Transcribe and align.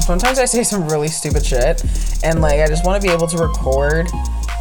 sometimes 0.00 0.38
I 0.38 0.44
say 0.44 0.62
some 0.62 0.88
really 0.88 1.08
stupid 1.08 1.44
shit, 1.44 1.82
and 2.22 2.40
like 2.40 2.60
I 2.60 2.68
just 2.68 2.84
want 2.86 3.02
to 3.02 3.06
be 3.08 3.12
able 3.12 3.26
to 3.26 3.38
record 3.38 4.06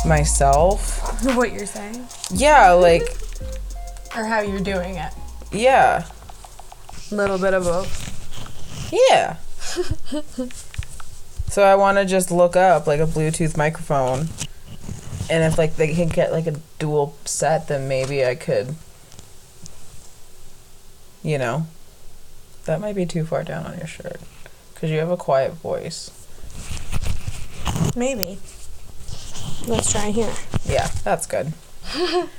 myself. 0.06 1.00
what 1.36 1.54
you're 1.54 1.68
saying 1.68 2.08
Yeah, 2.32 2.72
like 2.72 3.04
or 4.18 4.24
how 4.26 4.42
you're 4.42 4.60
doing 4.60 4.96
it. 4.96 5.14
yeah, 5.52 6.06
A 7.12 7.16
little 7.16 7.38
bit 7.38 7.54
of 7.54 7.64
both. 7.66 8.92
yeah. 8.92 9.38
so 11.48 11.64
I 11.64 11.76
want 11.76 11.98
to 12.00 12.06
just 12.06 12.32
look 12.32 12.56
up 12.56 12.88
like 12.88 13.00
a 13.00 13.06
Bluetooth 13.06 13.56
microphone, 13.56 14.28
and 15.30 15.44
if 15.44 15.58
like 15.58 15.76
they 15.76 15.94
can 15.94 16.08
get 16.10 16.32
like 16.32 16.48
a 16.48 16.56
dual 16.80 17.16
set, 17.26 17.68
then 17.68 17.88
maybe 17.88 18.26
I 18.26 18.34
could. 18.36 18.76
You 21.24 21.38
know, 21.38 21.68
that 22.66 22.82
might 22.82 22.96
be 22.96 23.06
too 23.06 23.24
far 23.26 23.44
down 23.44 23.66
on 23.68 23.78
your 23.78 23.86
shirt, 23.88 24.20
because 24.82 24.92
you 24.92 24.98
have 24.98 25.12
a 25.12 25.18
quiet 25.18 25.54
voice. 25.54 26.10
Maybe. 27.96 28.40
Let's 29.68 29.92
try 29.92 30.10
here. 30.10 30.34
Yeah, 30.66 30.88
that's 31.04 31.28
good. 31.28 31.54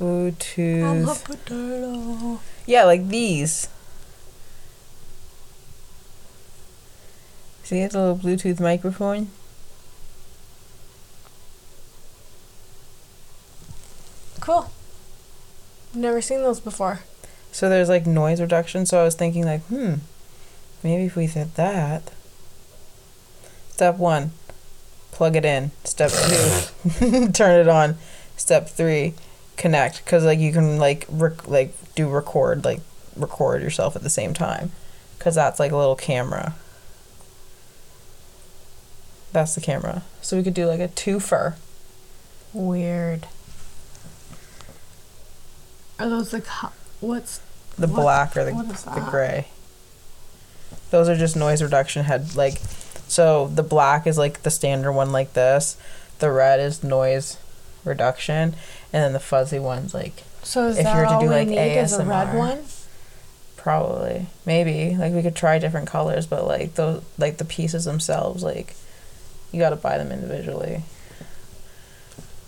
Bluetooth. 0.00 1.24
potato. 1.24 2.40
Yeah, 2.66 2.82
like 2.86 3.06
these. 3.06 3.68
See, 7.62 7.78
it's 7.78 7.94
a 7.94 8.00
little 8.00 8.18
Bluetooth 8.18 8.58
microphone. 8.58 9.30
Cool. 14.40 14.72
Never 15.94 16.20
seen 16.20 16.42
those 16.42 16.58
before. 16.58 17.02
So 17.52 17.68
there's 17.68 17.88
like 17.88 18.08
noise 18.08 18.40
reduction. 18.40 18.86
So 18.86 19.00
I 19.00 19.04
was 19.04 19.14
thinking, 19.14 19.44
like, 19.44 19.62
hmm, 19.66 19.94
maybe 20.86 21.04
if 21.04 21.16
we 21.16 21.26
did 21.26 21.54
that. 21.56 22.10
Step 23.70 23.96
one, 23.98 24.30
plug 25.12 25.36
it 25.36 25.44
in. 25.44 25.70
Step 25.84 26.10
two, 26.12 27.28
turn 27.32 27.60
it 27.60 27.68
on. 27.68 27.96
Step 28.36 28.68
three, 28.68 29.14
connect. 29.56 30.04
Cause 30.06 30.24
like 30.24 30.38
you 30.38 30.52
can 30.52 30.78
like 30.78 31.06
rec- 31.10 31.48
like 31.48 31.74
do 31.94 32.08
record 32.08 32.64
like 32.64 32.80
record 33.16 33.62
yourself 33.62 33.96
at 33.96 34.02
the 34.02 34.10
same 34.10 34.32
time. 34.32 34.70
Cause 35.18 35.34
that's 35.34 35.58
like 35.58 35.72
a 35.72 35.76
little 35.76 35.96
camera. 35.96 36.54
That's 39.32 39.54
the 39.54 39.60
camera. 39.60 40.02
So 40.22 40.36
we 40.36 40.42
could 40.42 40.54
do 40.54 40.66
like 40.66 40.80
a 40.80 40.88
twofer. 40.88 41.56
Weird. 42.52 43.26
Are 45.98 46.08
those 46.08 46.30
the 46.30 46.40
co- 46.40 46.72
what's 47.00 47.40
The 47.76 47.86
What- 47.88 48.00
black 48.00 48.36
or 48.36 48.44
the 48.44 48.52
the 48.52 49.06
gray. 49.10 49.48
Those 50.90 51.08
are 51.08 51.16
just 51.16 51.36
noise 51.36 51.62
reduction 51.62 52.04
head 52.04 52.36
like 52.36 52.58
so 53.08 53.48
the 53.48 53.62
black 53.62 54.06
is 54.06 54.18
like 54.18 54.42
the 54.42 54.50
standard 54.50 54.92
one 54.92 55.12
like 55.12 55.32
this. 55.34 55.76
The 56.18 56.30
red 56.30 56.60
is 56.60 56.82
noise 56.82 57.38
reduction 57.84 58.54
and 58.92 59.02
then 59.02 59.12
the 59.12 59.20
fuzzy 59.20 59.58
one's 59.58 59.94
like 59.94 60.22
so 60.42 60.66
is 60.68 60.76
If 60.78 60.80
you 60.80 60.84
that 60.84 60.96
were 60.96 61.04
to 61.04 61.10
all 61.10 61.20
do, 61.20 61.26
like, 61.28 61.48
need 61.48 61.76
is 61.78 61.92
a 61.92 62.04
red 62.04 62.34
one? 62.36 62.64
probably 63.56 64.26
maybe 64.44 64.94
like 64.96 65.12
we 65.12 65.22
could 65.22 65.34
try 65.34 65.58
different 65.58 65.88
colors 65.88 66.24
but 66.24 66.46
like 66.46 66.74
those 66.76 67.02
like 67.18 67.38
the 67.38 67.44
pieces 67.44 67.84
themselves 67.84 68.44
like 68.44 68.76
you 69.52 69.60
got 69.60 69.70
to 69.70 69.76
buy 69.76 69.98
them 69.98 70.12
individually. 70.12 70.82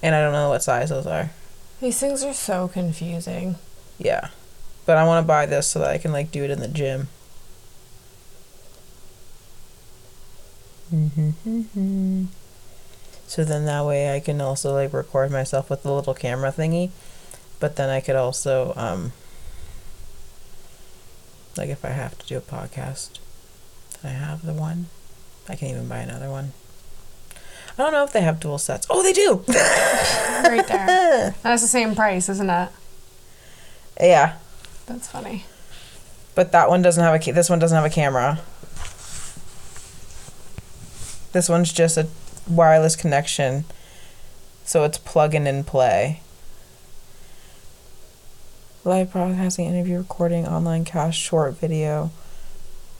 And 0.03 0.15
I 0.15 0.21
don't 0.21 0.33
know 0.33 0.51
what 0.51 0.63
size 0.63 0.91
those 0.91 1.07
are. 1.07 1.31
These 1.81 1.99
things 1.99 2.23
are 2.23 2.35
so 2.35 2.69
confusing. 2.69 3.57
Yeah. 3.99 4.29
But 4.87 4.97
I 4.97 5.05
want 5.05 5.25
to 5.25 5.27
buy 5.27 5.47
this 5.47 5.67
so 5.67 5.81
that 5.81 5.91
I 5.91 5.99
can 5.99 6.13
like 6.13 6.31
do 6.31 6.45
it 6.45 6.51
in 6.51 6.61
the 6.61 6.69
gym. 6.69 7.09
So 13.27 13.45
then 13.45 13.67
that 13.67 13.85
way 13.85 14.15
I 14.15 14.21
can 14.21 14.41
also 14.41 14.73
like 14.73 14.93
record 14.93 15.31
myself 15.31 15.69
with 15.69 15.83
the 15.83 15.93
little 15.93 16.15
camera 16.15 16.51
thingy. 16.51 16.91
But 17.61 17.77
then 17.77 17.91
I 17.91 18.01
could 18.01 18.17
also 18.17 18.73
um 18.77 19.13
like 21.57 21.69
if 21.69 21.85
I 21.85 21.91
have 21.91 22.17
to 22.19 22.27
do 22.27 22.39
a 22.39 22.41
podcast, 22.41 23.19
I 24.03 24.09
have 24.09 24.47
the 24.47 24.53
one. 24.53 24.87
I 25.49 25.57
can 25.57 25.69
even 25.69 25.89
buy 25.89 25.99
another 25.99 26.31
one. 26.31 26.53
I 27.79 27.83
don't 27.83 27.93
know 27.93 28.05
if 28.05 28.13
they 28.13 28.23
have 28.23 28.41
dual 28.41 28.59
sets. 28.59 28.87
Oh, 28.91 29.03
they 29.03 29.13
do. 29.13 29.45
right 29.49 30.67
there. 30.67 31.35
That's 31.43 31.63
the 31.63 31.69
same 31.69 31.95
price, 31.95 32.29
isn't 32.29 32.51
it? 32.51 32.71
yeah. 34.01 34.37
That's 34.87 35.09
funny. 35.09 35.45
But 36.35 36.53
that 36.53 36.69
one 36.71 36.83
doesn't 36.83 37.03
have 37.03 37.15
a 37.15 37.19
ca- 37.19 37.33
this 37.33 37.51
one 37.51 37.59
doesn't 37.59 37.77
have 37.77 37.85
a 37.85 37.91
camera. 37.95 38.41
This 41.39 41.49
one's 41.49 41.73
just 41.73 41.97
a 41.97 42.09
wireless 42.51 42.97
connection. 42.97 43.65
So 44.65 44.83
it's 44.83 44.99
plug 44.99 45.37
in 45.37 45.47
and 45.47 45.65
play. 45.65 46.21
Live 48.83 49.13
broadcasting, 49.13 49.67
interview 49.67 49.99
recording, 49.99 50.49
online 50.49 50.85
cast, 50.85 51.17
short 51.17 51.55
video. 51.55 52.11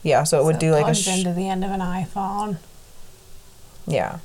Yeah, 0.03 0.23
so 0.23 0.39
it 0.39 0.45
would 0.45 0.55
So 0.55 0.59
do 0.61 0.71
like 0.71 0.87
a 0.87 0.95
sh- 0.95 1.17
into 1.17 1.33
the 1.33 1.49
end 1.49 1.65
of 1.65 1.71
an 1.71 1.81
iPhone. 1.81 2.59
yeah. 3.85 4.19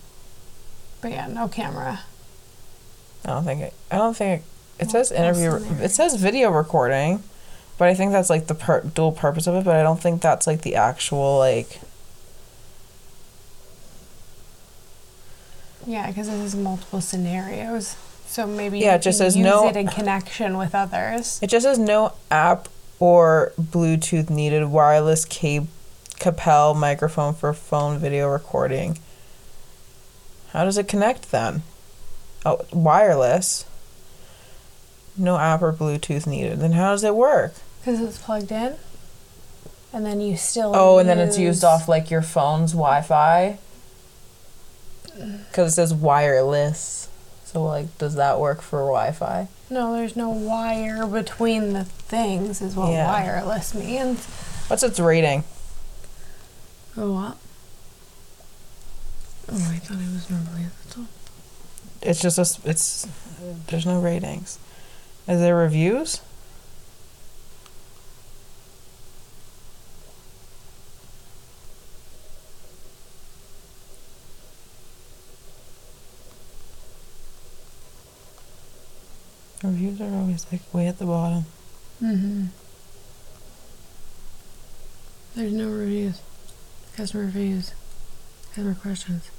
But 1.01 1.11
yeah, 1.11 1.27
no 1.27 1.49
camera. 1.49 1.99
I 3.25 3.29
don't 3.31 3.43
think 3.43 3.63
it. 3.63 3.75
I 3.91 3.97
don't 3.99 4.17
think 4.17 4.43
it. 4.79 4.85
It 4.85 4.91
says 4.93 5.11
interview. 5.11 5.57
It 5.83 5.91
says 5.91 6.15
video 6.15 6.51
recording, 6.53 7.25
but 7.79 7.89
I 7.89 7.95
think 7.95 8.13
that's 8.13 8.31
like 8.31 8.47
the 8.47 8.55
per- 8.55 8.83
dual 8.83 9.11
purpose 9.11 9.49
of 9.49 9.57
it. 9.57 9.65
But 9.65 9.75
I 9.75 9.83
don't 9.83 10.01
think 10.01 10.23
that's 10.23 10.47
like 10.47 10.63
the 10.63 10.77
actual 10.77 11.37
like. 11.39 11.81
Yeah, 15.87 16.07
because 16.09 16.29
this 16.29 16.41
is 16.41 16.55
multiple 16.57 17.01
scenarios. 17.01 17.97
So 18.27 18.47
maybe 18.47 18.79
Yeah, 18.81 18.93
you 18.93 18.97
it 18.97 19.03
just 19.03 19.19
can 19.19 19.27
says 19.27 19.37
use 19.37 19.45
no- 19.45 19.69
it 19.69 19.77
in 19.77 19.87
connection 19.89 20.57
with 20.57 20.75
others. 20.75 21.39
It 21.43 21.49
just 21.49 21.65
says 21.65 21.79
no 21.79 22.13
app 22.31 22.69
or 22.99 23.53
Bluetooth 23.61 24.31
needed. 24.31 24.65
Wireless 24.67 25.25
cable, 25.25 25.69
lapel 26.25 26.75
microphone 26.75 27.35
for 27.35 27.53
phone 27.53 27.99
video 27.99 28.29
recording. 28.29 28.99
How 30.53 30.65
does 30.65 30.79
it 30.79 30.89
connect 30.89 31.31
then? 31.31 31.63
Oh, 32.47 32.65
wireless. 32.73 33.65
No 35.17 35.37
app 35.39 35.63
or 35.63 35.73
Bluetooth 35.73 36.27
needed. 36.27 36.61
Then 36.61 36.73
how 36.73 36.91
does 36.93 37.05
it 37.05 37.15
work? 37.15 37.55
Because 37.81 38.01
it's 38.01 38.19
plugged 38.19 38.51
in. 38.51 38.77
And 39.93 40.05
then 40.05 40.21
you 40.21 40.37
still. 40.37 40.73
Oh, 40.75 40.99
and 40.99 41.09
then 41.09 41.19
it's 41.21 41.39
used 41.39 41.63
off 41.63 41.89
like 41.89 42.11
your 42.11 42.23
phone's 42.23 42.73
Wi-Fi. 42.73 43.59
Because 45.49 45.73
it 45.73 45.75
says 45.75 45.95
wireless. 45.95 47.09
So 47.45 47.65
like, 47.65 47.97
does 47.99 48.15
that 48.17 48.41
work 48.41 48.61
for 48.63 48.79
Wi-Fi? 48.81 49.49
No, 49.71 49.93
there's 49.93 50.17
no 50.17 50.29
wire 50.31 51.07
between 51.07 51.73
the 51.73 51.85
things, 51.85 52.61
is 52.61 52.75
what 52.77 52.91
Yeah. 52.91 53.07
wireless 53.11 53.75
means. 53.75 54.25
What's 54.69 54.83
its 54.83 54.99
rating? 55.01 55.45
Oh, 56.97 57.13
what? 57.13 57.37
Oh, 59.53 59.71
I 59.71 59.77
thought 59.79 59.99
it 59.99 60.13
was 60.13 60.29
normally 60.31 60.65
at 60.65 60.83
the 60.89 60.95
top. 60.95 61.05
It's 62.03 62.21
just 62.21 62.39
a, 62.39 62.69
It's 62.69 63.07
there's 63.67 63.87
no 63.87 64.01
ratings. 64.01 64.59
Is 65.29 65.41
there 65.41 65.55
reviews? 65.57 66.21
Reviews 79.65 79.99
are 80.01 80.15
always 80.15 80.47
like 80.53 80.61
way 80.75 80.87
at 80.87 80.99
the 80.99 81.07
bottom. 81.07 81.47
Mm-hmm. 82.03 82.45
There's 85.35 85.53
no 85.53 85.69
reviews. 85.69 86.21
Customer 86.97 87.25
reviews. 87.25 87.73
Customer 88.49 88.75
questions. 88.75 89.31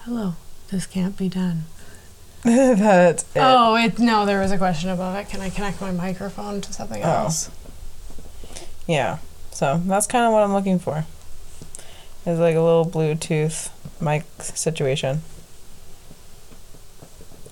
Hello. 0.00 0.34
This 0.70 0.86
can't 0.86 1.16
be 1.16 1.28
done. 1.28 1.62
That's 2.44 3.24
it. 3.24 3.28
Oh, 3.42 3.74
it 3.76 3.98
no. 3.98 4.24
There 4.24 4.40
was 4.40 4.52
a 4.52 4.58
question 4.58 4.90
above 4.90 5.16
it. 5.16 5.28
Can 5.28 5.40
I 5.40 5.50
connect 5.50 5.80
my 5.80 5.90
microphone 5.90 6.60
to 6.60 6.72
something 6.72 7.02
Oh. 7.02 7.08
else? 7.24 7.50
Yeah. 8.86 9.18
So 9.50 9.82
that's 9.84 10.06
kind 10.06 10.24
of 10.24 10.32
what 10.32 10.44
I'm 10.44 10.52
looking 10.52 10.78
for. 10.78 11.04
Is 12.24 12.38
like 12.38 12.54
a 12.54 12.60
little 12.60 12.86
Bluetooth 12.86 13.70
mic 14.00 14.22
situation. 14.40 15.22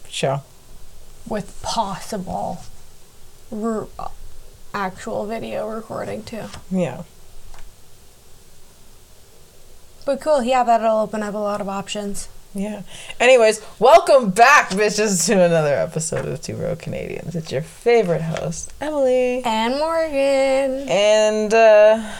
Show. 0.08 0.42
With 1.28 1.60
possible, 1.62 2.58
re- 3.50 3.86
actual 4.72 5.26
video 5.26 5.68
recording 5.68 6.22
too. 6.22 6.44
Yeah. 6.70 7.02
But 10.04 10.20
cool. 10.20 10.42
Yeah, 10.42 10.62
that'll 10.62 10.98
open 10.98 11.22
up 11.24 11.34
a 11.34 11.38
lot 11.38 11.60
of 11.60 11.68
options. 11.68 12.28
Yeah. 12.54 12.82
Anyways, 13.20 13.60
welcome 13.78 14.30
back, 14.30 14.70
bitches, 14.70 15.26
to 15.26 15.42
another 15.44 15.74
episode 15.74 16.26
of 16.26 16.40
Two 16.40 16.56
Row 16.56 16.76
Canadians. 16.76 17.34
It's 17.34 17.50
your 17.50 17.60
favorite 17.60 18.22
host, 18.22 18.72
Emily. 18.80 19.42
And 19.44 19.78
Morgan. 19.78 20.88
And 20.88 21.52
uh 21.52 22.12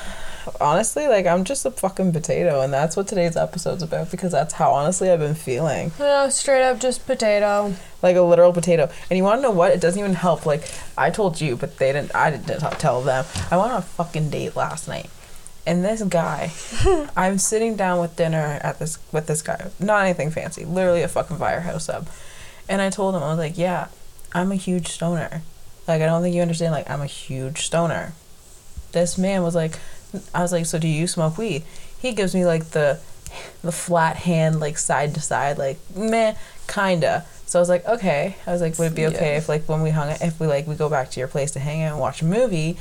honestly, 0.60 1.06
like 1.08 1.26
I'm 1.26 1.44
just 1.44 1.64
a 1.66 1.70
fucking 1.70 2.12
potato, 2.12 2.60
and 2.60 2.72
that's 2.72 2.96
what 2.96 3.08
today's 3.08 3.36
episode's 3.36 3.82
about 3.82 4.10
because 4.10 4.32
that's 4.32 4.54
how 4.54 4.72
honestly 4.72 5.10
I've 5.10 5.20
been 5.20 5.34
feeling, 5.34 5.92
No, 5.98 6.28
straight 6.28 6.62
up 6.62 6.78
just 6.80 7.06
potato. 7.06 7.74
like 8.02 8.16
a 8.16 8.22
literal 8.22 8.52
potato. 8.52 8.90
And 9.10 9.16
you 9.16 9.24
want 9.24 9.38
to 9.38 9.42
know 9.42 9.50
what? 9.50 9.72
It 9.72 9.80
doesn't 9.80 9.98
even 9.98 10.14
help. 10.14 10.46
Like 10.46 10.70
I 10.96 11.10
told 11.10 11.40
you, 11.40 11.56
but 11.56 11.78
they 11.78 11.92
didn't. 11.92 12.14
I 12.14 12.30
didn't 12.30 12.60
tell 12.78 13.02
them. 13.02 13.24
I 13.50 13.56
went 13.56 13.72
on 13.72 13.78
a 13.78 13.82
fucking 13.82 14.30
date 14.30 14.54
last 14.56 14.86
night, 14.88 15.10
and 15.66 15.84
this 15.84 16.02
guy, 16.02 16.52
I'm 17.16 17.38
sitting 17.38 17.76
down 17.76 18.00
with 18.00 18.16
dinner 18.16 18.58
at 18.62 18.78
this 18.78 18.98
with 19.12 19.26
this 19.26 19.42
guy. 19.42 19.70
Not 19.80 20.04
anything 20.04 20.30
fancy, 20.30 20.64
literally 20.64 21.02
a 21.02 21.08
fucking 21.08 21.38
firehouse 21.38 21.84
sub. 21.86 22.08
And 22.68 22.80
I 22.82 22.90
told 22.90 23.14
him 23.14 23.22
I 23.22 23.28
was 23.28 23.38
like, 23.38 23.56
yeah, 23.56 23.88
I'm 24.32 24.50
a 24.52 24.56
huge 24.56 24.88
stoner. 24.88 25.42
Like 25.88 26.02
I 26.02 26.06
don't 26.06 26.22
think 26.22 26.34
you 26.34 26.42
understand. 26.42 26.72
Like 26.72 26.90
I'm 26.90 27.00
a 27.00 27.06
huge 27.06 27.64
stoner. 27.64 28.12
This 28.92 29.16
man 29.18 29.42
was 29.42 29.54
like, 29.54 29.78
I 30.34 30.42
was 30.42 30.52
like, 30.52 30.66
so 30.66 30.78
do 30.78 30.88
you 30.88 31.06
smoke 31.06 31.38
weed? 31.38 31.62
He 31.98 32.12
gives 32.12 32.34
me 32.34 32.44
like 32.44 32.66
the, 32.70 33.00
the 33.62 33.72
flat 33.72 34.16
hand, 34.16 34.60
like 34.60 34.78
side 34.78 35.14
to 35.14 35.20
side, 35.20 35.58
like 35.58 35.78
meh, 35.94 36.34
kinda. 36.68 37.24
So 37.46 37.58
I 37.58 37.60
was 37.62 37.68
like, 37.68 37.86
okay. 37.86 38.36
I 38.46 38.52
was 38.52 38.60
like, 38.60 38.78
would 38.78 38.92
it 38.92 38.96
be 38.96 39.06
okay 39.06 39.32
Yeah. 39.32 39.38
if 39.38 39.48
like 39.48 39.68
when 39.68 39.82
we 39.82 39.90
hung, 39.90 40.10
if 40.20 40.38
we 40.40 40.46
like 40.46 40.66
we 40.66 40.74
go 40.74 40.88
back 40.88 41.10
to 41.12 41.20
your 41.20 41.28
place 41.28 41.52
to 41.52 41.60
hang 41.60 41.82
out 41.82 41.92
and 41.92 42.00
watch 42.00 42.22
a 42.22 42.24
movie, 42.24 42.76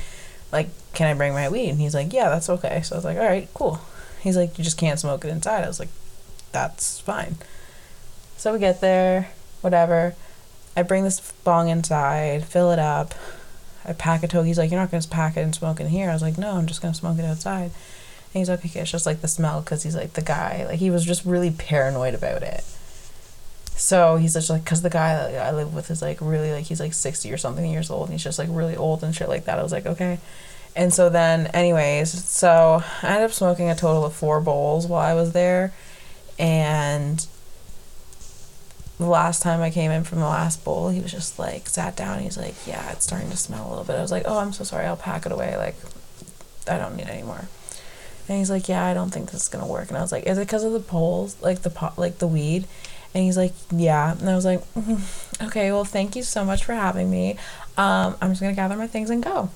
like 0.52 0.68
can 0.92 1.06
I 1.08 1.14
bring 1.14 1.32
my 1.34 1.48
weed? 1.48 1.70
And 1.70 1.78
he's 1.80 1.94
like, 1.94 2.12
yeah, 2.12 2.28
that's 2.28 2.48
okay. 2.50 2.82
So 2.82 2.94
I 2.94 2.98
was 2.98 3.04
like, 3.04 3.16
all 3.18 3.24
right, 3.24 3.48
cool. 3.54 3.80
He's 4.20 4.36
like, 4.36 4.58
you 4.58 4.64
just 4.64 4.78
can't 4.78 4.98
smoke 4.98 5.24
it 5.24 5.28
inside. 5.28 5.62
I 5.64 5.68
was 5.68 5.78
like, 5.78 5.90
that's 6.52 6.98
fine. 7.00 7.36
So 8.36 8.52
we 8.52 8.58
get 8.58 8.80
there, 8.80 9.28
whatever. 9.60 10.14
I 10.76 10.82
bring 10.82 11.04
this 11.04 11.32
bong 11.44 11.68
inside, 11.68 12.44
fill 12.44 12.70
it 12.72 12.78
up. 12.78 13.14
I 13.88 13.92
pack 13.92 14.22
a 14.22 14.28
toke. 14.28 14.46
He's 14.46 14.58
like, 14.58 14.70
you're 14.70 14.80
not 14.80 14.90
gonna 14.90 15.06
pack 15.08 15.36
it 15.36 15.40
and 15.40 15.54
smoke 15.54 15.80
in 15.80 15.88
here. 15.88 16.10
I 16.10 16.12
was 16.12 16.22
like, 16.22 16.38
no, 16.38 16.52
I'm 16.52 16.66
just 16.66 16.82
gonna 16.82 16.94
smoke 16.94 17.18
it 17.18 17.24
outside. 17.24 17.70
And 18.34 18.40
he's 18.40 18.48
like, 18.48 18.64
okay, 18.64 18.80
it's 18.80 18.90
just 18.90 19.06
like 19.06 19.20
the 19.20 19.28
smell 19.28 19.60
because 19.60 19.82
he's 19.82 19.96
like 19.96 20.14
the 20.14 20.22
guy. 20.22 20.66
Like 20.66 20.78
he 20.78 20.90
was 20.90 21.04
just 21.04 21.24
really 21.24 21.50
paranoid 21.50 22.14
about 22.14 22.42
it. 22.42 22.64
So 23.76 24.16
he's 24.16 24.32
just 24.34 24.50
like, 24.50 24.64
because 24.64 24.82
the 24.82 24.90
guy 24.90 25.14
that 25.14 25.46
I 25.46 25.52
live 25.52 25.74
with 25.74 25.90
is 25.90 26.02
like 26.02 26.20
really 26.20 26.50
like 26.52 26.64
he's 26.64 26.80
like 26.80 26.94
sixty 26.94 27.32
or 27.32 27.36
something 27.36 27.70
years 27.70 27.90
old, 27.90 28.08
and 28.08 28.12
he's 28.12 28.24
just 28.24 28.38
like 28.38 28.48
really 28.50 28.76
old 28.76 29.04
and 29.04 29.14
shit 29.14 29.28
like 29.28 29.44
that. 29.44 29.58
I 29.58 29.62
was 29.62 29.72
like, 29.72 29.86
okay. 29.86 30.18
And 30.74 30.92
so 30.92 31.08
then, 31.08 31.46
anyways, 31.48 32.10
so 32.10 32.82
I 33.02 33.08
ended 33.08 33.24
up 33.24 33.32
smoking 33.32 33.70
a 33.70 33.74
total 33.74 34.04
of 34.04 34.12
four 34.14 34.40
bowls 34.40 34.86
while 34.86 35.00
I 35.00 35.14
was 35.14 35.32
there, 35.32 35.72
and 36.38 37.26
the 38.98 39.06
last 39.06 39.42
time 39.42 39.60
I 39.60 39.70
came 39.70 39.90
in 39.90 40.04
from 40.04 40.20
the 40.20 40.26
last 40.26 40.64
bowl, 40.64 40.88
he 40.88 41.00
was 41.00 41.10
just 41.12 41.38
like 41.38 41.68
sat 41.68 41.96
down. 41.96 42.20
He's 42.20 42.38
like, 42.38 42.54
"Yeah, 42.66 42.90
it's 42.92 43.04
starting 43.04 43.30
to 43.30 43.36
smell 43.36 43.66
a 43.66 43.70
little 43.70 43.84
bit." 43.84 43.96
I 43.96 44.02
was 44.02 44.10
like, 44.12 44.24
"Oh, 44.26 44.38
I'm 44.38 44.52
so 44.52 44.64
sorry. 44.64 44.86
I'll 44.86 44.96
pack 44.96 45.26
it 45.26 45.32
away. 45.32 45.56
Like, 45.56 45.76
I 46.68 46.78
don't 46.78 46.96
need 46.96 47.08
any 47.08 47.22
more." 47.22 47.44
And 48.28 48.38
he's 48.38 48.50
like, 48.50 48.68
"Yeah, 48.68 48.84
I 48.84 48.94
don't 48.94 49.10
think 49.10 49.30
this 49.30 49.42
is 49.42 49.48
gonna 49.48 49.66
work." 49.66 49.88
And 49.88 49.98
I 49.98 50.00
was 50.00 50.12
like, 50.12 50.24
"Is 50.26 50.38
it 50.38 50.46
because 50.46 50.64
of 50.64 50.72
the 50.72 50.80
poles, 50.80 51.36
like 51.42 51.62
the 51.62 51.70
pot, 51.70 51.98
like 51.98 52.18
the 52.18 52.26
weed?" 52.26 52.66
And 53.14 53.22
he's 53.24 53.36
like, 53.36 53.52
"Yeah." 53.70 54.12
And 54.18 54.28
I 54.28 54.34
was 54.34 54.44
like, 54.44 54.62
"Mhm. 54.74 55.00
"Okay, 55.46 55.70
well, 55.72 55.84
thank 55.84 56.16
you 56.16 56.22
so 56.22 56.44
much 56.44 56.64
for 56.64 56.72
having 56.74 57.10
me. 57.10 57.36
Um, 57.76 58.16
I'm 58.20 58.30
just 58.30 58.40
gonna 58.40 58.54
gather 58.54 58.76
my 58.76 58.86
things 58.86 59.10
and 59.10 59.22
go." 59.22 59.50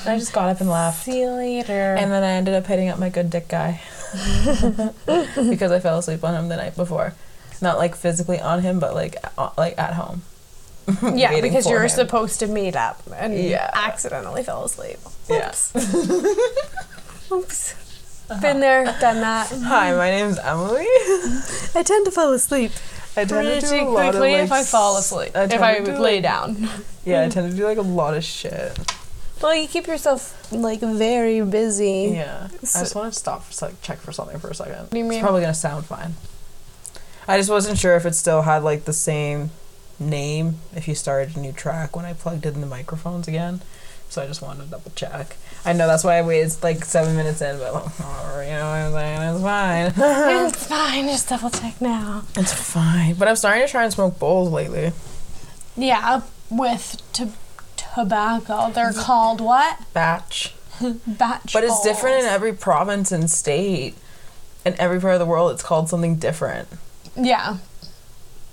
And 0.00 0.08
I 0.12 0.18
just 0.18 0.32
got 0.32 0.48
up 0.48 0.60
and 0.60 0.68
left. 0.70 1.04
See 1.04 1.20
you 1.20 1.30
later. 1.30 1.94
And 1.94 2.10
then 2.10 2.22
I 2.22 2.30
ended 2.32 2.54
up 2.54 2.66
hitting 2.66 2.88
up 2.88 2.98
my 2.98 3.08
good 3.10 3.30
dick 3.30 3.48
guy 3.48 3.80
because 5.06 5.70
I 5.70 5.78
fell 5.80 5.98
asleep 5.98 6.24
on 6.24 6.34
him 6.34 6.48
the 6.48 6.56
night 6.56 6.74
before. 6.74 7.14
Not 7.64 7.78
like 7.78 7.96
physically 7.96 8.38
on 8.40 8.60
him, 8.62 8.78
but 8.78 8.94
like 8.94 9.16
uh, 9.36 9.50
like 9.58 9.76
at 9.78 9.94
home. 9.94 10.22
yeah, 11.16 11.40
because 11.40 11.68
you're 11.68 11.82
him. 11.84 11.88
supposed 11.88 12.38
to 12.40 12.46
meet 12.46 12.76
up 12.76 13.00
and 13.16 13.34
Yeah. 13.36 13.70
accidentally 13.74 14.42
fell 14.44 14.64
asleep. 14.64 14.98
Yeah. 15.30 15.48
Oops. 15.48 15.72
Oops. 17.32 17.74
Been 18.40 18.60
there, 18.60 18.84
done 19.00 19.20
that. 19.20 19.50
Hi, 19.64 19.94
my 19.94 20.10
name's 20.10 20.38
Emily. 20.38 20.84
I 21.74 21.82
tend 21.84 22.04
to 22.06 22.10
fall 22.10 22.32
asleep 22.32 22.70
I 23.16 23.24
tend 23.24 23.28
to 23.28 23.34
pretty 23.60 23.66
do 23.66 23.88
a 23.88 23.90
lot 23.90 24.06
of 24.06 24.10
quickly 24.12 24.32
like, 24.32 24.42
if 24.44 24.52
I 24.52 24.62
fall 24.62 24.96
asleep. 24.98 25.32
I 25.34 25.44
if 25.44 25.60
I 25.60 25.80
do, 25.80 25.92
lay 25.92 26.14
like- 26.16 26.22
down. 26.22 26.68
Yeah, 27.04 27.22
I 27.24 27.28
tend 27.28 27.50
to 27.50 27.56
do 27.56 27.64
like 27.66 27.78
a 27.78 27.82
lot 27.82 28.14
of 28.16 28.24
shit. 28.24 28.78
Well, 29.42 29.54
you 29.54 29.68
keep 29.68 29.86
yourself 29.86 30.50
like 30.52 30.80
very 30.80 31.40
busy. 31.42 32.12
Yeah, 32.14 32.48
I 32.50 32.56
just 32.80 32.94
want 32.94 33.12
to 33.12 33.18
stop 33.18 33.44
for 33.44 33.52
sec- 33.52 33.80
check 33.82 33.98
for 33.98 34.10
something 34.12 34.38
for 34.38 34.48
a 34.48 34.54
second. 34.54 34.74
What 34.84 34.90
do 34.90 34.98
you 34.98 35.04
mean? 35.04 35.14
It's 35.18 35.22
probably 35.22 35.42
gonna 35.42 35.54
sound 35.54 35.84
fine. 35.86 36.14
I 37.26 37.38
just 37.38 37.50
wasn't 37.50 37.78
sure 37.78 37.96
if 37.96 38.04
it 38.06 38.14
still 38.14 38.42
had 38.42 38.62
like 38.62 38.84
the 38.84 38.92
same 38.92 39.50
name 39.98 40.56
if 40.74 40.88
you 40.88 40.94
started 40.94 41.36
a 41.36 41.40
new 41.40 41.52
track 41.52 41.96
when 41.96 42.04
I 42.04 42.12
plugged 42.12 42.46
in 42.46 42.60
the 42.60 42.66
microphones 42.66 43.28
again. 43.28 43.60
So 44.08 44.22
I 44.22 44.26
just 44.26 44.42
wanted 44.42 44.64
to 44.64 44.70
double 44.70 44.92
check. 44.94 45.36
I 45.64 45.72
know 45.72 45.86
that's 45.86 46.04
why 46.04 46.18
I 46.18 46.22
waited 46.22 46.62
like 46.62 46.84
seven 46.84 47.16
minutes 47.16 47.40
in, 47.40 47.58
but 47.58 47.70
oh, 47.72 48.42
you 48.44 48.52
know 48.52 48.64
what 48.64 48.76
I'm 48.76 48.92
saying? 48.92 49.34
It's 49.34 49.42
fine. 49.42 49.92
it's 50.46 50.66
fine. 50.66 51.04
Just 51.06 51.28
double 51.28 51.50
check 51.50 51.80
now. 51.80 52.22
it's 52.36 52.52
fine. 52.52 53.14
But 53.14 53.28
I'm 53.28 53.36
starting 53.36 53.66
to 53.66 53.70
try 53.70 53.84
and 53.84 53.92
smoke 53.92 54.18
bowls 54.18 54.50
lately. 54.50 54.92
Yeah, 55.76 56.20
with 56.50 57.02
t- 57.12 57.32
tobacco. 57.76 58.70
They're 58.70 58.90
mm-hmm. 58.90 59.00
called 59.00 59.40
what? 59.40 59.80
Batch. 59.92 60.54
Batch. 61.06 61.52
But 61.52 61.64
it's 61.64 61.82
different 61.82 62.20
in 62.20 62.26
every 62.26 62.52
province 62.52 63.10
and 63.10 63.30
state. 63.30 63.96
In 64.64 64.78
every 64.78 65.00
part 65.00 65.14
of 65.14 65.20
the 65.20 65.26
world, 65.26 65.52
it's 65.52 65.62
called 65.62 65.88
something 65.88 66.16
different. 66.16 66.68
Yeah. 67.16 67.58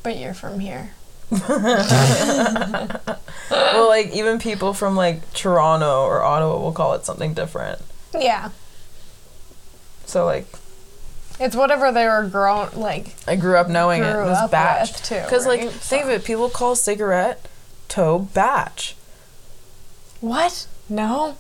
But 0.04 0.18
you're 0.18 0.34
from 0.34 0.60
here. 0.60 0.92
well, 3.50 3.88
like 3.88 4.12
even 4.13 4.40
people 4.40 4.74
from 4.74 4.96
like 4.96 5.34
Toronto 5.34 6.04
or 6.04 6.22
Ottawa 6.24 6.60
will 6.60 6.72
call 6.74 6.94
it 6.94 7.06
something 7.06 7.34
different. 7.34 7.80
Yeah. 8.13 8.50
So 10.06 10.25
like 10.25 10.46
It's 11.40 11.56
whatever 11.56 11.92
they 11.92 12.06
were 12.06 12.28
grown 12.28 12.69
like 12.75 13.16
I 13.28 13.36
grew 13.38 13.58
up 13.58 13.69
knowing 13.69 14.04
it. 14.04 14.12
grew 14.12 14.24
It 14.24 14.30
was 14.30 14.38
up 14.40 14.52
batch. 14.52 15.02
too. 15.04 15.22
Because 15.24 15.46
like 15.46 15.62
right? 15.62 15.72
think 15.72 16.04
of 16.04 16.10
it, 16.10 16.25
people 16.25 16.50
call 16.50 16.75
cigarette 16.75 17.48
tobe 17.88 18.34
batch. 18.34 18.96
What? 20.19 20.68
No. 20.90 21.38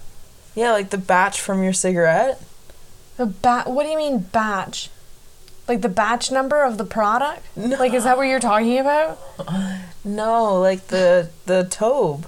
Yeah, 0.55 0.71
like 0.71 0.89
the 0.89 0.97
batch 0.97 1.39
from 1.41 1.63
your 1.63 1.73
cigarette. 1.73 2.41
The 3.17 3.25
bat. 3.25 3.69
What 3.69 3.83
do 3.83 3.89
you 3.89 3.97
mean 3.97 4.19
batch? 4.19 4.89
Like 5.71 5.79
the 5.79 5.87
batch 5.87 6.29
number 6.31 6.63
of 6.65 6.77
the 6.77 6.83
product? 6.83 7.45
No. 7.55 7.77
Like 7.77 7.93
is 7.93 8.03
that 8.03 8.17
what 8.17 8.23
you're 8.23 8.41
talking 8.41 8.77
about? 8.77 9.17
No, 10.03 10.59
like 10.59 10.87
the 10.87 11.29
the 11.45 11.63
tobe. 11.63 12.27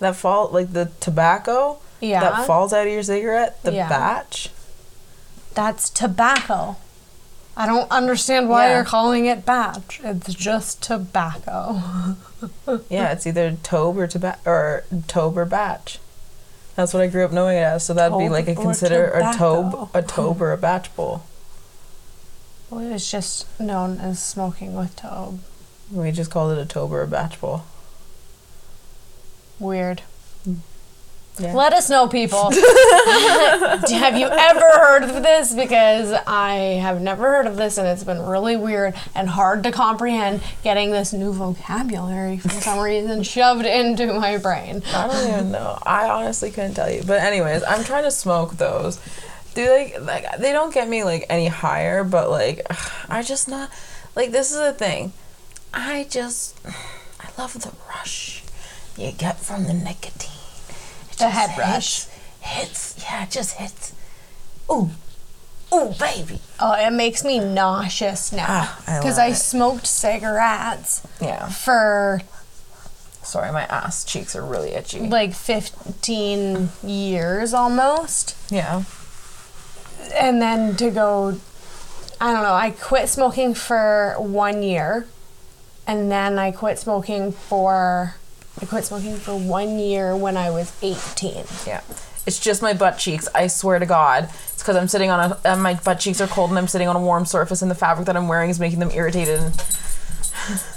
That 0.00 0.16
fall 0.16 0.50
like 0.50 0.72
the 0.74 0.90
tobacco 1.00 1.78
Yeah. 2.00 2.20
that 2.20 2.46
falls 2.46 2.72
out 2.74 2.86
of 2.88 2.92
your 2.92 3.02
cigarette. 3.04 3.62
The 3.62 3.72
Yeah. 3.72 3.88
batch. 3.88 4.50
That's 5.54 5.88
tobacco. 5.88 6.76
I 7.56 7.64
don't 7.66 7.90
understand 7.90 8.48
why 8.50 8.66
Yeah. 8.68 8.74
you're 8.74 8.84
calling 8.84 9.24
it 9.26 9.46
batch. 9.46 10.00
It's 10.04 10.34
just 10.34 10.82
tobacco. 10.82 11.80
Yeah, 12.90 13.12
it's 13.12 13.26
either 13.26 13.56
tobe 13.62 13.96
or 13.96 14.06
tobacco 14.08 14.40
or 14.50 14.84
tobe 15.06 15.38
or 15.38 15.44
batch. 15.46 16.00
That's 16.74 16.92
what 16.92 17.02
I 17.02 17.06
grew 17.06 17.24
up 17.24 17.32
knowing 17.32 17.56
it 17.56 17.60
as. 17.62 17.84
So 17.84 17.94
that'd 17.94 18.18
be 18.18 18.28
like 18.28 18.48
a 18.48 18.54
consider 18.56 19.04
a 19.06 19.32
tobe, 19.34 19.88
a 19.94 20.02
tobe 20.02 20.42
or 20.42 20.52
a 20.52 20.58
batch 20.58 20.94
bowl. 20.96 21.22
Well, 22.72 22.86
it 22.86 22.90
was 22.90 23.10
just 23.10 23.60
known 23.60 23.98
as 23.98 24.22
smoking 24.22 24.74
with 24.74 24.96
tobe. 24.96 25.40
We 25.90 26.10
just 26.10 26.30
called 26.30 26.56
it 26.56 26.58
a 26.58 26.64
tobe 26.64 26.90
or 26.90 27.02
a 27.02 27.06
batch 27.06 27.38
bowl. 27.38 27.64
Weird. 29.58 30.00
Yeah. 31.38 31.52
Let 31.52 31.74
us 31.74 31.90
know, 31.90 32.08
people. 32.08 32.50
have 32.50 34.16
you 34.16 34.26
ever 34.26 34.60
heard 34.60 35.02
of 35.02 35.22
this? 35.22 35.52
Because 35.52 36.12
I 36.26 36.78
have 36.80 37.02
never 37.02 37.24
heard 37.24 37.46
of 37.46 37.56
this, 37.56 37.76
and 37.76 37.86
it's 37.86 38.04
been 38.04 38.22
really 38.22 38.56
weird 38.56 38.94
and 39.14 39.28
hard 39.28 39.64
to 39.64 39.70
comprehend 39.70 40.42
getting 40.62 40.92
this 40.92 41.12
new 41.12 41.34
vocabulary 41.34 42.38
for 42.38 42.48
some 42.48 42.78
reason 42.82 43.22
shoved 43.22 43.66
into 43.66 44.14
my 44.14 44.38
brain. 44.38 44.82
I 44.94 45.08
don't 45.08 45.28
even 45.28 45.52
know. 45.52 45.78
I 45.82 46.08
honestly 46.08 46.50
couldn't 46.50 46.72
tell 46.72 46.90
you. 46.90 47.02
But 47.06 47.20
anyways, 47.20 47.64
I'm 47.64 47.84
trying 47.84 48.04
to 48.04 48.10
smoke 48.10 48.56
those. 48.56 48.98
Do 49.54 49.64
they 49.66 49.96
like 50.00 50.38
they 50.38 50.52
don't 50.52 50.72
get 50.72 50.88
me 50.88 51.04
like 51.04 51.26
any 51.28 51.46
higher, 51.48 52.04
but 52.04 52.30
like 52.30 52.60
I 53.08 53.22
just 53.22 53.48
not 53.48 53.70
like 54.16 54.30
this 54.32 54.50
is 54.50 54.58
the 54.58 54.72
thing. 54.72 55.12
I 55.74 56.06
just 56.10 56.58
I 57.20 57.28
love 57.38 57.54
the 57.54 57.72
rush 57.88 58.42
you 58.96 59.10
get 59.12 59.40
from 59.40 59.64
the 59.64 59.72
nicotine. 59.74 60.30
It 61.10 61.16
The 61.18 61.24
just 61.24 61.34
head 61.36 61.50
hits- 61.50 61.58
rush. 61.58 62.06
Hits, 62.40 62.96
yeah, 62.98 63.22
it 63.24 63.30
just 63.30 63.54
hits. 63.56 63.92
Ooh, 64.70 64.90
ooh, 65.72 65.94
baby. 65.98 66.40
Oh, 66.60 66.72
it 66.72 66.90
makes 66.92 67.22
me 67.24 67.38
nauseous 67.38 68.32
now 68.32 68.46
Ah, 68.48 68.82
I 68.86 68.98
because 68.98 69.18
I, 69.18 69.32
smoked 69.32 69.86
cigarettes 69.86 71.06
Yeah. 71.20 71.48
for 71.48 72.20
Sorry, 73.22 73.52
my 73.52 73.62
ass 73.66 74.04
cheeks 74.04 74.34
are 74.34 74.44
really 74.44 74.70
itchy. 74.74 75.00
like 75.08 75.32
15 75.34 76.70
years 76.82 77.54
almost. 77.54 78.36
yeah. 78.50 78.82
And 80.14 80.40
then 80.40 80.76
to 80.76 80.90
go 80.90 81.38
i 82.20 82.32
don't 82.32 82.42
know 82.42 82.54
i 82.54 82.70
quit 82.70 83.08
smoking 83.08 83.54
for 83.54 84.14
one 84.18 84.62
year 84.62 85.06
and 85.86 86.10
then 86.10 86.38
i 86.38 86.50
quit 86.50 86.78
smoking 86.78 87.32
for 87.32 88.14
i 88.60 88.66
quit 88.66 88.84
smoking 88.84 89.16
for 89.16 89.36
one 89.36 89.78
year 89.78 90.16
when 90.16 90.36
i 90.36 90.50
was 90.50 90.72
18 90.82 91.44
Yeah. 91.66 91.80
It's 92.24 92.38
just 92.38 92.62
my 92.62 92.72
butt 92.72 92.98
cheeks. 92.98 93.26
I 93.34 93.48
swear 93.48 93.80
to 93.80 93.86
God. 93.86 94.30
It's 94.52 94.62
because 94.62 94.76
I'm 94.76 94.86
sitting 94.86 95.10
on 95.10 95.32
a. 95.32 95.38
Uh, 95.44 95.56
my 95.56 95.74
butt 95.74 95.98
cheeks 95.98 96.20
are 96.20 96.28
cold 96.28 96.50
and 96.50 96.58
I'm 96.58 96.68
sitting 96.68 96.86
on 96.86 96.94
a 96.94 97.00
warm 97.00 97.26
surface, 97.26 97.62
and 97.62 97.70
the 97.70 97.74
fabric 97.74 98.06
that 98.06 98.16
I'm 98.16 98.28
wearing 98.28 98.48
is 98.48 98.60
making 98.60 98.78
them 98.78 98.92
irritated. 98.92 99.40
And 99.40 99.52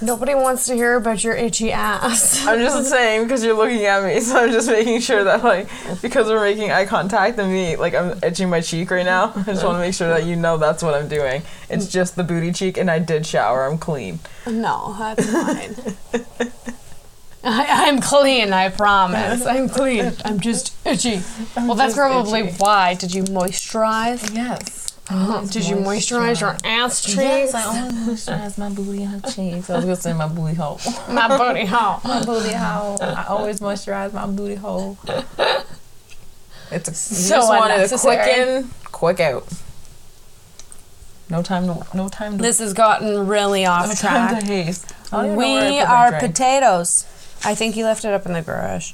Nobody 0.01 0.35
wants 0.35 0.65
to 0.67 0.75
hear 0.75 0.95
about 0.95 1.23
your 1.23 1.35
itchy 1.35 1.71
ass. 1.71 2.45
I'm 2.47 2.59
just 2.59 2.89
saying 2.89 3.23
because 3.23 3.43
you're 3.43 3.55
looking 3.55 3.85
at 3.85 4.03
me, 4.03 4.19
so 4.19 4.37
I'm 4.37 4.51
just 4.51 4.69
making 4.69 5.01
sure 5.01 5.23
that 5.23 5.43
like 5.43 5.67
because 6.01 6.27
we're 6.27 6.41
making 6.41 6.71
eye 6.71 6.85
contact 6.85 7.39
and 7.39 7.51
me 7.51 7.75
like 7.75 7.93
I'm 7.93 8.17
itching 8.23 8.49
my 8.49 8.61
cheek 8.61 8.91
right 8.91 9.05
now. 9.05 9.33
I 9.35 9.43
just 9.43 9.63
want 9.63 9.75
to 9.75 9.79
make 9.79 9.93
sure 9.93 10.09
that 10.09 10.25
you 10.25 10.35
know 10.35 10.57
that's 10.57 10.83
what 10.83 10.93
I'm 10.93 11.07
doing. 11.07 11.41
It's 11.69 11.87
just 11.87 12.15
the 12.15 12.23
booty 12.23 12.51
cheek, 12.51 12.77
and 12.77 12.89
I 12.91 12.99
did 12.99 13.25
shower. 13.25 13.65
I'm 13.65 13.77
clean. 13.77 14.19
No, 14.47 14.95
that's 14.97 15.31
fine. 15.31 15.75
I, 17.47 17.87
I'm 17.87 18.01
clean, 18.01 18.53
I 18.53 18.69
promise. 18.69 19.45
I'm 19.45 19.69
clean. 19.69 20.13
I'm 20.25 20.39
just 20.39 20.73
itchy. 20.85 21.21
well, 21.55 21.75
that's 21.75 21.93
probably 21.93 22.39
itchy. 22.41 22.55
why. 22.57 22.95
Did 22.95 23.13
you 23.13 23.23
moisturize? 23.23 24.33
Yes. 24.33 24.84
Oh, 25.11 25.47
did 25.51 25.67
you 25.67 25.75
moisturize 25.75 26.41
your 26.41 26.57
ass 26.63 27.01
cheeks? 27.01 27.17
Yes, 27.17 27.53
I 27.53 27.65
only 27.65 27.93
moisturize 28.13 28.57
my 28.57 28.69
booty 28.69 29.03
and 29.03 29.23
her 29.23 29.31
cheeks. 29.31 29.69
I 29.69 29.75
was 29.75 29.85
gonna 29.85 29.95
say 29.97 30.13
my 30.13 30.27
booty 30.27 30.55
hole. 30.55 30.79
My 31.09 31.27
booty 31.37 31.65
hole. 31.65 31.99
my 32.03 32.25
booty 32.25 32.53
hole. 32.53 32.97
I 33.01 33.25
always 33.29 33.59
moisturize 33.59 34.13
my 34.13 34.25
booty 34.25 34.55
hole. 34.55 34.97
It's 36.71 36.87
a, 36.89 36.93
So 36.95 37.35
just 37.35 37.49
wanted 37.49 37.71
a 37.73 37.75
unnecessary. 37.75 38.15
quick 38.15 38.37
in, 38.37 38.69
quick 38.91 39.19
out. 39.19 39.47
No 41.29 41.43
time 41.43 41.67
to 41.67 41.85
no 41.95 42.09
time 42.09 42.37
to 42.37 42.41
This 42.41 42.57
has 42.59 42.73
gotten 42.73 43.27
really 43.27 43.63
no 43.63 43.71
off 43.71 43.99
time 43.99 44.29
track. 44.29 44.39
to 44.41 44.45
haste. 44.47 44.91
I 45.11 45.17
don't 45.17 45.25
even 45.25 45.35
know 45.37 45.69
We 45.71 45.79
are 45.81 46.19
potatoes. 46.19 47.05
I 47.43 47.53
think 47.53 47.75
you 47.75 47.83
left 47.85 48.05
it 48.05 48.11
up 48.13 48.25
in 48.25 48.33
the 48.33 48.41
garage, 48.41 48.93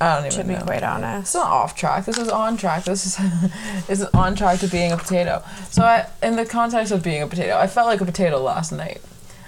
I 0.00 0.16
don't 0.16 0.26
even 0.32 0.38
to 0.38 0.44
be 0.44 0.54
know. 0.54 0.62
quite 0.64 0.82
honest. 0.82 1.20
It's 1.20 1.34
not 1.34 1.46
off 1.46 1.76
track. 1.76 2.06
This 2.06 2.16
is 2.16 2.28
on 2.30 2.56
track. 2.56 2.84
This 2.84 3.04
is 3.06 3.88
is 3.90 4.02
on 4.14 4.34
track 4.34 4.60
to 4.60 4.66
being 4.68 4.92
a 4.92 4.96
potato. 4.96 5.42
So 5.70 5.82
I, 5.82 6.06
in 6.22 6.36
the 6.36 6.46
context 6.46 6.90
of 6.92 7.02
being 7.02 7.22
a 7.22 7.26
potato, 7.26 7.56
I 7.58 7.66
felt 7.66 7.86
like 7.86 8.00
a 8.00 8.06
potato 8.06 8.38
last 8.40 8.72
night. 8.72 9.00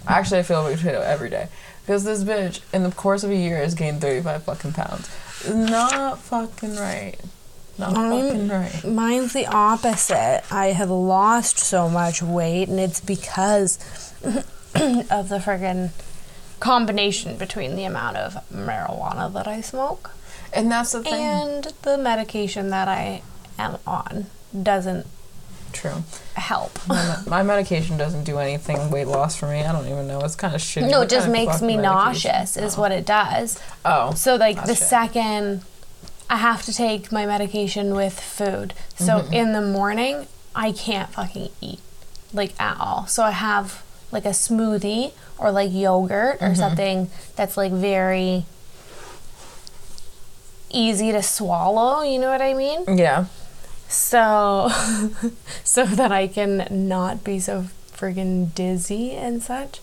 Actually, 0.07 0.41
I 0.41 0.43
feel 0.43 0.63
like 0.63 0.75
a 0.75 0.77
potato 0.77 1.01
every 1.01 1.31
day 1.31 1.49
because 1.87 2.05
this 2.05 2.23
bitch, 2.23 2.61
in 2.75 2.83
the 2.83 2.91
course 2.91 3.25
of 3.25 3.31
a 3.31 3.37
year, 3.37 3.57
has 3.59 3.75
gained 3.75 4.01
thirty 4.01 4.21
five 4.21 4.43
fucking 4.45 4.73
pounds. 4.73 5.09
Not 5.49 6.19
fucking 6.19 6.77
right. 6.77 7.17
Not 7.79 7.97
I'm- 7.97 8.29
fucking 8.29 8.49
right. 8.49 8.85
Mine's 8.85 9.33
the 9.33 9.47
opposite. 9.47 10.43
I 10.51 10.67
have 10.73 10.91
lost 10.91 11.59
so 11.59 11.89
much 11.89 12.23
weight, 12.23 12.69
and 12.69 12.79
it's 12.79 13.01
because 13.01 13.79
of 14.25 15.29
the 15.31 15.39
friggin' 15.43 15.91
combination 16.61 17.37
between 17.39 17.75
the 17.75 17.85
amount 17.85 18.17
of 18.19 18.35
marijuana 18.53 19.33
that 19.33 19.49
I 19.49 19.61
smoke 19.63 20.11
And 20.53 20.71
that's 20.71 20.93
the 20.93 21.03
thing. 21.03 21.15
and 21.15 21.65
the 21.83 21.97
medication 21.99 22.71
that 22.71 22.89
I 22.89 23.23
am 23.59 23.79
on 23.87 24.27
doesn't 24.63 25.07
True. 25.73 26.03
help. 26.35 26.79
My, 26.87 27.19
my 27.27 27.43
medication 27.43 27.97
doesn't 27.97 28.25
do 28.25 28.39
anything 28.39 28.91
weight 28.91 29.07
loss 29.07 29.35
for 29.37 29.47
me. 29.47 29.63
I 29.65 29.73
don't 29.73 29.87
even 29.89 30.07
know. 30.07 30.21
It's 30.21 30.35
kind 30.35 30.55
of 30.55 30.61
shitty. 30.61 30.91
No, 30.91 30.99
What 31.01 31.11
it 31.13 31.15
just 31.17 31.29
makes 31.29 31.63
me 31.63 31.77
nauseous, 31.79 32.57
is 32.57 32.77
Oh. 32.77 32.81
what 32.83 32.93
it 32.93 33.07
does. 33.07 33.59
Oh. 33.85 34.13
So, 34.15 34.37
like, 34.37 34.57
the 34.57 34.75
Gotcha. 34.75 34.85
second 34.85 35.63
I 36.29 36.37
have 36.37 36.63
to 36.63 36.73
take 36.73 37.13
my 37.13 37.27
medication 37.27 37.95
with 37.95 38.19
food. 38.19 38.73
So, 38.99 39.21
Mm-hmm. 39.21 39.33
in 39.35 39.53
the 39.53 39.61
morning, 39.63 40.27
I 40.55 40.73
can't 40.73 41.11
fucking 41.11 41.49
eat, 41.61 41.81
like, 42.33 42.59
at 42.61 42.79
all. 42.81 43.07
So, 43.07 43.23
I 43.23 43.31
have 43.33 43.83
like 44.11 44.27
a 44.27 44.31
smoothie 44.31 45.13
or 45.39 45.51
like 45.51 45.71
yogurt 45.73 46.37
Mm-hmm. 46.39 46.45
or 46.53 46.55
something 46.55 47.11
that's 47.37 47.57
like 47.57 47.73
very 47.73 48.45
easy 50.73 51.13
to 51.13 51.23
swallow. 51.23 52.03
You 52.03 52.19
know 52.19 52.31
what 52.31 52.43
I 52.43 52.55
mean? 52.55 52.99
Yeah. 52.99 53.27
So, 53.89 54.71
so 55.65 55.85
that 55.85 56.11
I 56.11 56.27
can 56.27 56.67
not 56.71 57.25
be 57.25 57.39
so 57.39 57.67
friggin' 57.93 58.55
dizzy 58.55 59.13
and 59.13 59.43
such. 59.43 59.81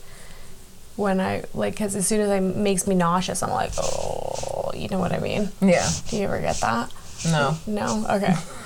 When 0.96 1.22
I 1.22 1.46
like, 1.54 1.74
because 1.76 1.96
as 1.96 2.08
soon 2.08 2.20
as 2.20 2.30
it 2.30 2.42
makes 2.42 2.86
me 2.86 2.96
nauseous, 2.96 3.42
I'm 3.42 3.52
like, 3.52 3.72
oh, 3.78 4.72
you 4.76 4.90
know 4.90 5.00
what 5.00 5.14
I 5.14 5.20
mean? 5.20 5.50
Yeah. 5.62 5.88
Do 6.10 6.18
you 6.18 6.24
ever 6.26 6.42
get 6.42 6.58
that? 6.58 6.92
No. 7.26 7.56
No? 7.68 8.06
Okay. 8.10 8.34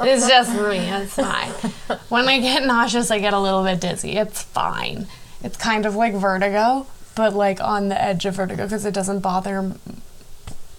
it's 0.00 0.28
just 0.28 0.52
me. 0.54 0.78
It's 0.78 1.14
fine. 1.14 1.50
When 2.08 2.28
I 2.28 2.40
get 2.40 2.64
nauseous, 2.64 3.10
I 3.10 3.18
get 3.18 3.34
a 3.34 3.40
little 3.40 3.64
bit 3.64 3.80
dizzy. 3.80 4.12
It's 4.12 4.42
fine. 4.42 5.06
It's 5.42 5.56
kind 5.56 5.86
of 5.86 5.94
like 5.94 6.14
vertigo, 6.14 6.86
but 7.14 7.34
like 7.34 7.60
on 7.60 7.88
the 7.88 8.00
edge 8.00 8.24
of 8.26 8.34
vertigo 8.34 8.64
because 8.64 8.84
it 8.84 8.94
doesn't 8.94 9.20
bother 9.20 9.72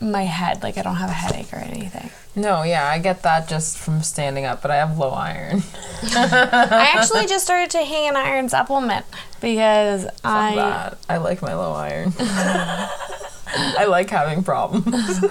my 0.02 0.24
head. 0.24 0.64
Like 0.64 0.78
I 0.78 0.82
don't 0.82 0.96
have 0.98 1.10
a 1.10 1.14
headache 1.14 1.52
or 1.54 1.58
anything. 1.58 2.10
No, 2.36 2.64
yeah, 2.64 2.86
I 2.88 3.00
get 3.00 3.24
that 3.24 3.48
just 3.48 3.78
from 3.78 4.04
standing 4.04 4.44
up, 4.44 4.62
but 4.62 4.70
I 4.70 4.76
have 4.76 4.98
low 4.98 5.12
iron. 5.12 5.64
I 6.04 6.92
actually 6.96 7.26
just 7.28 7.46
started 7.46 7.70
to 7.72 7.84
hang 7.84 8.10
an 8.10 8.18
iron 8.18 8.50
supplement 8.50 9.06
because 9.40 10.04
Fuck 10.04 10.14
I. 10.26 10.56
that. 10.56 10.98
I 11.08 11.18
like 11.18 11.42
my 11.42 11.54
low 11.56 11.74
iron. 11.74 12.14
I 12.20 13.86
like 13.88 14.10
having 14.10 14.44
problems. 14.44 15.24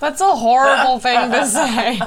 That's 0.00 0.20
a 0.20 0.34
horrible 0.36 0.98
thing 0.98 1.30
to 1.30 1.46
say. 1.46 1.98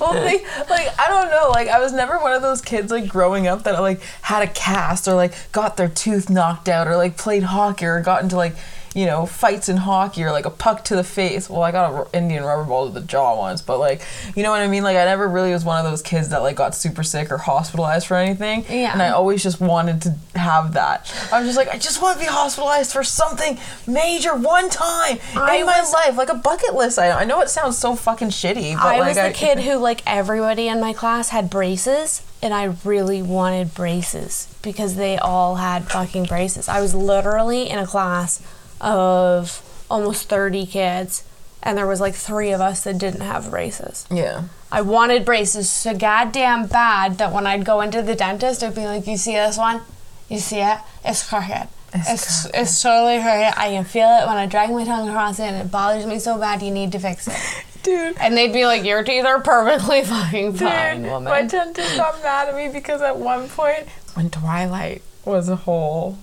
well, 0.00 0.14
like, 0.14 0.44
like 0.68 0.88
I 0.98 1.06
don't 1.08 1.30
know. 1.30 1.50
Like 1.50 1.68
I 1.68 1.78
was 1.80 1.92
never 1.92 2.18
one 2.18 2.32
of 2.32 2.42
those 2.42 2.60
kids 2.60 2.90
like 2.90 3.08
growing 3.08 3.46
up 3.46 3.62
that 3.64 3.80
like 3.80 4.00
had 4.22 4.42
a 4.42 4.46
cast 4.48 5.08
or 5.08 5.14
like 5.14 5.34
got 5.52 5.76
their 5.76 5.88
tooth 5.88 6.28
knocked 6.28 6.68
out 6.68 6.86
or 6.86 6.96
like 6.96 7.16
played 7.16 7.44
hockey 7.44 7.86
or 7.86 8.00
got 8.00 8.22
into 8.22 8.36
like 8.36 8.54
you 8.98 9.06
know 9.06 9.26
fights 9.26 9.68
in 9.68 9.76
hockey 9.76 10.24
or 10.24 10.32
like 10.32 10.44
a 10.44 10.50
puck 10.50 10.82
to 10.86 10.96
the 10.96 11.04
face. 11.04 11.48
Well, 11.48 11.62
I 11.62 11.70
got 11.70 11.92
an 12.12 12.24
Indian 12.24 12.42
rubber 12.42 12.64
ball 12.64 12.88
to 12.88 12.92
the 12.92 13.06
jaw 13.06 13.38
once, 13.38 13.62
but 13.62 13.78
like 13.78 14.02
you 14.34 14.42
know 14.42 14.50
what 14.50 14.60
I 14.60 14.66
mean. 14.66 14.82
Like 14.82 14.96
I 14.96 15.04
never 15.04 15.28
really 15.28 15.52
was 15.52 15.64
one 15.64 15.78
of 15.78 15.88
those 15.88 16.02
kids 16.02 16.30
that 16.30 16.42
like 16.42 16.56
got 16.56 16.74
super 16.74 17.04
sick 17.04 17.30
or 17.30 17.38
hospitalized 17.38 18.08
for 18.08 18.16
anything. 18.16 18.64
Yeah. 18.68 18.92
And 18.92 19.00
I 19.00 19.10
always 19.10 19.40
just 19.40 19.60
wanted 19.60 20.02
to 20.02 20.16
have 20.36 20.72
that. 20.72 21.14
I 21.32 21.38
was 21.38 21.46
just 21.46 21.56
like, 21.56 21.68
I 21.68 21.78
just 21.78 22.02
want 22.02 22.18
to 22.18 22.24
be 22.24 22.28
hospitalized 22.28 22.92
for 22.92 23.04
something 23.04 23.58
major 23.86 24.34
one 24.34 24.68
time 24.68 25.18
I 25.36 25.58
in 25.58 25.66
my 25.66 25.80
life, 25.92 26.16
like 26.16 26.30
a 26.30 26.34
bucket 26.34 26.74
list 26.74 26.98
item. 26.98 27.18
I 27.18 27.24
know 27.24 27.40
it 27.40 27.50
sounds 27.50 27.78
so 27.78 27.94
fucking 27.94 28.30
shitty, 28.30 28.74
but 28.74 28.82
I 28.82 28.98
like 28.98 29.14
was 29.14 29.16
the 29.16 29.30
kid 29.32 29.60
who, 29.60 29.76
like 29.76 30.02
everybody 30.06 30.66
in 30.66 30.80
my 30.80 30.92
class, 30.92 31.28
had 31.28 31.50
braces, 31.50 32.26
and 32.42 32.52
I 32.52 32.74
really 32.84 33.22
wanted 33.22 33.74
braces 33.74 34.52
because 34.62 34.96
they 34.96 35.18
all 35.18 35.56
had 35.56 35.88
fucking 35.88 36.24
braces. 36.24 36.68
I 36.68 36.80
was 36.80 36.96
literally 36.96 37.68
in 37.70 37.78
a 37.78 37.86
class 37.86 38.42
of 38.80 39.62
almost 39.90 40.28
30 40.28 40.66
kids, 40.66 41.24
and 41.62 41.76
there 41.76 41.86
was 41.86 42.00
like 42.00 42.14
three 42.14 42.52
of 42.52 42.60
us 42.60 42.84
that 42.84 42.98
didn't 42.98 43.22
have 43.22 43.50
braces. 43.50 44.06
Yeah. 44.10 44.44
I 44.70 44.82
wanted 44.82 45.24
braces 45.24 45.70
so 45.70 45.96
goddamn 45.96 46.66
bad 46.66 47.18
that 47.18 47.32
when 47.32 47.46
I'd 47.46 47.64
go 47.64 47.80
into 47.80 48.02
the 48.02 48.14
dentist, 48.14 48.62
I'd 48.62 48.74
be 48.74 48.84
like, 48.84 49.06
"You 49.06 49.16
see 49.16 49.32
this 49.32 49.56
one? 49.56 49.80
You 50.28 50.38
see 50.38 50.60
it? 50.60 50.78
It's 51.04 51.26
crooked. 51.26 51.68
It's 51.94 52.44
it's, 52.52 52.82
totally 52.82 53.16
crooked. 53.22 53.58
I 53.58 53.70
can 53.70 53.84
feel 53.84 54.08
it 54.08 54.26
when 54.26 54.36
I 54.36 54.44
drag 54.44 54.70
my 54.70 54.84
tongue 54.84 55.08
across 55.08 55.38
it, 55.38 55.44
and 55.44 55.56
it 55.56 55.70
bothers 55.70 56.04
me 56.04 56.18
so 56.18 56.36
bad. 56.38 56.62
You 56.62 56.70
need 56.70 56.92
to 56.92 56.98
fix 56.98 57.28
it." 57.28 57.64
Dude. 57.82 58.16
And 58.18 58.36
they'd 58.36 58.52
be 58.52 58.66
like, 58.66 58.84
"Your 58.84 59.02
teeth 59.02 59.24
are 59.24 59.40
perfectly 59.40 60.04
fucking 60.04 60.52
Dude, 60.52 60.60
fine, 60.60 61.02
woman." 61.04 61.24
my 61.24 61.42
dentist 61.42 61.96
got 61.96 62.22
mad 62.22 62.48
at 62.50 62.54
me 62.54 62.68
because 62.68 63.00
at 63.00 63.16
one 63.16 63.48
point, 63.48 63.88
when 64.14 64.28
Twilight 64.28 65.00
was 65.24 65.48
a 65.48 65.56
whole, 65.56 66.18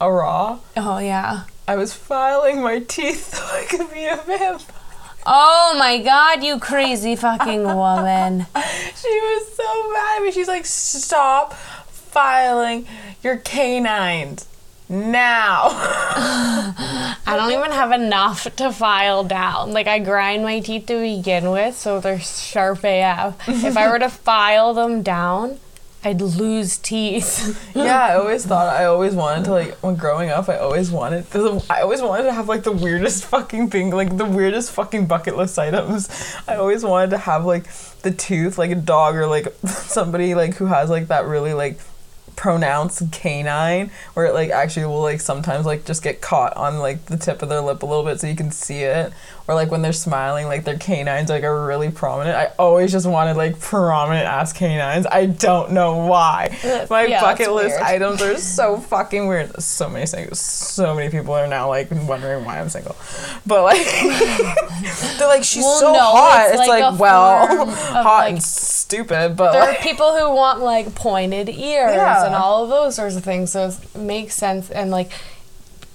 a 0.00 0.10
raw, 0.10 0.60
oh 0.76 0.98
yeah. 0.98 1.44
I 1.68 1.76
was 1.76 1.92
filing 1.92 2.62
my 2.62 2.78
teeth 2.78 3.34
so 3.34 3.44
I 3.44 3.64
could 3.66 3.92
be 3.92 4.06
a 4.06 4.16
vampire. 4.16 4.74
Oh 5.26 5.76
my 5.78 5.98
god, 5.98 6.42
you 6.42 6.58
crazy 6.58 7.14
fucking 7.14 7.62
woman. 7.76 8.46
She 8.96 9.08
was 9.08 9.52
so 9.54 9.92
mad 9.92 10.16
at 10.16 10.22
me. 10.22 10.30
She's 10.30 10.48
like, 10.48 10.64
stop 10.64 11.52
filing 11.52 12.86
your 13.22 13.36
canines 13.36 14.48
now. 14.88 15.68
I 15.70 17.16
don't 17.36 17.52
even 17.52 17.72
have 17.72 17.92
enough 17.92 18.44
to 18.56 18.72
file 18.72 19.24
down. 19.24 19.74
Like 19.74 19.86
I 19.86 19.98
grind 19.98 20.42
my 20.44 20.60
teeth 20.60 20.86
to 20.86 20.98
begin 20.98 21.50
with, 21.50 21.76
so 21.76 22.00
they're 22.00 22.18
sharp 22.18 22.80
AF. 22.82 23.46
if 23.46 23.76
I 23.76 23.90
were 23.90 23.98
to 23.98 24.08
file 24.08 24.72
them 24.72 25.02
down, 25.02 25.58
I'd 26.04 26.20
lose 26.20 26.78
teeth. 26.78 27.70
yeah, 27.74 28.06
I 28.06 28.14
always 28.16 28.46
thought 28.46 28.74
I 28.74 28.84
always 28.84 29.14
wanted 29.14 29.44
to 29.46 29.50
like 29.50 29.74
when 29.82 29.96
growing 29.96 30.30
up. 30.30 30.48
I 30.48 30.58
always 30.58 30.90
wanted 30.92 31.26
I 31.68 31.80
always 31.80 32.00
wanted 32.00 32.24
to 32.24 32.32
have 32.32 32.48
like 32.48 32.62
the 32.62 32.72
weirdest 32.72 33.24
fucking 33.26 33.70
thing, 33.70 33.90
like 33.90 34.16
the 34.16 34.24
weirdest 34.24 34.70
fucking 34.72 35.06
bucket 35.06 35.36
list 35.36 35.58
items. 35.58 36.08
I 36.46 36.54
always 36.56 36.84
wanted 36.84 37.10
to 37.10 37.18
have 37.18 37.44
like 37.44 37.72
the 38.02 38.12
tooth, 38.12 38.58
like 38.58 38.70
a 38.70 38.76
dog 38.76 39.16
or 39.16 39.26
like 39.26 39.52
somebody 39.66 40.34
like 40.34 40.54
who 40.54 40.66
has 40.66 40.88
like 40.88 41.08
that 41.08 41.26
really 41.26 41.52
like 41.52 41.80
pronounce 42.36 43.02
canine 43.10 43.90
where 44.14 44.26
it 44.26 44.32
like 44.32 44.50
actually 44.50 44.86
will 44.86 45.02
like 45.02 45.20
sometimes 45.20 45.66
like 45.66 45.84
just 45.84 46.04
get 46.04 46.20
caught 46.20 46.56
on 46.56 46.78
like 46.78 47.04
the 47.06 47.16
tip 47.16 47.42
of 47.42 47.48
their 47.48 47.60
lip 47.60 47.82
a 47.82 47.86
little 47.86 48.04
bit 48.04 48.20
so 48.20 48.28
you 48.28 48.36
can 48.36 48.52
see 48.52 48.84
it 48.84 49.12
or 49.48 49.54
like 49.54 49.70
when 49.70 49.80
they're 49.82 49.92
smiling 49.94 50.46
like 50.46 50.62
their 50.64 50.76
canines 50.78 51.30
like 51.30 51.42
are 51.42 51.66
really 51.66 51.90
prominent 51.90 52.36
i 52.36 52.52
always 52.58 52.92
just 52.92 53.06
wanted 53.06 53.36
like 53.36 53.58
prominent 53.58 54.26
ass 54.26 54.52
canines 54.52 55.06
i 55.10 55.24
don't 55.26 55.72
know 55.72 55.96
why 56.06 56.54
my 56.90 57.06
Yeah, 57.06 57.20
bucket 57.22 57.50
list 57.52 57.70
weird. 57.76 57.82
items 57.82 58.20
are 58.22 58.36
so 58.38 58.76
fucking 58.78 59.26
weird 59.26 59.60
so 59.62 59.88
many 59.88 60.06
things 60.06 60.38
so 60.38 60.94
many 60.94 61.10
people 61.10 61.32
are 61.34 61.46
now 61.46 61.68
like 61.68 61.88
wondering 61.90 62.44
why 62.44 62.60
i'm 62.60 62.68
single 62.68 62.94
but 63.46 63.62
like 63.64 63.84
they're 65.18 65.28
like 65.28 65.44
she's 65.44 65.62
Well, 65.64 65.78
so 65.78 65.92
no, 65.92 65.98
hot 65.98 66.46
it's 66.50 66.60
it's, 66.60 66.68
like 66.68 66.82
like, 66.82 67.00
well 67.00 67.66
hot 67.70 68.04
like- 68.24 68.32
and 68.34 68.42
stupid 68.42 69.36
but 69.36 69.52
There 69.52 69.62
are 69.62 69.74
people 69.76 70.16
who 70.16 70.34
want 70.34 70.60
like 70.60 70.94
pointed 70.94 71.48
ears 71.48 71.94
Yeah. 71.94 72.26
and 72.26 72.34
all 72.34 72.64
of 72.64 72.70
those 72.70 72.96
sorts 72.96 73.16
of 73.16 73.24
things, 73.24 73.52
so 73.52 73.68
it 73.68 73.96
makes 73.98 74.34
sense. 74.34 74.70
And 74.70 74.90
like 74.90 75.10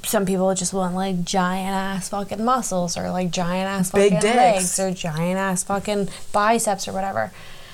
some 0.05 0.25
people 0.25 0.53
just 0.53 0.73
want 0.73 0.95
like 0.95 1.23
giant 1.23 1.69
ass 1.73 2.09
fucking 2.09 2.43
muscles 2.43 2.97
or 2.97 3.09
like 3.11 3.31
giant 3.31 3.67
ass 3.67 3.91
fucking 3.91 4.19
legs 4.21 4.79
or 4.79 4.91
giant 4.91 5.37
ass 5.39 5.63
fucking 5.63 6.09
biceps 6.31 6.87
or 6.87 6.93
whatever. 6.93 7.31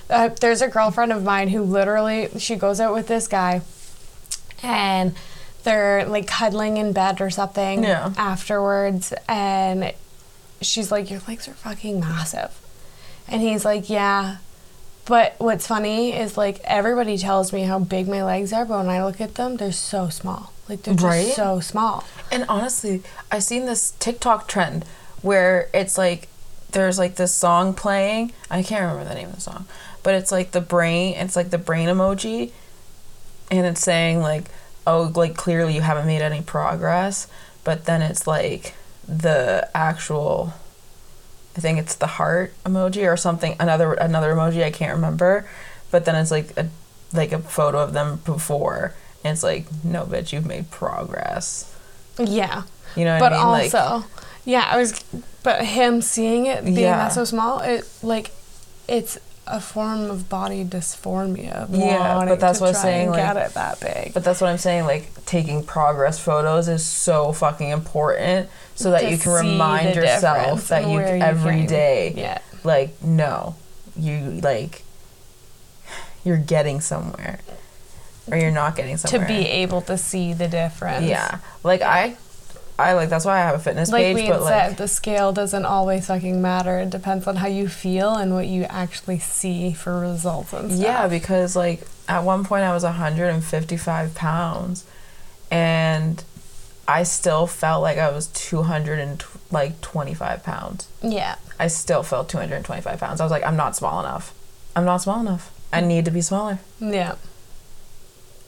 Uh, 0.09 0.29
there's 0.41 0.61
a 0.61 0.67
girlfriend 0.67 1.11
of 1.11 1.23
mine 1.23 1.49
who 1.49 1.61
literally 1.61 2.29
she 2.37 2.55
goes 2.55 2.79
out 2.79 2.93
with 2.93 3.07
this 3.07 3.27
guy 3.27 3.61
and 4.63 5.15
they're 5.63 6.05
like 6.05 6.27
cuddling 6.27 6.77
in 6.77 6.93
bed 6.93 7.21
or 7.21 7.29
something 7.29 7.83
Yeah. 7.83 8.13
afterwards 8.17 9.13
and 9.27 9.93
she's 10.61 10.91
like 10.91 11.09
your 11.09 11.21
legs 11.27 11.47
are 11.47 11.53
fucking 11.53 11.99
massive 11.99 12.51
and 13.27 13.41
he's 13.41 13.63
like 13.65 13.89
yeah 13.89 14.37
but 15.05 15.35
what's 15.37 15.65
funny 15.67 16.11
is 16.13 16.37
like 16.37 16.59
everybody 16.63 17.17
tells 17.17 17.51
me 17.53 17.63
how 17.63 17.79
big 17.79 18.07
my 18.07 18.23
legs 18.23 18.53
are, 18.53 18.63
but 18.63 18.77
when 18.77 18.89
I 18.89 19.03
look 19.03 19.19
at 19.19 19.33
them, 19.33 19.57
they're 19.57 19.71
so 19.71 20.09
small. 20.09 20.53
Like 20.69 20.83
they're 20.83 20.93
just 20.93 21.03
Right? 21.03 21.33
so 21.33 21.59
small. 21.59 22.03
And 22.31 22.45
honestly, 22.47 23.01
I've 23.31 23.43
seen 23.43 23.65
this 23.65 23.91
TikTok 23.99 24.47
trend 24.47 24.85
where 25.21 25.67
it's 25.73 25.97
like 25.97 26.27
there's 26.71 26.99
like 26.99 27.15
this 27.15 27.33
song 27.33 27.73
playing. 27.73 28.31
I 28.51 28.61
can't 28.63 28.81
remember 28.81 29.09
the 29.09 29.15
name 29.15 29.29
of 29.29 29.35
the 29.35 29.41
song, 29.41 29.65
but 30.03 30.13
it's 30.13 30.31
like 30.31 30.51
the 30.51 30.61
brain. 30.61 31.15
It's 31.15 31.35
like 31.35 31.49
the 31.49 31.57
brain 31.57 31.89
emoji, 31.89 32.51
and 33.49 33.65
it's 33.65 33.81
saying 33.81 34.19
like, 34.21 34.45
"Oh, 34.85 35.11
like 35.15 35.35
clearly 35.35 35.73
you 35.73 35.81
haven't 35.81 36.05
made 36.05 36.21
any 36.21 36.41
progress." 36.41 37.27
But 37.63 37.85
then 37.85 38.01
it's 38.03 38.27
like 38.27 38.75
the 39.07 39.67
actual. 39.73 40.53
I 41.57 41.61
think 41.61 41.79
it's 41.79 41.95
the 41.95 42.07
heart 42.07 42.53
emoji 42.63 43.11
or 43.11 43.17
something. 43.17 43.55
Another 43.59 43.93
another 43.93 44.33
emoji 44.35 44.63
I 44.63 44.69
can't 44.71 44.93
remember, 44.93 45.49
but 45.89 46.05
then 46.05 46.15
it's 46.15 46.29
like 46.31 46.55
a 46.55 46.69
like 47.11 47.31
a 47.31 47.39
photo 47.39 47.79
of 47.79 47.93
them 47.93 48.21
before, 48.23 48.93
and 49.23 49.33
it's 49.33 49.43
like, 49.43 49.65
no, 49.83 50.05
bitch, 50.05 50.31
you've 50.33 50.45
made 50.45 50.71
progress. 50.71 51.75
Yeah. 52.17 52.63
You 52.95 53.05
know 53.05 53.13
what 53.13 53.19
but 53.19 53.33
I 53.33 53.37
mean? 53.37 53.47
Like, 53.47 53.73
also, 53.73 54.07
yeah, 54.45 54.67
I 54.69 54.77
was, 54.77 55.03
but 55.43 55.63
him 55.65 56.01
seeing 56.01 56.45
it 56.45 56.63
being 56.65 56.77
Yeah. 56.79 56.97
that 56.97 57.13
so 57.13 57.23
small, 57.25 57.59
it 57.59 57.87
like, 58.01 58.31
it's 58.87 59.17
a 59.45 59.59
form 59.59 60.09
of 60.11 60.29
body 60.29 60.63
dysphoria. 60.63 61.67
Yeah, 61.71 62.23
but 62.27 62.39
that's 62.39 62.59
what 62.61 62.69
I'm 62.69 62.75
saying, 62.81 63.09
like- 63.09 63.17
get 63.23 63.37
it 63.37 63.53
that 63.55 63.79
big. 63.79 64.13
but 64.13 64.23
that's 64.23 64.41
what 64.41 64.49
I'm 64.49 64.57
saying. 64.59 64.85
Like 64.85 65.11
taking 65.25 65.63
progress 65.63 66.19
photos 66.19 66.67
is 66.67 66.85
so 66.85 67.31
fucking 67.33 67.69
important, 67.69 68.47
so 68.75 68.91
that 68.91 69.01
To 69.01 69.09
you 69.09 69.17
can 69.17 69.31
remind 69.31 69.95
yourself 69.95 70.67
that 70.67 70.83
you 70.85 70.99
you 70.99 70.99
every 70.99 71.65
day, 71.65 72.13
Yeah. 72.15 72.37
like 72.63 73.01
no, 73.01 73.55
you 73.97 74.39
like 74.43 74.83
you're 76.23 76.37
getting 76.37 76.79
somewhere, 76.81 77.39
or 78.31 78.37
you're 78.37 78.51
not 78.51 78.75
getting 78.75 78.97
something. 78.97 79.21
To 79.21 79.27
be 79.27 79.47
able 79.47 79.81
to 79.81 79.97
see 79.97 80.33
the 80.33 80.47
difference. 80.47 81.05
yeah, 81.05 81.39
like 81.63 81.81
I, 81.81 82.17
I 82.77 82.93
like 82.93 83.09
that's 83.09 83.25
why 83.25 83.37
I 83.37 83.41
have 83.41 83.55
a 83.55 83.59
fitness 83.59 83.91
Like 83.91 84.03
page, 84.03 84.15
we 84.15 84.27
but 84.27 84.39
had 84.39 84.47
said, 84.47 84.67
like 84.69 84.77
the 84.77 84.87
scale 84.87 85.31
doesn't 85.31 85.65
always 85.65 86.07
fucking 86.07 86.41
matter. 86.41 86.79
It 86.79 86.89
depends 86.89 87.27
on 87.27 87.37
how 87.37 87.47
you 87.47 87.67
feel 87.67 88.15
and 88.15 88.33
what 88.33 88.47
you 88.47 88.63
actually 88.63 89.19
see 89.19 89.73
for 89.73 89.99
results 89.99 90.53
and 90.53 90.71
stuff. 90.71 90.81
Yeah, 90.81 91.07
because 91.07 91.55
like 91.55 91.81
at 92.07 92.23
one 92.23 92.43
point 92.43 92.63
I 92.63 92.73
was 92.73 92.83
155 92.83 94.15
pounds, 94.15 94.85
and 95.51 96.23
I 96.89 97.03
still 97.03 97.45
felt 97.45 97.83
like 97.83 97.99
I 97.99 98.09
was 98.09 98.27
200 98.27 98.97
and 98.97 99.19
tw- 99.19 99.51
like 99.51 99.79
25 99.81 100.43
pounds. 100.43 100.87
Yeah. 101.03 101.35
I 101.59 101.67
still 101.67 102.01
felt 102.01 102.29
225 102.29 102.99
pounds. 102.99 103.21
I 103.21 103.25
was 103.25 103.31
like, 103.31 103.45
I'm 103.45 103.55
not 103.55 103.75
small 103.75 103.99
enough. 103.99 104.33
I'm 104.75 104.85
not 104.85 104.97
small 104.97 105.19
enough. 105.19 105.51
I 105.71 105.81
mm. 105.81 105.87
need 105.87 106.05
to 106.05 106.11
be 106.11 106.21
smaller. 106.21 106.57
Yeah. 106.79 107.15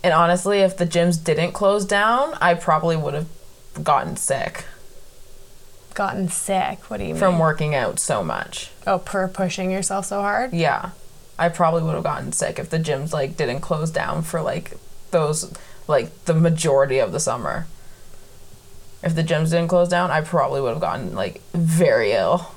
And 0.03 0.13
honestly, 0.13 0.59
if 0.59 0.77
the 0.77 0.87
gyms 0.87 1.23
didn't 1.23 1.51
close 1.51 1.85
down, 1.85 2.35
I 2.41 2.55
probably 2.55 2.97
would 2.97 3.13
have 3.13 3.27
gotten 3.83 4.15
sick 4.17 4.65
Gotten 5.93 6.29
sick. 6.29 6.89
What 6.89 6.97
do 6.97 7.03
you 7.03 7.13
mean? 7.13 7.19
from 7.19 7.37
working 7.39 7.75
out 7.75 7.99
so 7.99 8.23
much. 8.23 8.71
Oh, 8.87 8.99
per 8.99 9.27
pushing 9.27 9.71
yourself 9.71 10.05
so 10.05 10.21
hard? 10.21 10.53
Yeah. 10.53 10.91
I 11.37 11.49
probably 11.49 11.83
would 11.83 11.95
have 11.95 12.03
gotten 12.03 12.31
sick 12.31 12.59
if 12.59 12.69
the 12.69 12.79
gyms 12.79 13.11
like 13.11 13.35
didn't 13.35 13.61
close 13.61 13.91
down 13.91 14.21
for 14.21 14.41
like 14.41 14.77
those 15.11 15.53
like 15.87 16.25
the 16.25 16.33
majority 16.33 16.99
of 16.99 17.11
the 17.11 17.19
summer. 17.19 17.67
If 19.03 19.15
the 19.15 19.23
gyms 19.23 19.49
didn't 19.49 19.67
close 19.67 19.89
down, 19.89 20.11
I 20.11 20.21
probably 20.21 20.61
would 20.61 20.69
have 20.69 20.79
gotten 20.79 21.13
like 21.13 21.41
very 21.53 22.11
ill. 22.13 22.51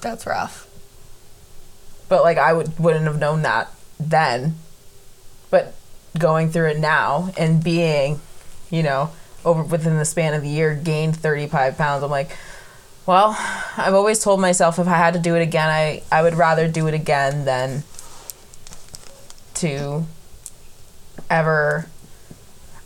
That's 0.00 0.26
rough. 0.26 0.66
But 2.08 2.22
like 2.22 2.38
I 2.38 2.52
would 2.52 2.78
wouldn't 2.78 3.04
have 3.06 3.18
known 3.18 3.42
that 3.42 3.68
then. 3.98 4.54
But 5.50 5.74
going 6.18 6.50
through 6.50 6.68
it 6.70 6.78
now 6.78 7.30
and 7.38 7.62
being, 7.62 8.20
you 8.70 8.82
know, 8.82 9.10
over 9.44 9.62
within 9.62 9.96
the 9.96 10.04
span 10.04 10.34
of 10.34 10.42
the 10.42 10.48
year 10.48 10.74
gained 10.74 11.16
35 11.16 11.78
pounds, 11.78 12.02
I'm 12.02 12.10
like, 12.10 12.36
well, 13.06 13.36
I've 13.76 13.94
always 13.94 14.22
told 14.22 14.40
myself 14.40 14.78
if 14.78 14.86
I 14.86 14.96
had 14.96 15.14
to 15.14 15.20
do 15.20 15.34
it 15.34 15.42
again, 15.42 15.68
I 15.68 16.02
I 16.12 16.22
would 16.22 16.34
rather 16.34 16.68
do 16.68 16.86
it 16.86 16.94
again 16.94 17.44
than 17.44 17.82
to 19.54 20.04
ever 21.28 21.86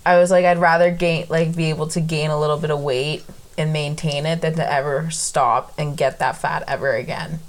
I 0.07 0.19
was 0.19 0.31
like 0.31 0.45
I'd 0.45 0.59
rather 0.59 0.91
gain 0.91 1.27
like 1.29 1.57
be 1.57 1.71
able 1.71 1.87
to 1.89 2.01
gain 2.01 2.31
a 2.31 2.39
little 2.39 2.59
bit 2.59 2.71
of 2.71 2.81
weight 2.81 3.25
and 3.57 3.73
maintain 3.73 4.27
it 4.27 4.41
than 4.41 4.55
to 4.55 4.73
ever 4.73 5.11
stop 5.11 5.73
and 5.79 5.97
get 5.97 6.19
that 6.19 6.37
fat 6.37 6.65
ever 6.67 6.95
again. 6.95 7.41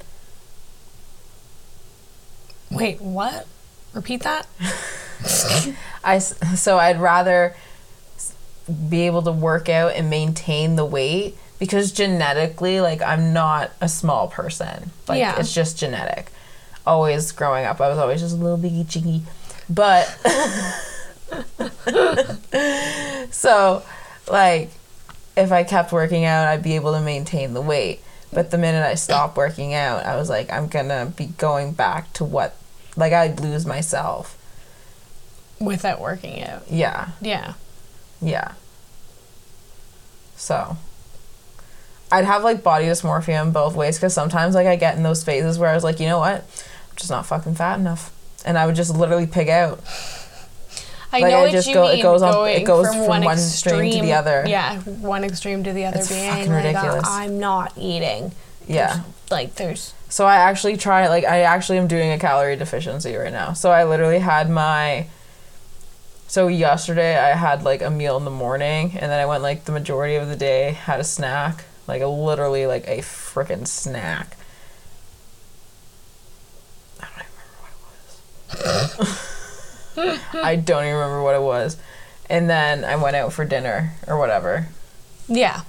Wait, 2.72 3.02
what? 3.02 3.48
Repeat 3.94 4.24
that? 4.24 4.48
I 6.04 6.20
so 6.20 6.78
I'd 6.78 7.00
rather 7.00 7.56
be 8.90 9.06
able 9.08 9.22
to 9.24 9.32
work 9.32 9.70
out 9.70 9.94
and 9.96 10.10
maintain 10.10 10.76
the 10.76 10.86
weight 10.86 11.38
because 11.60 11.92
genetically, 11.92 12.82
like 12.82 13.02
I'm 13.02 13.34
not 13.34 13.72
a 13.82 13.88
small 13.90 14.28
person. 14.28 14.92
Like 15.08 15.20
Yeah. 15.20 15.40
it's 15.40 15.54
just 15.54 15.78
genetic. 15.78 16.32
Always 16.86 17.32
growing 17.32 17.66
up, 17.66 17.82
I 17.82 17.88
was 17.90 17.98
always 17.98 18.22
just 18.22 18.36
a 18.36 18.38
little 18.40 18.58
biggie 18.58 18.86
chiggy, 18.86 19.22
but 19.70 20.06
so 23.32 23.84
like 24.30 24.70
if 25.38 25.52
I 25.52 25.64
kept 25.64 25.92
working 25.92 26.26
out, 26.26 26.48
I'd 26.48 26.64
be 26.64 26.76
able 26.76 26.94
to 26.94 27.02
maintain 27.02 27.54
the 27.54 27.62
weight. 27.62 28.02
But 28.32 28.52
the 28.52 28.58
minute 28.58 28.86
I 28.86 28.96
stopped 28.96 29.38
working 29.38 29.74
out, 29.74 30.06
I 30.06 30.16
was 30.18 30.30
like, 30.30 30.52
I'm 30.52 30.68
gonna 30.68 31.12
be 31.16 31.26
going 31.28 31.72
back 31.74 32.12
to 32.14 32.26
what, 32.26 32.56
like 32.96 33.14
I'd 33.14 33.40
lose 33.40 33.66
myself. 33.66 34.38
Without 35.60 36.02
working 36.02 36.44
out. 36.44 36.64
Yeah. 36.70 37.10
Yeah. 37.22 37.54
Yeah. 38.22 38.54
So 40.36 40.78
I'd 42.12 42.26
have 42.26 42.44
like 42.44 42.62
body 42.64 42.86
dysmorphia 42.86 43.42
in 43.42 43.52
both 43.52 43.76
ways 43.76 43.98
because 43.98 44.14
sometimes 44.14 44.56
like 44.56 44.68
I 44.68 44.76
get 44.76 44.96
in 44.98 45.04
those 45.04 45.24
phases 45.24 45.58
where 45.58 45.70
I 45.70 45.76
was 45.76 45.84
like, 45.84 46.00
you 46.00 46.08
know 46.08 46.20
what, 46.20 46.42
I'm 46.42 46.96
just 46.98 47.10
not 47.10 47.26
fucking 47.26 47.56
fat 47.56 47.80
enough, 47.80 48.12
and 48.46 48.58
I 48.58 48.66
would 48.66 48.76
just 48.76 48.94
literally 48.94 49.28
pig 49.28 49.50
out. 49.50 49.80
I 51.14 51.20
Like, 51.22 51.32
know 51.32 51.38
I 51.40 51.42
what 51.44 51.52
just 51.52 51.68
you 51.68 51.74
go- 51.74 51.88
it 51.88 51.94
mean. 51.96 52.04
goes 52.04 52.22
on- 52.22 52.48
it 52.50 52.64
goes 52.66 52.88
from, 52.88 52.98
from 52.98 53.08
one, 53.08 53.24
one 53.24 53.38
extreme, 53.38 53.76
extreme 53.86 54.02
to 54.02 54.08
the 54.08 54.14
other. 54.14 54.44
Yeah, 54.48 54.80
one 54.82 55.24
extreme 55.24 55.64
to 55.64 55.72
the 55.72 55.86
other 55.86 56.00
It's 56.00 56.10
being 56.10 56.30
fucking 56.30 56.52
like, 56.52 56.64
uh, 56.64 56.68
ridiculous. 56.68 57.06
I'm 57.08 57.40
not 57.40 57.72
eating. 57.78 58.34
Yeah. 58.68 58.88
There's- 58.88 59.02
like 59.32 59.56
there's 59.56 59.94
So 60.10 60.28
I 60.28 60.36
actually 60.36 60.78
try 60.78 61.08
like 61.08 61.24
I 61.24 61.42
actually 61.42 61.80
am 61.80 61.88
doing 61.88 62.12
a 62.12 62.20
calorie 62.20 62.56
deficiency 62.58 63.16
right 63.16 63.32
now. 63.32 63.54
So 63.54 63.72
I 63.72 63.84
literally 63.86 64.20
had 64.20 64.50
my 64.52 65.08
so 66.28 66.48
yesterday 66.48 67.18
I 67.18 67.36
had 67.36 67.64
like 67.64 67.82
a 67.82 67.90
meal 67.90 68.18
in 68.18 68.26
the 68.26 68.32
morning 68.32 68.92
and 68.94 69.12
then 69.12 69.20
I 69.20 69.26
went 69.26 69.44
like 69.44 69.66
the 69.66 69.72
majority 69.72 70.16
of 70.16 70.28
the 70.28 70.36
day 70.36 70.72
had 70.72 71.00
a 71.00 71.04
snack, 71.04 71.66
like 71.88 72.02
a 72.02 72.08
literally 72.08 72.66
like 72.66 72.88
a 72.88 73.00
freaking 73.00 73.68
snack. 73.68 74.38
I 77.00 77.08
don't 77.08 77.26
even 77.26 78.56
remember 78.56 78.82
what 78.82 78.96
it 78.96 78.98
was. 78.98 80.32
I 80.44 80.56
don't 80.56 80.84
even 80.84 80.96
remember 80.96 81.24
what 81.24 81.36
it 81.36 81.42
was. 81.42 81.78
And 82.30 82.50
then 82.50 82.84
I 82.84 82.96
went 82.96 83.16
out 83.16 83.34
for 83.34 83.46
dinner 83.46 83.94
or 84.08 84.18
whatever. 84.18 84.68
yeah. 85.28 85.62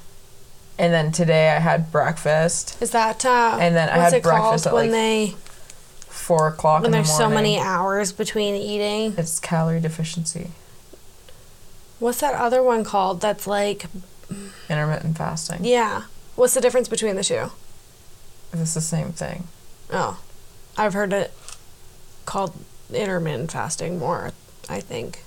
And 0.78 0.92
then 0.92 1.10
today 1.10 1.50
I 1.50 1.58
had 1.58 1.90
breakfast, 1.90 2.76
Is 2.82 2.90
that 2.90 3.24
uh 3.24 3.56
And 3.58 3.74
then 3.74 3.88
I 3.88 3.96
had 3.96 4.22
breakfast 4.22 4.66
at, 4.66 4.74
when 4.74 4.90
like, 4.90 4.92
they 4.92 5.34
four 6.26 6.48
o'clock 6.48 6.82
when 6.82 6.86
in 6.86 6.90
the 6.92 6.96
there's 6.98 7.08
morning. 7.08 7.28
so 7.30 7.34
many 7.34 7.58
hours 7.58 8.12
between 8.12 8.54
eating? 8.56 9.14
It's 9.16 9.38
calorie 9.38 9.80
deficiency. 9.80 10.50
What's 12.00 12.20
that 12.20 12.34
other 12.34 12.62
one 12.62 12.84
called? 12.84 13.20
That's 13.20 13.46
like 13.46 13.86
Intermittent 14.68 15.16
fasting. 15.16 15.64
yeah. 15.64 16.02
What's 16.34 16.52
the 16.54 16.60
difference 16.60 16.88
between 16.88 17.16
the 17.16 17.24
two? 17.24 17.50
It's 18.52 18.74
the 18.74 18.80
same 18.80 19.12
thing. 19.12 19.44
Oh, 19.92 20.20
I've 20.76 20.92
heard 20.94 21.12
it 21.12 21.32
called 22.26 22.52
intermittent 22.92 23.52
fasting 23.52 23.98
more. 23.98 24.32
I 24.68 24.80
think, 24.80 25.22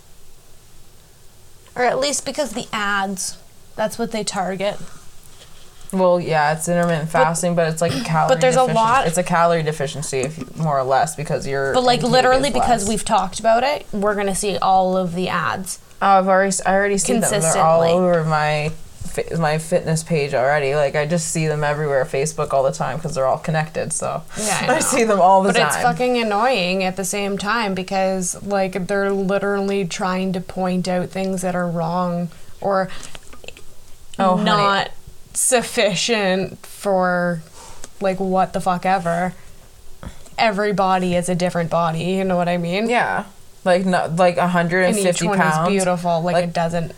or 1.75 1.83
at 1.83 1.97
least 1.99 2.25
because 2.25 2.51
the 2.51 2.67
ads. 2.73 3.38
That's 3.77 3.97
what 3.97 4.12
they 4.12 4.23
target. 4.25 4.75
Well, 5.91 6.19
yeah, 6.19 6.54
it's 6.54 6.67
intermittent 6.67 7.10
fasting, 7.10 7.56
but, 7.56 7.67
it's 7.71 7.82
like 7.82 7.91
a 8.02 8.04
calorie. 8.04 8.30
But 8.36 8.41
there's 8.41 8.56
a 8.56 8.63
lot- 8.63 9.08
It's 9.08 9.17
a 9.17 9.23
calorie 9.23 9.63
deficiency, 9.63 10.19
if 10.19 10.38
you, 10.38 10.47
more 10.56 10.78
or 10.78 10.84
less, 10.84 11.15
because 11.15 11.47
you're. 11.47 11.73
But 11.73 11.84
like 11.84 12.04
literally 12.04 12.52
because 12.52 12.84
less. 12.84 12.89
we've 12.89 13.06
talked 13.06 13.39
about 13.39 13.63
it, 13.63 13.86
we're 13.91 14.15
gonna 14.15 14.36
see 14.36 14.58
all 14.58 14.95
of 14.97 15.15
the 15.15 15.30
ads. 15.30 15.80
Oh, 16.02 16.19
I've 16.19 16.28
already, 16.28 16.56
I 16.65 16.73
already 16.73 16.97
see 16.97 17.13
them. 17.19 17.41
They're 17.41 17.58
all 17.58 17.82
over 17.82 18.23
my, 18.23 18.71
my 19.38 19.58
fitness 19.58 20.04
page 20.04 20.34
already. 20.34 20.75
Like 20.75 20.95
I 20.95 21.06
just 21.06 21.28
see 21.30 21.47
them 21.47 21.63
everywhere, 21.63 22.06
Facebook 22.06 22.54
all 22.54 22.63
the 22.63 22.71
time 22.71 22.97
because 22.97 23.15
they're 23.15 23.25
all 23.25 23.39
connected. 23.39 23.91
So 23.91 24.23
Yeah, 24.38 24.67
I 24.69 24.75
I, 24.75 24.80
see 24.80 25.04
them 25.04 25.19
all 25.19 25.43
the 25.43 25.49
But 25.49 25.60
time. 25.60 25.67
But 25.67 25.73
it's 25.75 25.84
fucking 25.84 26.17
annoying 26.17 26.84
at 26.84 26.95
the 26.95 27.04
same 27.04 27.38
time 27.38 27.73
because 27.73 28.41
like 28.43 28.88
they're 28.88 29.12
literally 29.12 29.86
trying 29.86 30.32
to 30.34 30.39
point 30.41 30.88
out 30.88 31.10
things 31.10 31.41
that 31.41 31.56
are 31.56 31.67
wrong 31.67 32.30
or 32.62 32.89
Oh, 34.17 34.36
honey. 34.38 34.89
Sufficient 35.39 36.65
for 36.65 37.41
like 38.02 38.19
what 38.19 38.54
the 38.54 38.62
fuck 38.62 38.86
ever. 38.86 39.34
Every 40.38 40.71
body 40.73 41.15
is 41.15 41.28
a 41.30 41.36
different 41.36 41.69
body, 41.69 41.99
you 42.04 42.23
know 42.23 42.38
what 42.38 42.47
I 42.47 42.58
mean? 42.58 42.89
yeah, 42.89 43.25
like 43.65 43.86
not 43.86 44.15
like 44.15 44.36
And 44.38 44.54
150 44.54 45.10
each 45.10 45.21
one 45.23 45.38
pounds. 45.38 45.67
is 45.67 45.73
beautiful. 45.73 46.21
Like, 46.21 46.34
Like- 46.34 46.43
it 46.45 46.54
doesn't 46.54 46.93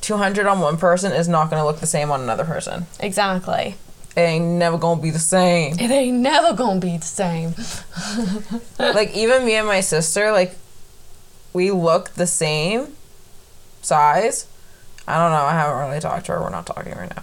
200 0.00 0.46
on 0.46 0.58
one 0.60 0.76
person 0.76 1.12
is 1.12 1.28
not 1.28 1.48
gonna 1.50 1.64
look 1.64 1.78
the 1.80 1.86
same 1.86 2.10
on 2.10 2.20
another 2.20 2.44
person. 2.44 2.86
exactly. 3.00 3.76
It 4.14 4.20
ain't 4.20 4.44
never 4.44 4.76
gonna 4.76 5.00
be 5.00 5.10
the 5.10 5.18
same. 5.18 5.78
It 5.78 5.90
ain't 5.90 6.18
never 6.18 6.52
gonna 6.52 6.80
be 6.80 6.98
the 6.98 7.04
same. 7.06 7.54
like 8.78 9.14
even 9.16 9.44
me 9.46 9.54
and 9.54 9.66
my 9.66 9.80
sister, 9.80 10.30
like 10.32 10.54
we 11.54 11.70
look 11.70 12.10
the 12.10 12.26
same 12.26 12.88
size. 13.80 14.46
I 15.08 15.18
don't 15.18 15.30
know. 15.32 15.44
I 15.44 15.52
haven't 15.52 15.78
really 15.88 16.00
talked 16.00 16.26
to 16.26 16.32
her. 16.32 16.40
We're 16.42 16.50
not 16.50 16.66
talking 16.66 16.92
right 16.94 17.10
now. 17.16 17.22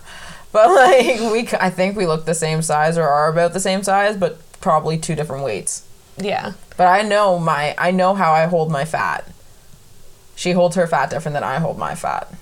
But 0.51 0.69
like 0.69 1.31
we, 1.31 1.45
c- 1.45 1.57
I 1.59 1.69
think 1.69 1.95
we 1.95 2.07
look 2.07 2.25
the 2.25 2.33
same 2.33 2.61
size 2.63 2.97
or 2.97 3.03
are 3.07 3.29
about 3.29 3.53
the 3.53 3.59
same 3.59 3.83
size, 3.83 4.17
but 4.17 4.39
probably 4.61 4.97
two 4.97 5.13
different 5.15 5.43
weights. 5.43 5.85
Yeah. 6.17 6.53
But 6.75 6.87
I 6.87 7.03
know 7.03 7.37
my, 7.37 7.75
I 7.77 7.91
know 7.91 8.15
how 8.15 8.33
I 8.33 8.45
hold 8.47 8.71
my 8.71 8.83
fat. 8.83 9.27
She 10.35 10.53
holds 10.53 10.75
her 10.75 10.87
fat 10.87 11.09
different 11.11 11.33
than 11.33 11.43
I 11.43 11.59
hold 11.59 11.77
my 11.77 11.93
fat. 11.95 12.33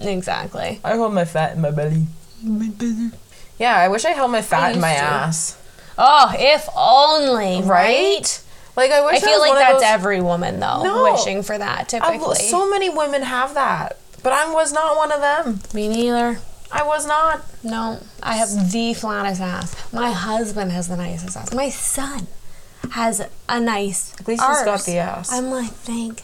Exactly. 0.00 0.80
I 0.82 0.96
hold 0.96 1.14
my 1.14 1.24
fat 1.24 1.54
in 1.54 1.60
my 1.60 1.70
belly. 1.70 2.06
Yeah, 3.58 3.76
I 3.76 3.88
wish 3.88 4.04
I 4.04 4.10
held 4.10 4.32
my 4.32 4.42
fat 4.42 4.74
in 4.74 4.80
my 4.80 4.92
to. 4.94 4.98
ass. 5.00 5.56
Oh, 5.96 6.32
if 6.36 6.68
only, 6.76 7.62
right? 7.62 7.68
Right? 7.68 8.40
Like 8.76 8.90
I 8.90 9.04
wish 9.06 9.18
I 9.18 9.20
feel 9.20 9.32
was 9.34 9.40
like 9.40 9.50
one 9.50 9.58
that's 9.60 9.72
those- 9.74 9.82
every 9.84 10.20
woman 10.20 10.58
though, 10.58 10.82
No. 10.82 11.12
wishing 11.12 11.42
for 11.44 11.56
that 11.56 11.80
I- 11.80 11.84
typically. 11.84 12.36
so 12.40 12.68
many 12.68 12.88
women 12.88 13.22
have 13.22 13.54
that, 13.54 13.98
but 14.24 14.32
I 14.32 14.52
was 14.52 14.72
not 14.72 14.96
one 14.96 15.12
of 15.12 15.20
them. 15.20 15.60
Me 15.72 15.86
neither. 15.86 16.40
I 16.74 16.82
was 16.82 17.06
not. 17.06 17.42
No, 17.62 18.00
I 18.20 18.34
have 18.36 18.48
the 18.72 18.94
flattest 18.94 19.40
ass. 19.40 19.92
My 19.92 20.10
husband 20.10 20.72
has 20.72 20.88
the 20.88 20.96
nicest 20.96 21.36
ass. 21.36 21.54
My 21.54 21.68
son 21.70 22.26
has 22.90 23.24
a 23.48 23.60
nice. 23.60 24.12
At 24.20 24.26
least 24.26 24.42
he's 24.44 24.64
got 24.64 24.80
the 24.84 24.96
ass. 24.98 25.32
I'm 25.32 25.50
like, 25.50 25.70
thank 25.70 26.22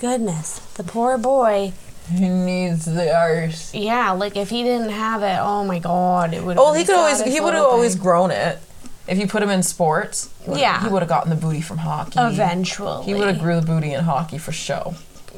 goodness. 0.00 0.58
The 0.74 0.82
poor 0.82 1.16
boy. 1.16 1.72
He 2.12 2.28
needs 2.28 2.84
the 2.84 3.14
arse. 3.16 3.72
Yeah, 3.74 4.10
like 4.10 4.36
if 4.36 4.50
he 4.50 4.64
didn't 4.64 4.90
have 4.90 5.22
it, 5.22 5.38
oh 5.40 5.64
my 5.64 5.78
god, 5.78 6.34
it 6.34 6.42
would. 6.42 6.56
Oh, 6.58 6.72
he 6.72 6.84
could 6.84 6.96
always. 6.96 7.22
He 7.22 7.40
would 7.40 7.54
have 7.54 7.64
always 7.64 7.94
grown 7.94 8.32
it 8.32 8.58
if 9.06 9.18
you 9.18 9.28
put 9.28 9.40
him 9.40 9.50
in 9.50 9.62
sports. 9.62 10.30
Yeah. 10.48 10.82
he 10.82 10.88
would 10.88 11.02
have 11.02 11.08
gotten 11.08 11.30
the 11.30 11.36
booty 11.36 11.60
from 11.60 11.78
hockey. 11.78 12.18
eventually. 12.18 13.04
he 13.04 13.14
would 13.14 13.28
have 13.28 13.38
grew 13.38 13.60
the 13.60 13.66
booty 13.66 13.92
in 13.92 14.02
hockey 14.02 14.38
for 14.38 14.50
show. 14.50 14.94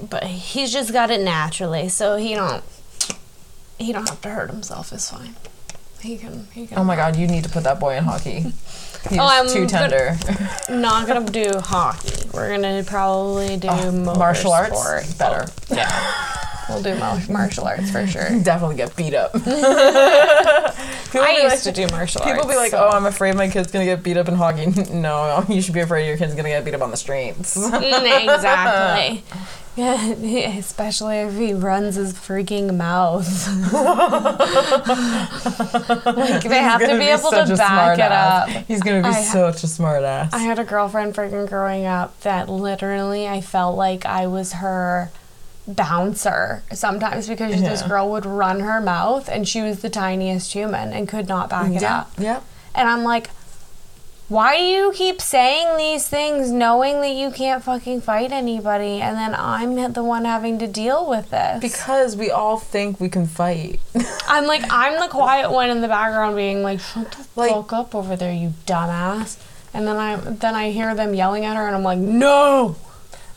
but 0.08 0.24
he's 0.24 0.72
just 0.72 0.90
got 0.92 1.11
it 1.11 1.20
naturally, 1.20 1.88
so 1.90 2.16
he 2.16 2.34
don't. 2.34 2.64
He 3.79 3.93
don't 3.93 4.09
have 4.09 4.21
to 4.23 4.29
hurt 4.31 4.51
himself. 4.51 4.93
It's 4.93 5.11
fine. 5.11 5.35
He 6.01 6.17
can. 6.17 6.47
He 6.53 6.67
can. 6.67 6.79
Oh 6.79 6.85
my 6.85 6.95
god, 6.97 7.17
you 7.17 7.27
need 7.27 7.45
to 7.45 7.51
put 7.51 7.64
that 7.64 7.81
boy 7.81 7.97
in 7.97 8.05
hockey. 8.05 8.41
He's 9.09 9.19
Oh, 9.19 9.27
I'm 9.29 9.47
too 9.49 9.67
gonna- 9.67 9.88
tender. 9.91 10.17
not 10.71 11.07
gonna 11.07 11.25
do 11.31 11.59
hockey. 11.59 12.29
We're 12.33 12.51
gonna 12.51 12.83
probably 12.85 13.57
do 13.57 13.69
Oh, 13.71 13.91
martial 14.17 14.53
arts 14.53 15.14
better. 15.14 15.47
Yeah, 15.71 16.35
we'll 16.69 16.83
do 16.83 16.95
martial 17.33 17.64
arts 17.67 17.91
for 17.91 18.07
sure. 18.07 18.29
Definitely 18.43 18.77
get 18.77 18.95
beat 18.97 19.14
up. 19.14 19.33
People 19.33 19.51
I 19.55 21.38
used 21.43 21.51
like- 21.55 21.62
to 21.62 21.73
do 21.73 21.87
martial 21.95 22.23
arts. 22.23 22.33
People 22.33 22.49
be 22.49 22.57
like, 22.57 22.71
so- 22.71 22.88
"Oh, 22.93 22.97
I'm 22.97 23.07
afraid 23.07 23.35
my 23.37 23.49
kid's 23.49 23.71
gonna 23.73 23.85
get 23.85 24.03
beat 24.03 24.17
up 24.17 24.29
in 24.29 24.35
hockey." 24.35 24.67
no, 24.93 25.45
you 25.49 25.61
should 25.62 25.75
be 25.75 25.81
afraid 25.81 26.07
your 26.07 26.17
kid's 26.17 26.35
gonna 26.35 26.49
get 26.49 26.64
beat 26.64 26.75
up 26.75 26.83
on 26.83 26.91
the 26.91 26.97
streets. 26.97 27.57
Mm, 27.57 28.23
exactly. 28.35 29.25
Yeah, 29.79 30.09
especially 30.59 31.19
if 31.19 31.35
he 31.35 31.55
runs 31.55 31.95
his 31.95 32.12
freaking 32.12 32.77
mouth. 32.77 33.29
like 36.17 36.43
they 36.43 36.59
have 36.59 36.81
to 36.81 36.87
gonna 36.88 36.99
be 36.99 37.05
able 37.07 37.31
to 37.31 37.57
back 37.57 37.97
it 37.99 38.03
ass. 38.03 38.57
up. 38.57 38.64
He's 38.67 38.83
gonna 38.83 39.03
be 39.03 39.09
I- 39.11 39.23
such 39.23 39.62
a 39.62 39.69
smart 39.69 40.03
ass. 40.03 40.33
I 40.33 40.38
had 40.38 40.59
a 40.59 40.64
girlfriend 40.64 41.14
freaking 41.14 41.49
growing 41.49 41.87
up 41.87 42.19
that 42.23 42.49
literally 42.49 43.29
I 43.29 43.41
felt 43.41 43.77
like 43.77 44.05
I 44.05 44.27
was 44.27 44.55
her 44.55 45.12
bouncer 45.69 46.64
sometimes 46.73 47.29
because 47.29 47.61
this 47.61 47.83
girl 47.83 48.11
would 48.11 48.27
run 48.27 48.61
her 48.61 48.81
mouth 48.81 49.29
and 49.29 49.47
she 49.47 49.62
was 49.62 49.81
the 49.81 49.91
tiniest 49.91 50.55
human 50.55 50.93
and 50.93 51.09
could 51.09 51.29
not 51.29 51.51
back 51.51 51.71
it 51.71 51.83
yeah, 51.83 52.01
up. 52.01 52.11
yeah. 52.19 52.41
And 52.75 52.88
I'm 52.88 53.05
like, 53.05 53.31
why 54.29 54.59
do 54.59 54.62
you 54.62 54.93
keep 54.95 55.21
saying 55.23 55.77
these 55.79 56.07
things 56.07 56.51
knowing 56.51 57.01
that 57.01 57.12
you 57.14 57.31
can't 57.31 57.62
fucking 57.64 58.03
fight 58.03 58.31
anybody 58.31 59.01
and 59.01 59.17
then 59.17 59.35
I'm 59.35 59.93
the 59.95 60.05
one 60.05 60.25
having 60.27 60.59
to 60.59 60.67
deal 60.67 61.09
with 61.09 61.31
this? 61.31 61.61
Because 61.61 62.14
we 62.17 62.31
all 62.31 62.59
think 62.59 63.01
we 63.01 63.09
can 63.09 63.27
fight. 63.27 63.81
I'm 64.29 64.47
like, 64.47 64.62
I'm 64.71 65.01
the 65.01 65.09
quiet 65.09 65.51
one 65.51 65.71
in 65.71 65.81
the 65.81 65.88
background 65.88 66.37
being 66.37 66.62
like, 66.62 66.81
shut 66.81 67.11
the 67.12 67.25
Like- 67.41 67.51
fuck 67.53 67.73
up 67.73 67.95
over 67.95 68.17
there, 68.17 68.33
you 68.33 68.53
dumbass. 68.67 69.38
And 69.75 69.87
then 69.87 69.97
I 69.97 70.17
then 70.17 70.55
I 70.55 70.71
hear 70.71 70.95
them 70.95 71.14
yelling 71.14 71.45
at 71.45 71.57
her 71.57 71.67
and 71.67 71.75
I'm 71.77 71.83
like, 71.83 71.99
no. 71.99 72.77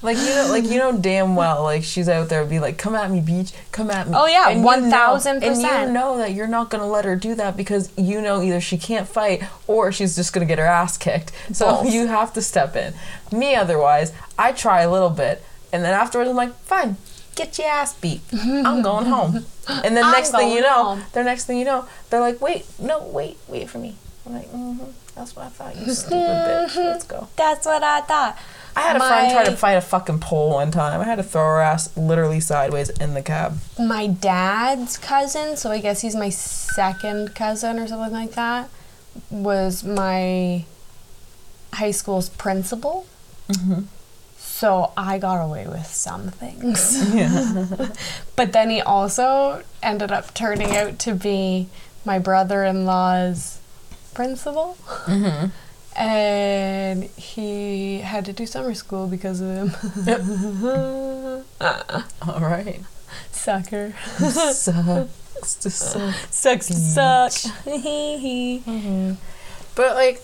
Like 0.04 0.18
you 0.18 0.26
know, 0.26 0.48
like 0.50 0.64
you 0.66 0.80
know 0.80 0.98
damn 0.98 1.36
well, 1.36 1.62
like 1.64 1.84
she's 1.84 2.10
out 2.10 2.28
there 2.30 2.44
be 2.46 2.60
like, 2.60 2.78
"Come 2.78 2.96
at 2.96 3.12
me, 3.12 3.22
beach, 3.22 3.52
come 3.72 3.92
at 3.92 4.08
me." 4.08 4.14
Oh, 4.18 4.26
yeah, 4.26 4.50
And 4.50 4.62
you 4.62 4.66
1000%. 4.66 4.92
know- 4.92 5.48
And 5.48 5.62
you 5.62 5.94
know 5.94 6.18
that 6.18 6.34
you're 6.34 6.48
not 6.48 6.70
gonna 6.72 6.88
let 6.88 7.06
her 7.06 7.16
do 7.16 7.36
that 7.36 7.56
because 7.56 7.90
you 7.98 8.20
know 8.20 8.42
either 8.42 8.60
she 8.60 8.78
can't 8.80 9.08
fight 9.08 9.44
or 9.68 9.92
she's 9.92 10.16
just 10.16 10.34
gonna 10.34 10.48
get 10.48 10.58
her 10.58 10.66
ass 10.66 10.98
kicked. 10.98 11.32
So 11.54 11.66
Both. 11.84 11.94
you 11.94 12.08
have 12.08 12.34
to 12.34 12.42
step 12.42 12.76
in. 12.76 12.94
Me, 13.32 13.54
otherwise, 13.56 14.12
I 14.40 14.54
try 14.54 14.82
a 14.82 14.90
little 14.90 15.12
bit, 15.12 15.44
and 15.72 15.84
then 15.86 15.94
afterwards, 15.94 16.30
I'm 16.32 16.36
like, 16.36 16.56
"Fine, 16.64 16.98
get 17.36 17.58
your 17.60 17.68
ass 17.68 17.94
beat. 17.94 18.22
I'm 18.34 18.82
going 18.90 19.06
home." 19.06 19.46
And 19.68 19.96
then 19.96 20.04
I'm 20.04 20.12
next 20.14 20.32
thing 20.32 20.52
you 20.52 20.62
know, 20.62 20.84
home. 20.84 21.04
the 21.14 21.24
next 21.24 21.46
thing 21.46 21.60
you 21.60 21.66
know, 21.66 21.86
they're 22.10 22.22
like, 22.22 22.42
"Wait, 22.42 22.66
no, 22.80 23.04
wait, 23.04 23.38
wait 23.48 23.70
for 23.70 23.78
me." 23.78 23.96
I'm 24.26 24.34
like, 24.34 24.52
mm-hmm, 24.52 24.84
"That's 25.16 25.36
what 25.36 25.46
I 25.46 25.50
thought, 25.50 25.76
you 25.78 25.94
stupid 25.94 26.16
bitch. 26.18 26.76
Let's 26.76 27.04
go." 27.06 27.28
That's 27.36 27.66
what 27.68 27.84
I 27.84 28.02
thought. 28.02 28.38
I 28.76 28.82
had 28.82 28.96
a 28.96 29.00
friend 29.00 29.32
try 29.32 29.44
to 29.44 29.56
fight 29.56 29.74
a 29.74 29.82
fucking 29.82 30.20
pole 30.20 30.52
one 30.52 30.72
time. 30.72 31.02
I 31.02 31.06
had 31.06 31.16
to 31.16 31.24
throw 31.24 31.44
her 31.44 31.62
ass 31.62 31.96
literally 31.98 32.40
sideways 32.40 32.90
in 32.90 33.14
the 33.14 33.22
cab. 33.22 33.60
My 33.80 34.08
dad's 34.08 34.98
cousin, 34.98 35.58
so 35.58 35.72
I 35.72 35.80
guess 35.80 36.02
he's 36.02 36.16
my 36.16 36.30
second 36.30 37.36
cousin 37.36 37.80
or 37.80 37.88
something 37.88 38.14
like 38.14 38.32
that, 38.32 38.70
was 39.30 39.84
my 39.84 40.66
high 41.74 41.92
school's 41.92 42.30
principal. 42.30 43.06
Mm-hmm. 43.50 43.82
So 44.38 44.94
I 44.96 45.18
got 45.18 45.44
away 45.44 45.68
with 45.68 45.88
some 45.88 46.30
things. 46.30 47.02
but 48.36 48.54
then 48.54 48.70
he 48.70 48.80
also 48.80 49.64
ended 49.82 50.12
up 50.12 50.34
turning 50.34 50.76
out 50.76 51.00
to 51.00 51.16
be 51.16 51.68
my 52.06 52.20
brother 52.20 52.64
in 52.64 52.86
law's 52.86 53.60
principal. 54.14 54.78
Mm-hmm. 55.06 55.48
And 55.96 57.04
he 57.04 58.00
had 58.00 58.26
to 58.26 58.34
do 58.34 58.46
summer 58.46 58.74
school 58.74 59.08
because 59.08 59.42
of 59.42 59.50
him. 60.08 61.44
Ah. 61.64 62.08
All 62.28 62.40
right. 62.40 62.80
Sucker. 63.32 63.94
Sucks 64.18 65.56
to 65.56 65.70
suck. 65.70 66.16
Sucks 66.32 66.68
to 66.68 66.74
suck. 66.74 67.32
Mm-hmm. 67.66 69.14
But 69.76 69.96
like, 69.96 70.22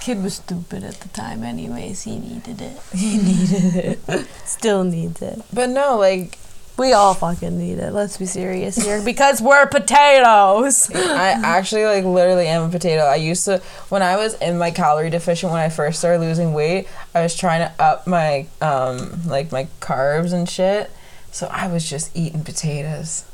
Kid 0.00 0.22
was 0.22 0.34
stupid 0.34 0.84
at 0.84 1.00
the 1.00 1.08
time, 1.10 1.44
anyways. 1.44 2.02
He 2.02 2.18
needed 2.18 2.60
it. 2.60 2.78
he 2.92 3.18
needed 3.18 3.74
it. 4.08 4.26
Still 4.44 4.84
needs 4.84 5.20
it. 5.22 5.42
But 5.52 5.68
no, 5.70 5.98
like, 5.98 6.38
We 6.80 6.94
all 6.94 7.12
fucking 7.12 7.58
need 7.58 7.78
it. 7.78 7.92
Let's 7.92 8.16
be 8.16 8.24
serious 8.24 8.74
here 8.74 9.04
because 9.04 9.42
we're 9.42 9.66
potatoes. 9.66 10.90
I 10.94 11.38
actually 11.44 11.84
like 11.84 12.06
literally 12.06 12.46
am 12.46 12.62
a 12.62 12.68
potato. 12.70 13.02
I 13.02 13.16
used 13.16 13.44
to 13.44 13.58
when 13.90 14.00
I 14.00 14.16
was 14.16 14.32
in 14.40 14.56
my 14.56 14.70
calorie 14.70 15.10
deficient 15.10 15.52
when 15.52 15.60
I 15.60 15.68
first 15.68 15.98
started 15.98 16.20
losing 16.20 16.54
weight, 16.54 16.88
I 17.14 17.20
was 17.20 17.36
trying 17.36 17.68
to 17.68 17.82
up 17.82 18.06
my 18.06 18.46
um 18.62 19.26
like 19.26 19.52
my 19.52 19.68
carbs 19.80 20.32
and 20.32 20.48
shit. 20.48 20.90
So 21.30 21.48
I 21.48 21.70
was 21.70 21.86
just 21.86 22.16
eating 22.16 22.44
potatoes. 22.44 23.29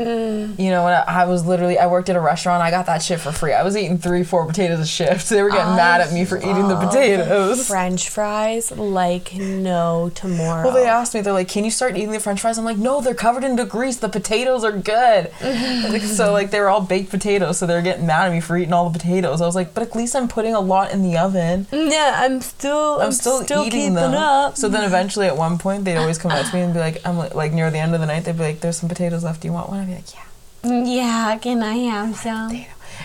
Mm. 0.00 0.58
You 0.58 0.70
know, 0.70 0.84
when 0.84 0.92
I, 0.92 1.22
I 1.22 1.24
was 1.24 1.46
literally, 1.46 1.78
I 1.78 1.86
worked 1.86 2.08
at 2.08 2.16
a 2.16 2.20
restaurant. 2.20 2.62
I 2.62 2.70
got 2.70 2.86
that 2.86 3.02
shit 3.02 3.20
for 3.20 3.32
free. 3.32 3.52
I 3.52 3.62
was 3.62 3.76
eating 3.76 3.98
three, 3.98 4.24
four 4.24 4.46
potatoes 4.46 4.80
a 4.80 4.86
shift. 4.86 5.30
They 5.36 5.42
were 5.42 5.50
getting 5.50 5.72
I 5.72 5.76
mad 5.76 6.00
at 6.00 6.12
me 6.12 6.24
for 6.24 6.38
eating 6.38 6.68
the 6.68 6.76
potatoes. 6.76 7.66
French 7.66 8.08
fries 8.08 8.70
like 8.72 9.34
no 9.34 10.10
tomorrow. 10.14 10.64
Well, 10.64 10.74
they 10.74 10.86
asked 10.86 11.14
me, 11.14 11.20
they're 11.20 11.32
like, 11.32 11.48
"Can 11.48 11.64
you 11.64 11.70
start 11.70 11.94
eating 11.96 12.10
the 12.12 12.20
French 12.20 12.40
fries?" 12.40 12.56
I'm 12.58 12.64
like, 12.64 12.78
"No, 12.78 13.00
they're 13.02 13.14
covered 13.14 13.44
in 13.44 13.56
grease. 13.66 13.96
The 13.96 14.08
potatoes 14.08 14.64
are 14.64 14.72
good." 14.72 15.30
Like, 15.86 16.02
so, 16.02 16.32
like, 16.32 16.50
they 16.50 16.60
were 16.60 16.68
all 16.68 16.80
baked 16.80 17.10
potatoes, 17.10 17.58
so 17.58 17.66
they're 17.66 17.82
getting 17.82 18.06
mad 18.06 18.26
at 18.26 18.32
me 18.32 18.40
for 18.40 18.56
eating 18.56 18.72
all 18.72 18.88
the 18.88 18.98
potatoes. 18.98 19.40
I 19.40 19.46
was 19.46 19.54
like, 19.54 19.74
"But 19.74 19.82
at 19.82 19.94
least 19.94 20.16
I'm 20.16 20.28
putting 20.28 20.54
a 20.54 20.60
lot 20.60 20.90
in 20.92 21.02
the 21.02 21.16
oven. 21.16 21.66
yeah, 21.70 22.20
I'm 22.22 22.40
still. 22.40 23.00
I'm 23.00 23.12
still, 23.12 23.44
eating 23.64 23.94
them." 23.94 24.14
up. 24.14 24.56
So 24.56 24.68
then, 24.68 24.84
eventually, 24.84 25.26
at 25.26 25.36
one 25.36 25.58
point, 25.58 25.84
they'd 25.84 25.96
always 25.96 26.18
come 26.18 26.32
up 26.32 26.46
to 26.46 26.54
me 26.54 26.62
and 26.62 26.72
be 26.72 26.80
like, 26.80 27.00
"I'm 27.06 27.18
like, 27.18 27.34
like 27.34 27.52
near 27.52 27.70
the 27.70 27.78
end 27.78 27.94
of 27.94 28.00
the 28.00 28.06
night, 28.06 28.24
they'd 28.24 28.36
be 28.36 28.44
like, 28.44 28.60
"There's 28.60 28.78
some 28.78 28.88
potatoes 28.88 29.24
left. 29.24 29.42
Do 29.42 29.48
you 29.48 29.52
want 29.52 29.70
one?" 29.70 29.85
I'd 29.86 29.90
be 29.90 29.94
like, 29.94 30.14
"Yeah." 30.14 30.82
Yeah, 30.84 31.38
can 31.38 31.62
I 31.62 31.74
have 31.74 32.16
some? 32.16 32.50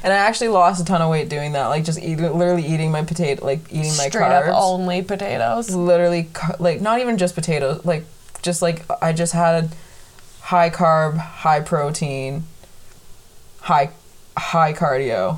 And 0.03 0.11
I 0.11 0.15
actually 0.15 0.47
lost 0.47 0.81
a 0.81 0.85
ton 0.85 1.01
of 1.01 1.09
weight 1.11 1.29
doing 1.29 1.51
that, 1.51 1.67
like 1.67 1.83
just 1.83 1.99
eating, 1.99 2.35
literally 2.37 2.65
eating 2.65 2.91
my 2.91 3.03
potato, 3.03 3.45
like 3.45 3.59
eating 3.69 3.95
my 3.97 4.07
Straight 4.09 4.23
carbs. 4.23 4.47
up 4.49 4.55
only 4.61 5.01
potatoes. 5.03 5.69
literally 5.75 6.29
like 6.59 6.81
not 6.81 6.99
even 6.99 7.17
just 7.19 7.35
potatoes 7.35 7.85
like 7.85 8.05
just 8.41 8.61
like 8.63 8.83
i 9.03 9.13
just 9.13 9.33
had 9.33 9.69
high 10.39 10.69
carb 10.71 11.17
high 11.17 11.59
protein 11.59 12.43
high 13.59 13.91
high 14.35 14.73
cardio 14.73 15.37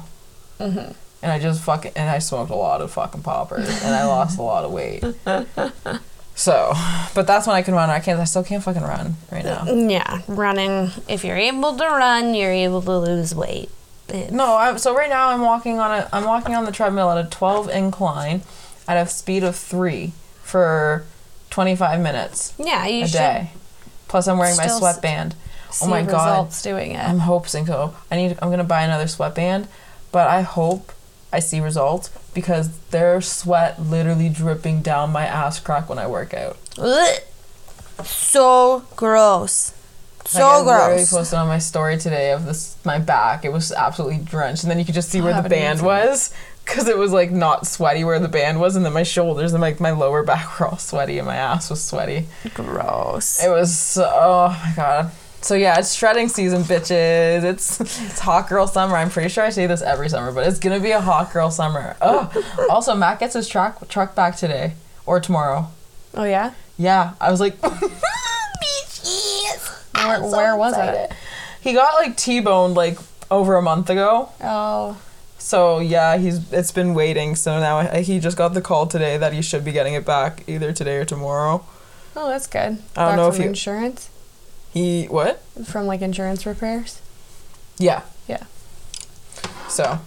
Mm-hmm. 0.60 0.92
and 1.24 1.32
i 1.32 1.40
just 1.40 1.62
fucking 1.64 1.92
and 1.98 2.10
i 2.10 2.20
smoked 2.20 2.52
a 2.52 2.56
lot 2.56 2.80
of 2.80 2.92
fucking 2.92 3.24
poppers 3.24 3.68
and 3.84 3.94
i 3.94 4.06
lost 4.06 4.38
a 4.40 4.42
lot 4.42 4.64
of 4.64 4.72
weight 4.72 5.04
so 6.36 6.74
but 7.14 7.28
that's 7.28 7.46
when 7.48 7.56
i 7.56 7.62
can 7.62 7.74
run 7.74 7.90
i 7.90 8.00
can't 8.00 8.20
i 8.20 8.24
still 8.24 8.44
can't 8.44 8.64
fucking 8.64 8.82
run 8.82 9.16
right 9.32 9.46
now 9.46 9.60
mm, 9.66 9.90
Yeah, 9.92 10.22
running. 10.28 10.92
If 11.08 11.24
you're 11.24 11.38
able 11.38 11.76
to 11.78 11.84
run, 11.86 12.34
you're 12.34 12.52
able 12.52 12.82
to 12.82 12.98
lose 12.98 13.36
weight. 13.36 13.70
It- 14.10 14.32
no 14.32 14.56
I'm, 14.58 14.78
so 14.80 14.96
right 14.96 15.10
now 15.10 15.30
i'm 15.30 15.42
walking 15.42 15.80
on 15.80 15.92
a 15.92 16.10
i'm 16.12 16.26
walking 16.26 16.56
on 16.56 16.66
the 16.66 16.72
treadmill 16.72 17.10
at 17.12 17.24
a 17.26 17.30
12 17.30 17.70
incline 17.70 18.42
at 18.88 18.98
a 18.98 19.08
speed 19.10 19.44
of 19.44 19.56
3 19.56 20.12
for 20.42 21.06
25 21.52 22.02
minutes 22.02 22.54
yeah, 22.58 22.86
you 22.88 23.04
a 23.04 23.08
should 23.08 23.18
day. 23.18 23.52
Plus, 24.08 24.28
I'm 24.28 24.38
wearing 24.38 24.58
my 24.58 24.68
sweatband. 24.68 25.34
Oh 25.82 25.88
my 25.88 26.04
god, 26.04 26.30
results 26.30 26.62
doing 26.62 26.92
it. 26.92 27.00
I'm 27.00 27.20
hoping 27.20 27.66
so. 27.66 27.96
I 28.12 28.16
need. 28.16 28.38
I'm 28.42 28.52
gonna 28.52 28.64
buy 28.64 28.84
another 28.84 29.08
sweatband, 29.08 29.68
but 30.12 30.28
I 30.28 30.42
hope 30.42 30.92
I 31.34 31.40
see 31.40 31.60
results 31.60 32.10
because 32.34 32.78
there's 32.92 33.28
sweat 33.30 33.82
literally 33.82 34.30
dripping 34.30 34.82
down 34.82 35.12
my 35.12 35.26
ass 35.26 35.60
crack 35.60 35.90
when 35.90 35.98
I 35.98 36.08
work 36.08 36.34
out. 36.34 36.58
Ugh. 36.78 37.20
So 38.04 38.86
gross. 38.96 39.74
So 40.26 40.40
like 40.40 40.48
I 40.48 40.58
literally 40.60 40.96
gross. 40.98 41.12
posted 41.12 41.40
on 41.40 41.48
my 41.48 41.58
story 41.58 41.98
today 41.98 42.32
of 42.32 42.46
this 42.46 42.78
my 42.86 43.00
back. 43.00 43.44
It 43.46 43.52
was 43.52 43.72
absolutely 43.72 44.20
drenched, 44.24 44.64
and 44.64 44.72
then 44.72 44.80
you 44.80 44.86
could 44.86 44.96
just 44.96 45.10
see 45.10 45.22
where 45.22 45.40
the 45.42 45.50
band 45.50 45.82
was 45.82 46.34
because 46.64 46.88
it 46.88 46.98
was 46.98 47.12
like 47.12 47.32
not 47.32 47.68
sweaty 47.68 48.04
where 48.04 48.20
the 48.20 48.30
band 48.30 48.60
was, 48.60 48.76
and 48.76 48.86
then 48.86 48.94
my 48.94 49.04
shoulders 49.04 49.54
and 49.54 49.62
like 49.62 49.80
my 49.80 49.92
lower 49.92 50.24
back 50.32 50.60
were 50.60 50.68
all 50.68 50.78
sweaty, 50.78 51.18
and 51.18 51.28
my 51.28 51.36
ass 51.36 51.70
was 51.70 51.84
sweaty. 51.84 52.28
Gross. 52.54 53.44
It 53.44 53.50
was 53.50 53.78
so, 53.78 54.10
oh 54.10 54.50
my 54.50 54.74
god. 54.76 55.12
So 55.44 55.56
yeah, 55.56 55.78
it's 55.78 55.94
shredding 55.94 56.30
season, 56.30 56.64
bitches. 56.64 57.44
It's 57.44 57.82
it's 57.82 58.20
hot 58.20 58.48
girl 58.48 58.66
summer. 58.66 58.96
I'm 58.96 59.10
pretty 59.10 59.28
sure 59.30 59.44
I 59.44 59.50
say 59.50 59.68
this 59.68 59.82
every 59.82 60.08
summer, 60.08 60.32
but 60.32 60.48
it's 60.48 60.58
gonna 60.58 60.80
be 60.80 60.92
a 60.92 61.02
hot 61.02 61.34
girl 61.34 61.52
summer. 61.52 61.98
Oh, 62.02 62.32
also 62.70 62.96
Matt 62.96 63.20
gets 63.20 63.34
his 63.34 63.48
truck 63.50 63.88
truck 63.90 64.16
back 64.16 64.38
today 64.38 64.74
or 65.06 65.20
tomorrow. 65.20 65.68
Oh 66.16 66.24
yeah. 66.24 66.54
Yeah, 66.78 67.14
I 67.22 67.30
was 67.30 67.40
like, 67.40 67.56
Where, 69.96 70.22
where 70.24 70.58
was 70.58 70.76
it? 70.78 71.12
He 71.62 71.74
got 71.74 71.94
like 71.96 72.18
T-boned 72.18 72.74
like 72.76 72.98
over 73.32 73.56
a 73.56 73.62
month 73.62 73.90
ago. 73.90 74.30
Oh. 74.42 74.98
So 75.38 75.80
yeah, 75.80 76.18
he's 76.18 76.52
it's 76.54 76.72
been 76.72 76.94
waiting. 76.94 77.36
So 77.36 77.60
now 77.60 77.78
I, 77.80 78.02
he 78.02 78.20
just 78.20 78.38
got 78.38 78.54
the 78.54 78.62
call 78.62 78.88
today 78.88 79.18
that 79.18 79.34
he 79.34 79.42
should 79.42 79.64
be 79.66 79.72
getting 79.72 79.94
it 79.94 80.06
back 80.06 80.44
either 80.48 80.72
today 80.74 80.98
or 80.98 81.06
tomorrow. 81.06 81.66
Oh, 82.16 82.30
that's 82.30 82.48
good. 82.48 82.60
I 82.62 82.66
don't 82.70 82.80
Back 82.96 83.16
know 83.18 83.28
if 83.28 83.38
you- 83.40 83.46
insurance 83.46 84.10
He 84.74 85.06
what? 85.06 85.42
from 85.66 85.86
like 85.86 86.02
insurance 86.02 86.46
repairs. 86.46 87.00
Yeah. 87.78 88.02
Yeah. 88.28 88.44
So, 89.70 90.00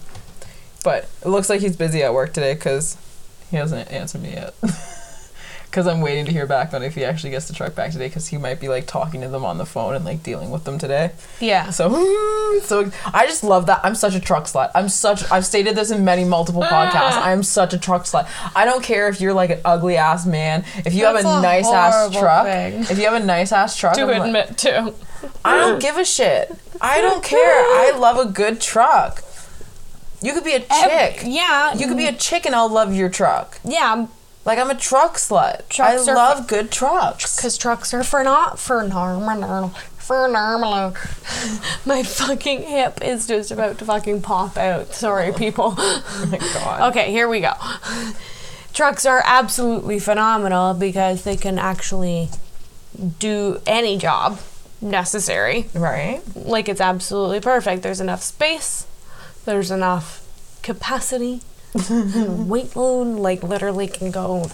but 0.83 1.09
it 1.21 1.29
looks 1.29 1.49
like 1.49 1.61
he's 1.61 1.77
busy 1.77 2.03
at 2.03 2.13
work 2.13 2.33
today 2.33 2.53
because 2.53 2.97
he 3.49 3.57
hasn't 3.57 3.89
answered 3.91 4.21
me 4.23 4.31
yet. 4.31 4.53
Because 5.69 5.85
I'm 5.85 6.01
waiting 6.01 6.25
to 6.25 6.31
hear 6.31 6.47
back 6.47 6.73
on 6.73 6.81
if 6.81 6.95
he 6.95 7.03
actually 7.03 7.31
gets 7.31 7.47
the 7.47 7.53
truck 7.53 7.75
back 7.75 7.91
today. 7.91 8.07
Because 8.07 8.27
he 8.27 8.37
might 8.37 8.59
be 8.59 8.69
like 8.69 8.87
talking 8.87 9.21
to 9.21 9.27
them 9.27 9.45
on 9.45 9.57
the 9.57 9.65
phone 9.65 9.95
and 9.95 10.05
like 10.05 10.23
dealing 10.23 10.49
with 10.49 10.63
them 10.63 10.79
today. 10.79 11.11
Yeah. 11.39 11.69
So, 11.71 11.89
so 12.63 12.91
I 13.13 13.25
just 13.27 13.43
love 13.43 13.65
that. 13.67 13.81
I'm 13.83 13.95
such 13.95 14.15
a 14.15 14.19
truck 14.19 14.45
slut. 14.45 14.71
I'm 14.73 14.89
such. 14.89 15.29
I've 15.31 15.45
stated 15.45 15.75
this 15.75 15.91
in 15.91 16.03
many 16.05 16.23
multiple 16.23 16.63
ah. 16.63 16.69
podcasts. 16.69 17.21
I'm 17.21 17.43
such 17.43 17.73
a 17.73 17.77
truck 17.77 18.03
slut. 18.03 18.27
I 18.55 18.65
don't 18.65 18.83
care 18.83 19.09
if 19.09 19.21
you're 19.21 19.33
like 19.33 19.49
an 19.49 19.59
ugly 19.65 19.97
ass 19.97 20.25
man. 20.25 20.63
If 20.85 20.93
you 20.93 21.01
That's 21.03 21.23
have 21.23 21.35
a 21.35 21.39
a 21.39 21.41
nice 21.41 21.67
ass 21.67 22.11
truck. 22.11 22.45
thing. 22.45 22.81
If 22.81 22.97
you 22.97 23.05
have 23.05 23.21
a 23.21 23.25
nice 23.25 23.51
ass 23.51 23.75
truck. 23.75 23.93
to 23.95 24.01
I'm 24.01 24.07
like- 24.07 24.25
admit 24.25 24.57
to. 24.59 24.93
I 25.43 25.57
don't 25.57 25.81
give 25.81 25.97
a 25.97 26.05
shit. 26.05 26.51
I 26.79 27.01
don't 27.01 27.23
care. 27.23 27.39
I 27.39 27.93
love 27.97 28.17
a 28.17 28.29
good 28.31 28.61
truck. 28.61 29.23
You 30.21 30.33
could 30.33 30.43
be 30.43 30.53
a 30.53 30.59
chick. 30.59 31.23
Yeah. 31.25 31.73
You 31.75 31.87
could 31.87 31.97
be 31.97 32.07
a 32.07 32.13
chick 32.13 32.45
and 32.45 32.55
I'll 32.55 32.69
love 32.69 32.93
your 32.93 33.09
truck. 33.09 33.59
Yeah, 33.63 34.07
Like 34.47 34.59
I'm 34.59 34.69
a 34.69 34.75
truck 34.75 35.15
slut. 35.15 35.67
Trucks 35.67 36.07
I 36.07 36.13
love 36.13 36.47
good 36.47 36.71
trucks. 36.71 37.35
because 37.35 37.57
trucks 37.57 37.93
are 37.93 38.01
for 38.01 38.23
not 38.23 38.57
for 38.57 38.81
normal. 38.87 39.71
For 39.97 40.25
normal. 40.29 40.95
My 41.85 42.01
fucking 42.01 42.61
hip 42.61 42.99
is 43.01 43.27
just 43.27 43.51
about 43.51 43.77
to 43.79 43.85
fucking 43.85 44.21
pop 44.21 44.55
out. 44.55 44.93
Sorry, 44.93 45.31
oh. 45.31 45.33
people. 45.33 45.75
Oh 45.77 46.29
my 46.31 46.37
god. 46.37 46.91
Okay, 46.91 47.11
here 47.11 47.27
we 47.27 47.41
go. 47.41 47.51
Trucks 48.73 49.05
are 49.05 49.21
absolutely 49.25 49.99
phenomenal 49.99 50.73
because 50.73 51.25
they 51.25 51.35
can 51.35 51.59
actually 51.59 52.29
do 53.19 53.59
any 53.67 53.97
job 53.97 54.39
necessary. 54.79 55.67
Right? 55.73 56.21
Like 56.35 56.69
it's 56.69 56.79
absolutely 56.79 57.41
perfect. 57.41 57.83
There's 57.83 57.99
enough 57.99 58.23
space. 58.23 58.87
There's 59.43 59.71
enough 59.71 60.25
capacity. 60.63 61.41
weight 62.47 62.75
load, 62.75 63.03
like 63.19 63.43
literally 63.43 63.87
can 63.87 64.11
go 64.11 64.49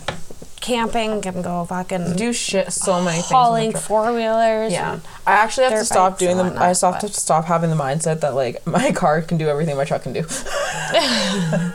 camping, 0.62 1.22
can 1.22 1.42
go 1.42 1.66
fucking 1.66 2.16
Do 2.16 2.32
shit 2.34 2.72
so 2.72 3.02
many 3.02 3.18
things. 3.18 3.28
hauling 3.30 3.74
four 3.74 4.14
wheelers. 4.14 4.72
Yeah. 4.72 5.00
I 5.28 5.34
actually 5.34 5.66
have 5.66 5.74
to 5.80 5.86
stop 5.86 6.18
doing 6.18 6.38
them. 6.38 6.58
I 6.58 6.68
have 6.68 7.00
to 7.00 7.08
stop 7.10 7.46
having 7.46 7.70
the 7.70 7.76
mindset 7.76 8.22
that 8.22 8.34
like 8.34 8.66
my 8.78 8.92
car 8.92 9.22
can 9.22 9.38
do 9.38 9.48
everything 9.50 9.76
my 9.78 9.86
truck 9.86 10.04
can 10.04 10.14
do. 10.14 10.24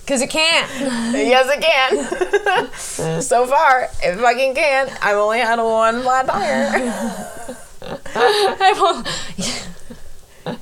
Because 0.00 0.22
it 0.22 0.30
can't. 0.30 0.70
yes, 1.14 1.46
it 1.50 1.60
can. 1.60 3.20
so 3.20 3.46
far, 3.46 3.88
it 4.02 4.16
fucking 4.16 4.54
can. 4.54 4.88
I've 5.02 5.16
only 5.18 5.38
had 5.40 5.58
one 5.60 6.00
flat 6.00 6.26
tire. 6.26 6.70
I 8.14 8.72
won't- 10.46 10.56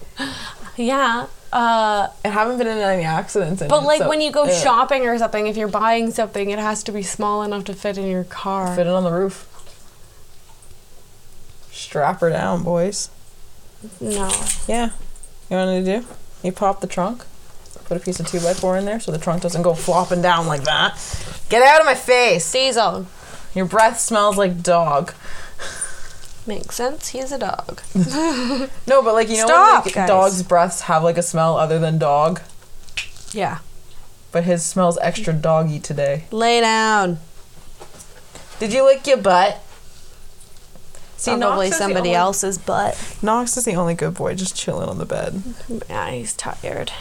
yeah. 0.77 1.27
Uh, 1.57 2.11
I 2.23 2.29
haven't 2.29 2.59
been 2.59 2.67
in 2.67 2.77
any 2.77 3.05
accidents. 3.05 3.63
in 3.63 3.69
but 3.69 3.83
it, 3.83 3.87
like 3.87 4.03
so- 4.03 4.11
when 4.11 4.21
you 4.21 4.31
go 4.31 4.47
shopping 4.47 5.07
or 5.07 5.17
something, 5.17 5.47
if 5.47 5.57
you're 5.57 5.69
buying 5.69 6.11
something, 6.11 6.51
it 6.51 6.59
has 6.59 6.83
to 6.83 6.93
be 6.93 7.03
small 7.03 7.43
enough 7.43 7.65
to 7.65 7.73
fit 7.73 7.97
in 7.97 8.07
your 8.07 8.25
car. 8.25 8.77
Fit 8.77 8.87
it 8.87 8.93
on 8.93 9.05
the 9.05 9.11
roof. 9.11 9.49
Strap 11.73 12.21
her 12.21 12.29
down, 12.29 12.63
boys. 12.63 13.09
No. 14.03 14.31
Yeah. 14.69 14.91
You 15.49 15.57
know 15.57 15.73
what 15.73 15.85
to 15.85 16.01
do? 16.01 16.07
You 16.43 16.53
pop 16.53 16.83
the 16.83 16.87
trunk, 16.87 17.25
put 17.87 17.97
a 17.97 18.01
piece 18.01 18.21
of 18.21 18.27
2x4 18.27 18.79
in 18.79 18.85
there 18.85 19.01
so 19.01 19.11
the 19.11 19.19
trunk 19.19 19.41
doesn't 19.41 19.63
go 19.63 19.73
flopping 19.73 20.21
down 20.21 20.47
like 20.47 20.65
that. 20.65 20.99
Get 21.49 21.63
out 21.63 21.81
of 21.81 21.87
my 21.87 21.95
face! 21.95 22.53
Diesel. 22.53 23.07
Your 23.55 23.65
breath 23.65 23.99
smells 23.99 24.37
like 24.37 24.63
dog. 24.63 25.15
Makes 26.47 26.77
sense. 26.77 27.09
He's 27.09 27.33
a 27.33 27.39
dog. 27.39 27.83
No, 28.87 29.03
but 29.03 29.15
like, 29.15 29.29
you 29.29 29.37
know 29.39 29.47
Stop, 29.47 29.85
when 29.85 29.91
like, 29.91 29.95
guys. 29.95 30.09
dogs' 30.09 30.43
breaths 30.43 30.83
have 30.83 31.03
like 31.03 31.19
a 31.19 31.23
smell 31.23 31.57
other 31.57 31.79
than 31.79 31.99
dog? 31.99 32.41
Yeah. 33.33 33.59
But 34.33 34.45
his 34.45 34.65
smells 34.65 34.97
extra 35.03 35.33
doggy 35.33 35.81
today. 35.81 36.25
Lay 36.31 36.61
down. 36.61 37.19
Did 38.61 38.73
you 38.73 38.85
lick 38.85 39.07
your 39.07 39.17
butt? 39.19 39.61
See, 41.17 41.31
uh, 41.33 41.39
Probably 41.39 41.67
Knox 41.71 41.79
somebody 41.79 42.11
only- 42.11 42.15
else's 42.15 42.59
butt. 42.59 43.17
Knox 43.23 43.57
is 43.57 43.65
the 43.65 43.75
only 43.75 43.95
good 43.95 44.15
boy, 44.15 44.35
just 44.35 44.55
chilling 44.57 44.89
on 44.89 44.99
the 44.99 45.07
bed. 45.07 45.43
Yeah, 45.89 46.11
he's 46.11 46.35
tired. 46.35 46.93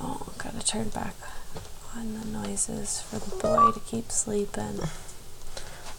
Oh, 0.00 0.32
gotta 0.38 0.64
turn 0.64 0.88
back 0.88 1.14
on 1.96 2.18
the 2.18 2.26
noises 2.26 3.00
for 3.02 3.18
the 3.18 3.36
boy 3.36 3.72
to 3.72 3.80
keep 3.80 4.10
sleeping. 4.10 4.80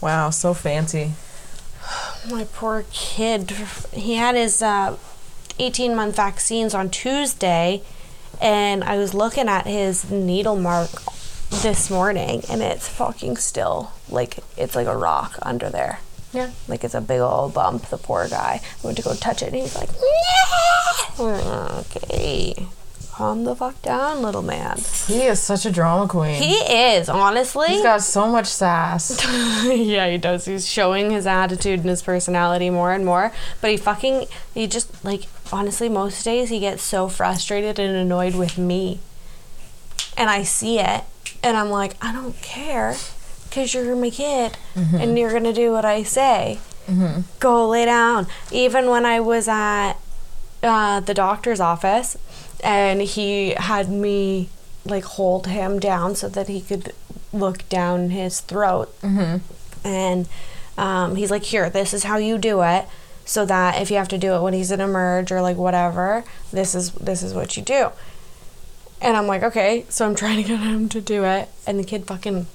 Wow, 0.02 0.30
so 0.32 0.54
fancy. 0.54 1.12
My 2.30 2.46
poor 2.54 2.86
kid. 2.92 3.52
He 3.92 4.16
had 4.16 4.36
his 4.36 4.62
uh, 4.62 4.98
18 5.60 5.96
month 5.96 6.16
vaccines 6.16 6.74
on 6.74 6.90
Tuesday, 6.90 7.82
and 8.42 8.84
I 8.84 8.98
was 8.98 9.14
looking 9.14 9.48
at 9.48 9.66
his 9.68 10.10
needle 10.10 10.56
mark 10.56 10.90
this 11.62 11.90
morning, 11.90 12.44
and 12.50 12.62
it's 12.62 12.88
fucking 12.88 13.38
still 13.38 13.92
like 14.10 14.40
it's 14.58 14.76
like 14.76 14.88
a 14.88 14.98
rock 14.98 15.38
under 15.42 15.70
there. 15.70 16.00
Yeah. 16.34 16.52
Like 16.68 16.84
it's 16.84 16.96
a 16.96 17.02
big 17.02 17.20
old 17.20 17.54
bump. 17.54 17.90
The 17.90 17.98
poor 17.98 18.28
guy 18.28 18.62
I 18.64 18.86
went 18.86 18.98
to 18.98 19.04
go 19.04 19.14
touch 19.14 19.42
it, 19.44 19.54
and 19.54 19.56
he's 19.56 19.76
like, 19.76 19.90
"Nah." 21.20 21.80
"Okay, 21.80 22.68
calm 23.14 23.44
the 23.44 23.56
fuck 23.56 23.82
down, 23.82 24.22
little 24.22 24.42
man." 24.42 24.80
He 25.08 25.24
is 25.24 25.40
such 25.42 25.66
a 25.66 25.72
drama 25.72 26.08
queen. 26.08 26.42
He 26.42 26.56
is 26.56 27.10
honestly. 27.10 27.68
He's 27.70 27.84
got 27.84 28.02
so 28.02 28.28
much 28.28 28.48
sass. 28.48 29.24
yeah, 29.66 30.10
he 30.10 30.18
does. 30.18 30.46
He's 30.46 30.68
showing 30.68 31.12
his 31.12 31.28
attitude 31.28 31.82
and 31.82 31.90
his 31.90 32.02
personality 32.02 32.70
more 32.70 32.92
and 32.92 33.06
more. 33.06 33.32
But 33.62 33.72
he 33.72 33.78
fucking, 33.78 34.26
he 34.54 34.68
just, 34.68 35.04
like, 35.06 35.24
honestly, 35.52 35.90
most 35.90 36.24
days 36.24 36.50
he 36.50 36.60
gets 36.60 36.84
so 36.84 37.08
frustrated 37.08 37.80
and 37.80 37.96
annoyed 37.96 38.36
with 38.36 38.58
me. 38.58 39.00
And 40.18 40.30
I 40.30 40.44
see 40.44 40.80
it. 40.80 41.04
And 41.44 41.58
I'm 41.58 41.70
like, 41.70 41.96
I 42.02 42.12
don't 42.14 42.40
care. 42.42 42.96
Because 43.50 43.74
you're 43.74 43.96
my 43.96 44.10
kid. 44.10 44.58
And 44.76 45.18
you're 45.18 45.32
going 45.32 45.44
to 45.44 45.54
do 45.54 45.72
what 45.72 45.86
I 45.86 46.04
say. 46.04 46.60
Go 47.40 47.70
lay 47.70 47.86
down. 47.86 48.28
Even 48.52 48.90
when 48.90 49.06
I 49.06 49.20
was 49.20 49.48
at 49.48 49.94
uh, 50.62 51.00
the 51.02 51.14
doctor's 51.14 51.60
office 51.60 52.18
and 52.64 53.02
he 53.02 53.52
had 53.52 53.90
me 53.90 54.50
like 54.86 55.04
hold 55.04 55.48
him 55.48 55.80
down 55.80 56.16
so 56.16 56.28
that 56.30 56.48
he 56.48 56.62
could 56.62 56.94
look 57.32 57.68
down 57.70 58.10
his 58.10 58.40
throat. 58.42 58.94
And 59.86 60.28
um, 60.78 61.16
he's 61.16 61.30
like 61.32 61.44
here 61.44 61.70
this 61.70 61.94
is 61.94 62.04
how 62.04 62.18
you 62.18 62.38
do 62.38 62.62
it 62.64 62.86
so 63.26 63.46
that 63.46 63.82
if 63.82 63.92
you 63.92 63.98
have 63.98 64.08
to 64.10 64.18
do 64.18 64.34
it 64.34 64.42
when 64.42 64.54
he's 64.54 64.72
in 64.72 64.82
a 64.82 64.88
merge 64.88 65.32
or 65.32 65.42
like 65.42 65.56
whatever 65.56 66.24
this 66.52 66.74
is 66.76 66.92
this 66.94 67.22
is 67.22 67.34
what 67.34 67.56
you 67.56 67.64
do. 67.64 67.90
And 69.02 69.16
i'm 69.18 69.28
like 69.28 69.44
okay. 69.44 69.86
So 69.90 70.06
i'm 70.06 70.16
trying 70.16 70.38
to 70.42 70.48
get 70.48 70.60
him 70.60 70.90
to 70.90 71.02
do 71.02 71.24
it. 71.26 71.50
And 71.68 71.78
the 71.80 71.84
kid 71.84 72.06
fucking 72.08 72.48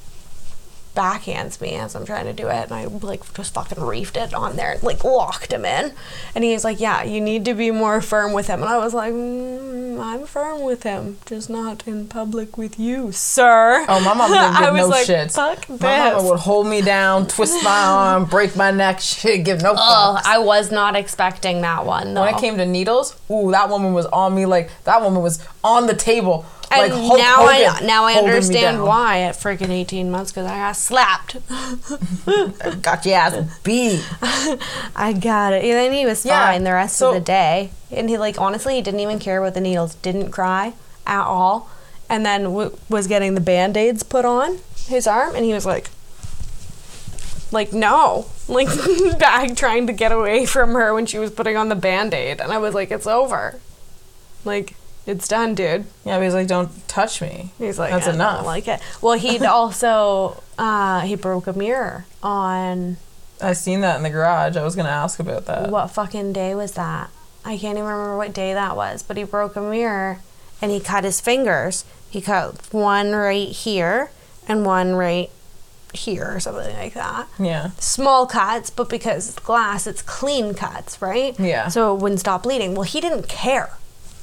backhands 0.99 1.61
me 1.61 1.75
as 1.77 1.95
I'm 1.95 2.05
trying 2.05 2.25
to 2.27 2.33
do 2.33 2.49
it, 2.49 2.65
and 2.71 2.73
I 2.73 2.85
like 2.87 3.23
just 3.35 3.55
fucking 3.55 3.79
reefed 3.79 4.17
it 4.17 4.35
on 4.35 4.57
there, 4.57 4.73
and, 4.73 4.83
like 4.83 5.05
locked 5.05 5.53
him 5.53 5.65
in. 5.65 5.93
And 6.35 6.43
he's 6.45 6.65
like, 6.65 6.81
"Yeah, 6.81 7.03
you 7.05 7.21
need 7.21 7.45
to 7.45 7.55
be 7.55 7.71
more 7.71 8.01
firm 8.01 8.33
with 8.33 8.49
him." 8.49 8.61
And 8.63 8.69
I 8.69 8.79
was 8.79 8.93
like, 8.95 9.13
mm, 9.13 10.01
"I'm 10.03 10.27
firm 10.27 10.63
with 10.63 10.83
him, 10.83 11.19
just 11.27 11.49
not 11.49 11.87
in 11.87 12.09
public 12.09 12.59
with 12.59 12.79
you, 12.79 13.13
sir." 13.13 13.85
Oh, 13.89 14.01
my 14.01 14.15
mama 14.15 14.35
didn't 14.35 14.57
I 14.57 14.65
give 14.65 14.73
was 14.75 14.81
no 14.83 14.89
like, 14.89 15.07
shits. 15.07 15.35
Fuck 15.35 15.81
My 15.81 16.11
mama 16.13 16.29
would 16.29 16.41
hold 16.41 16.67
me 16.67 16.83
down, 16.83 17.27
twist 17.29 17.63
my 17.63 17.83
arm, 17.85 18.25
break 18.25 18.57
my 18.57 18.71
neck. 18.71 18.99
She 19.09 19.29
didn't 19.29 19.45
give 19.45 19.63
no 19.63 19.75
Oh, 19.77 20.17
fucks. 20.19 20.23
I 20.27 20.39
was 20.39 20.71
not 20.73 20.97
expecting 20.97 21.61
that 21.63 21.85
one 21.87 22.15
though. 22.15 22.23
when 22.23 22.35
it 22.35 22.41
came 22.41 22.57
to 22.59 22.67
needles, 22.67 23.17
ooh, 23.31 23.51
that 23.53 23.69
woman 23.69 23.93
was 23.95 24.07
on 24.07 24.35
me 24.35 24.45
like 24.47 24.71
that 24.85 25.01
woman 25.03 25.23
was 25.23 25.39
on 25.63 25.87
the 25.87 25.95
table. 25.95 26.45
Like 26.71 26.93
and 26.93 27.01
Hulk 27.07 27.19
now 27.19 27.37
Hogan 27.47 27.85
I 27.85 27.87
now 27.87 28.05
I 28.05 28.15
understand 28.15 28.83
why 28.83 29.21
at 29.21 29.35
freaking 29.37 29.71
18 29.71 30.11
months 30.11 30.33
because 30.33 30.47
I 30.47 30.57
got 30.57 30.77
slapped. 30.77 31.37
Got 32.83 33.05
your 33.07 33.15
ass 33.17 33.59
beat. 33.63 34.07
I 34.95 35.15
got 35.19 35.53
it. 35.55 35.65
And 35.65 35.73
then 35.73 35.93
he 35.93 36.05
was 36.05 36.25
Yeah, 36.27 36.47
fine 36.47 36.65
the 36.65 36.73
rest 36.73 36.97
so- 36.97 37.09
of 37.09 37.15
the 37.15 37.21
day. 37.21 37.71
And 37.91 38.11
he, 38.11 38.19
like, 38.19 38.39
honestly, 38.39 38.75
he 38.75 38.83
didn't 38.83 39.01
even 39.01 39.19
care 39.19 39.39
about 39.41 39.55
the 39.55 39.63
needles, 39.63 39.95
didn't 39.97 40.31
cry 40.31 40.75
at 41.07 41.23
all. 41.25 41.71
And 42.11 42.25
then 42.27 42.45
w- 42.45 42.77
was 42.91 43.07
getting 43.07 43.35
the 43.35 43.41
band 43.41 43.77
aids 43.79 44.03
put 44.03 44.25
on 44.27 44.59
his 44.87 45.07
arm. 45.07 45.35
And 45.35 45.45
he 45.45 45.55
was 45.55 45.65
like, 45.65 45.89
like, 47.53 47.73
no. 47.73 48.27
Like, 48.49 48.69
back 49.19 49.55
trying 49.57 49.87
to 49.89 49.93
get 49.93 50.11
away 50.11 50.47
from 50.47 50.73
her 50.73 50.95
when 50.95 51.05
she 51.05 51.19
was 51.19 51.31
putting 51.31 51.59
on 51.59 51.69
the 51.69 51.75
band 51.75 52.15
aid. 52.15 52.41
And 52.41 52.51
I 52.51 52.57
was 52.57 52.73
like, 52.73 52.91
it's 52.91 53.07
over. 53.07 53.61
Like, 54.43 54.75
it's 55.09 55.27
done, 55.27 55.55
dude. 55.55 55.87
Yeah, 56.05 56.19
but 56.19 56.25
he's 56.25 56.35
like, 56.35 56.47
don't 56.47 56.87
touch 56.87 57.23
me. 57.23 57.51
He's 57.59 57.79
like, 57.79 57.91
That's 57.91 58.07
I 58.07 58.13
enough. 58.13 58.37
Don't 58.39 58.47
like 58.47 58.69
it. 58.69 58.81
Well, 59.01 59.19
he'd 59.19 59.43
also 59.59 60.43
uh, 60.59 61.01
he 61.01 61.17
broke 61.17 61.47
a 61.47 61.53
mirror 61.53 62.05
on 62.23 62.99
I 63.41 63.53
seen 63.55 63.81
that 63.81 63.97
in 63.97 64.03
the 64.03 64.11
garage. 64.11 64.57
I 64.57 64.65
was 64.65 64.77
gonna 64.77 64.89
ask 64.89 65.19
about 65.19 65.47
that. 65.47 65.71
what 65.71 65.89
fucking 65.89 66.33
day 66.33 66.55
was 66.55 66.73
that? 66.73 67.11
I 67.45 67.57
can't 67.57 67.79
even 67.79 67.89
remember 67.89 68.17
what 68.17 68.35
day 68.35 68.53
that 68.53 68.77
was, 68.77 69.03
but 69.03 69.17
he 69.17 69.25
broke 69.25 69.57
a 69.57 69.61
mirror 69.63 70.19
and 70.61 70.71
he 70.71 70.81
cut 70.81 71.05
his 71.05 71.21
fingers. 71.21 71.85
He 72.11 72.21
cut 72.21 72.73
one 72.73 73.13
right 73.13 73.49
here 73.49 74.11
and 74.47 74.67
one 74.67 74.95
right 74.95 75.31
here 75.95 76.33
or 76.35 76.41
something 76.41 76.77
like 76.77 76.95
that. 76.95 77.29
Yeah. 77.39 77.71
Small 77.79 78.27
cuts, 78.27 78.71
but 78.71 78.89
because 78.91 79.31
it's 79.31 79.39
glass, 79.39 79.87
it's 79.87 80.03
clean 80.03 80.53
cuts, 80.53 81.01
right? 81.01 81.39
Yeah. 81.39 81.69
So 81.69 81.95
it 81.95 82.03
wouldn't 82.03 82.21
stop 82.21 82.43
bleeding. 82.43 82.75
Well, 82.75 82.83
he 82.83 83.01
didn't 83.01 83.29
care 83.29 83.71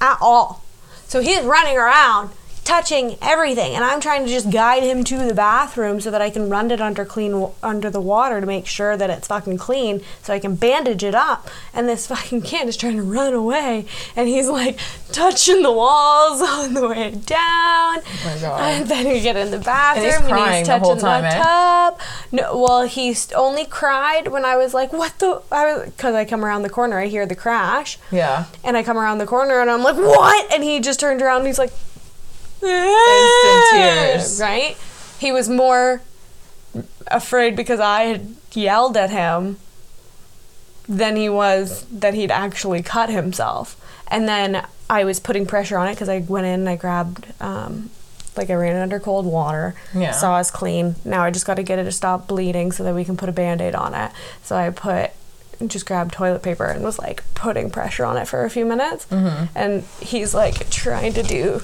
at 0.01 0.17
all. 0.21 0.64
So 1.07 1.21
he's 1.21 1.43
running 1.43 1.77
around 1.77 2.31
touching 2.65 3.15
everything 3.21 3.75
and 3.75 3.83
I'm 3.85 4.01
trying 4.01 4.25
to 4.25 4.29
just 4.29 4.49
guide 4.49 4.81
him 4.81 5.03
to 5.05 5.17
the 5.19 5.35
bathroom 5.35 6.01
so 6.01 6.09
that 6.09 6.19
I 6.19 6.31
can 6.31 6.49
run 6.49 6.71
it 6.71 6.81
under 6.81 7.05
clean 7.05 7.47
under 7.61 7.91
the 7.91 8.01
water 8.01 8.41
to 8.41 8.47
make 8.47 8.65
sure 8.65 8.97
that 8.97 9.07
it's 9.11 9.27
fucking 9.27 9.59
clean 9.59 10.01
so 10.23 10.33
I 10.33 10.39
can 10.39 10.55
bandage 10.55 11.03
it 11.03 11.13
up 11.13 11.47
and 11.75 11.87
this 11.87 12.07
fucking 12.13 12.41
kid 12.41 12.67
is 12.67 12.75
trying 12.75 12.97
to 12.97 13.03
run 13.03 13.33
away 13.35 13.85
and 14.15 14.27
he's 14.27 14.49
like 14.49 14.79
touching 15.11 15.61
the 15.61 15.71
walls 15.71 16.41
on 16.55 16.73
the 16.73 16.87
way 16.87 17.11
down 17.11 17.99
Oh 17.99 18.21
my 18.25 18.37
God. 18.41 18.59
and 18.61 18.87
then 18.89 19.07
we 19.09 19.21
get 19.21 19.37
in 19.37 19.51
the 19.51 19.59
bathroom 19.59 20.05
he's 20.05 20.15
and 20.15 20.25
crying 20.25 20.57
he's 20.57 20.67
the 20.67 20.79
whole 20.79 20.95
touching 20.95 21.01
time, 21.05 21.21
the 21.21 21.27
eh? 21.37 21.43
tub 21.43 21.99
no 22.31 22.57
well 22.57 22.87
he 22.87 23.15
only 23.35 23.65
cried 23.65 24.29
when 24.29 24.43
I 24.43 24.57
was 24.57 24.73
like 24.73 24.91
what 24.91 25.19
the 25.19 25.39
I 25.51 25.65
was 25.71 25.85
because 25.91 26.15
I 26.15 26.25
come 26.25 26.43
around 26.43 26.63
the 26.63 26.69
corner 26.71 26.97
I 26.99 27.05
hear 27.05 27.27
the 27.27 27.35
crash 27.35 27.99
Yeah. 28.11 28.45
and 28.63 28.75
I 28.75 28.81
come 28.81 28.97
around 28.97 29.19
the 29.19 29.27
corner 29.27 29.61
and 29.61 29.69
I'm 29.69 29.83
like, 29.83 29.97
what? 29.97 30.51
And 30.51 30.63
he 30.63 30.79
just 30.79 30.99
turned 30.99 31.21
around 31.21 31.39
and 31.39 31.47
he's 31.47 31.59
like, 31.59 31.71
Instant 32.61 33.63
tears. 33.71 34.39
Right? 34.41 34.77
He 35.19 35.31
was 35.31 35.49
more 35.49 36.01
afraid 37.07 37.55
because 37.55 37.79
I 37.79 38.03
had 38.03 38.35
yelled 38.53 38.97
at 38.97 39.09
him 39.09 39.57
than 40.87 41.15
he 41.15 41.29
was 41.29 41.83
that 41.85 42.13
he'd 42.13 42.31
actually 42.31 42.81
cut 42.83 43.09
himself. 43.09 43.79
And 44.07 44.27
then 44.27 44.65
I 44.89 45.03
was 45.03 45.19
putting 45.19 45.45
pressure 45.45 45.77
on 45.77 45.87
it 45.87 45.93
because 45.93 46.09
I 46.09 46.19
went 46.19 46.45
in 46.45 46.59
and 46.61 46.69
I 46.69 46.75
grabbed, 46.75 47.25
um, 47.41 47.89
like 48.37 48.49
I 48.49 48.53
ran 48.53 48.75
it 48.75 48.81
under 48.81 48.99
cold 48.99 49.25
water, 49.25 49.73
Yeah. 49.95 50.11
saw 50.11 50.39
it's 50.39 50.51
clean. 50.51 50.95
Now 51.03 51.23
I 51.23 51.31
just 51.31 51.45
got 51.47 51.55
to 51.55 51.63
get 51.63 51.79
it 51.79 51.85
to 51.85 51.91
stop 51.91 52.27
bleeding 52.27 52.71
so 52.71 52.83
that 52.83 52.93
we 52.93 53.03
can 53.03 53.17
put 53.17 53.29
a 53.29 53.31
band 53.31 53.61
aid 53.61 53.73
on 53.73 53.93
it. 53.95 54.11
So 54.43 54.55
I 54.55 54.69
put, 54.69 55.11
just 55.65 55.85
grabbed 55.87 56.13
toilet 56.13 56.43
paper 56.43 56.65
and 56.65 56.83
was 56.83 56.99
like 56.99 57.23
putting 57.33 57.71
pressure 57.71 58.05
on 58.05 58.17
it 58.17 58.27
for 58.27 58.43
a 58.45 58.49
few 58.49 58.65
minutes. 58.65 59.07
And 59.11 59.83
he's 60.01 60.33
like 60.35 60.69
trying 60.69 61.13
to 61.13 61.23
do 61.23 61.61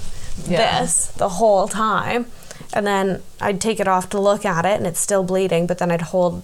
Yeah. 0.47 0.81
this 0.81 1.07
the 1.07 1.29
whole 1.29 1.67
time. 1.67 2.25
And 2.73 2.87
then 2.87 3.21
I'd 3.41 3.59
take 3.59 3.79
it 3.79 3.87
off 3.87 4.09
to 4.11 4.19
look 4.19 4.45
at 4.45 4.65
it 4.65 4.77
and 4.77 4.87
it's 4.87 4.99
still 4.99 5.23
bleeding, 5.23 5.67
but 5.67 5.77
then 5.77 5.91
I'd 5.91 6.01
hold 6.01 6.43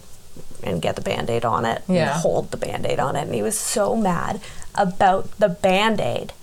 and 0.63 0.81
get 0.81 0.95
the 0.95 1.01
band 1.01 1.29
aid 1.29 1.45
on 1.45 1.65
it 1.65 1.83
Yeah. 1.87 2.11
and 2.13 2.21
hold 2.21 2.51
the 2.51 2.57
band 2.57 2.85
aid 2.85 2.99
on 2.99 3.15
it. 3.15 3.21
And 3.23 3.33
he 3.33 3.41
was 3.41 3.57
so 3.57 3.95
mad 3.95 4.41
about 4.75 5.31
the 5.39 5.49
band 5.49 6.01
aid. 6.01 6.33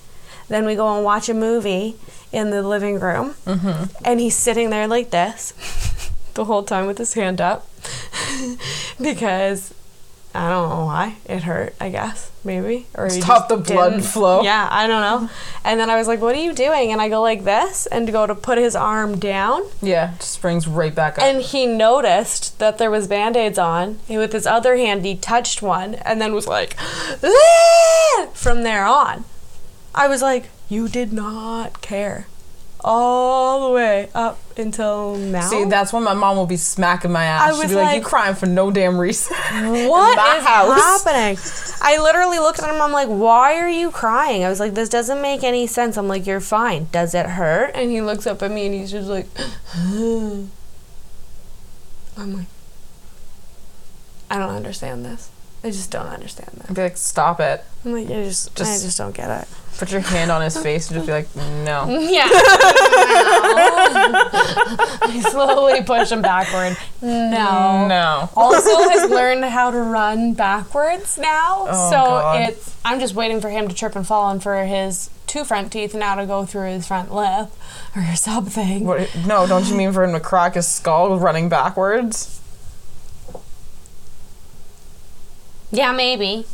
Then 0.48 0.64
we 0.66 0.74
go 0.74 0.94
and 0.94 1.04
watch 1.04 1.28
a 1.28 1.34
movie 1.34 1.96
in 2.32 2.50
the 2.50 2.62
living 2.62 2.98
room, 2.98 3.34
mm-hmm. 3.46 3.84
and 4.04 4.20
he's 4.20 4.36
sitting 4.36 4.70
there 4.70 4.86
like 4.88 5.10
this 5.10 5.52
the 6.34 6.44
whole 6.46 6.64
time 6.64 6.86
with 6.86 6.98
his 6.98 7.14
hand 7.14 7.40
up 7.40 7.66
because 9.00 9.72
I 10.34 10.48
don't 10.48 10.68
know 10.68 10.84
why 10.86 11.16
it 11.26 11.44
hurt. 11.44 11.74
I 11.80 11.90
guess 11.90 12.30
maybe 12.42 12.86
or 12.96 13.08
Stop 13.08 13.48
the 13.48 13.56
blood 13.56 14.04
flow. 14.04 14.42
Yeah, 14.42 14.68
I 14.70 14.86
don't 14.88 15.00
know. 15.00 15.30
And 15.64 15.78
then 15.78 15.88
I 15.90 15.96
was 15.96 16.08
like, 16.08 16.20
"What 16.20 16.34
are 16.34 16.40
you 16.42 16.52
doing?" 16.52 16.90
And 16.90 17.00
I 17.00 17.08
go 17.08 17.22
like 17.22 17.44
this 17.44 17.86
and 17.86 18.10
go 18.10 18.26
to 18.26 18.34
put 18.34 18.58
his 18.58 18.74
arm 18.74 19.18
down, 19.18 19.62
Yeah. 19.80 20.14
Just 20.18 20.32
springs 20.32 20.66
right 20.66 20.92
back 20.94 21.18
up. 21.18 21.24
and 21.24 21.40
he 21.40 21.66
noticed 21.66 22.58
that 22.58 22.78
there 22.78 22.90
was 22.90 23.06
band-aids 23.06 23.58
on. 23.58 24.00
And 24.08 24.18
with 24.18 24.32
his 24.32 24.46
other 24.46 24.76
hand, 24.76 25.04
he 25.04 25.14
touched 25.16 25.62
one 25.62 25.94
and 25.96 26.20
then 26.20 26.34
was 26.34 26.48
like, 26.48 26.76
"Ah!" 27.22 28.26
from 28.34 28.62
there 28.62 28.84
on. 28.84 29.24
I 29.94 30.08
was 30.08 30.20
like, 30.20 30.50
"You 30.68 30.88
did 30.88 31.12
not 31.12 31.80
care." 31.80 32.26
All 32.86 33.68
the 33.68 33.74
way 33.74 34.10
up 34.14 34.38
until 34.58 35.16
now. 35.16 35.40
See, 35.48 35.64
that's 35.64 35.90
when 35.90 36.02
my 36.02 36.12
mom 36.12 36.36
will 36.36 36.44
be 36.44 36.58
smacking 36.58 37.10
my 37.12 37.24
ass. 37.24 37.42
I 37.42 37.52
She'd 37.54 37.58
was 37.62 37.68
be 37.70 37.74
like, 37.76 37.84
like- 37.86 37.96
"You 37.96 38.02
crying 38.02 38.34
for 38.34 38.44
no 38.46 38.70
damn 38.70 38.98
reason." 38.98 39.34
What 39.88 40.18
is 40.36 40.44
house. 40.44 41.02
happening? 41.04 41.38
I 41.82 41.98
literally 42.02 42.38
looked 42.38 42.60
at 42.62 42.68
him. 42.68 42.82
I'm 42.82 42.92
like, 42.92 43.08
why 43.08 43.54
are 43.54 43.68
you 43.68 43.90
crying? 43.90 44.44
I 44.44 44.48
was 44.50 44.60
like, 44.60 44.74
this 44.74 44.88
doesn't 44.90 45.20
make 45.22 45.42
any 45.42 45.66
sense. 45.66 45.96
I'm 45.96 46.08
like, 46.08 46.26
you're 46.26 46.40
fine. 46.40 46.88
Does 46.92 47.14
it 47.14 47.26
hurt? 47.26 47.72
And 47.74 47.90
he 47.90 48.00
looks 48.02 48.26
up 48.26 48.42
at 48.42 48.50
me 48.50 48.66
and 48.66 48.74
he's 48.74 48.90
just 48.90 49.08
like, 49.08 49.26
I'm 49.74 50.50
like, 52.16 52.46
I 54.30 54.38
don't 54.38 54.54
understand 54.54 55.04
this. 55.04 55.30
I 55.64 55.70
just 55.70 55.90
don't 55.90 56.06
understand 56.06 56.50
that. 56.58 56.64
I'd 56.64 56.68
that. 56.68 56.74
be 56.74 56.82
like, 56.82 56.96
"Stop 56.98 57.40
it." 57.40 57.64
I'm 57.84 57.92
like, 57.92 58.06
I 58.06 58.22
just, 58.24 58.54
Just- 58.54 58.70
I 58.70 58.74
Just- 58.74 58.84
just 58.84 58.98
don't 58.98 59.14
get 59.14 59.30
it. 59.42 59.48
Put 59.78 59.90
your 59.90 60.02
hand 60.02 60.30
on 60.30 60.40
his 60.40 60.56
face 60.56 60.88
and 60.88 60.94
just 60.94 61.06
be 61.06 61.12
like, 61.12 61.34
"No." 61.64 61.86
Yeah. 62.08 62.28
I 63.86 65.20
slowly 65.30 65.82
push 65.82 66.10
him 66.12 66.22
backward. 66.22 66.76
No. 67.02 67.86
No. 67.88 68.28
also 68.36 68.88
has 68.90 69.10
learned 69.10 69.44
how 69.44 69.70
to 69.70 69.78
run 69.78 70.34
backwards 70.34 71.18
now. 71.18 71.66
Oh, 71.68 71.90
so 71.90 71.96
God. 71.96 72.48
it's 72.50 72.76
I'm 72.84 73.00
just 73.00 73.14
waiting 73.14 73.40
for 73.40 73.50
him 73.50 73.68
to 73.68 73.74
trip 73.74 73.96
and 73.96 74.06
fall 74.06 74.30
and 74.30 74.42
for 74.42 74.64
his 74.64 75.10
two 75.26 75.44
front 75.44 75.72
teeth 75.72 75.94
now 75.94 76.14
to 76.14 76.26
go 76.26 76.44
through 76.44 76.68
his 76.70 76.86
front 76.86 77.12
lip 77.12 77.48
or 77.96 78.04
something. 78.16 78.84
What, 78.84 79.08
no, 79.26 79.46
don't 79.46 79.66
you 79.66 79.74
mean 79.74 79.92
for 79.92 80.04
him 80.04 80.12
to 80.12 80.20
crack 80.20 80.54
his 80.54 80.66
skull 80.68 81.18
running 81.18 81.48
backwards? 81.48 82.40
Yeah, 85.76 85.92
maybe. 85.92 86.46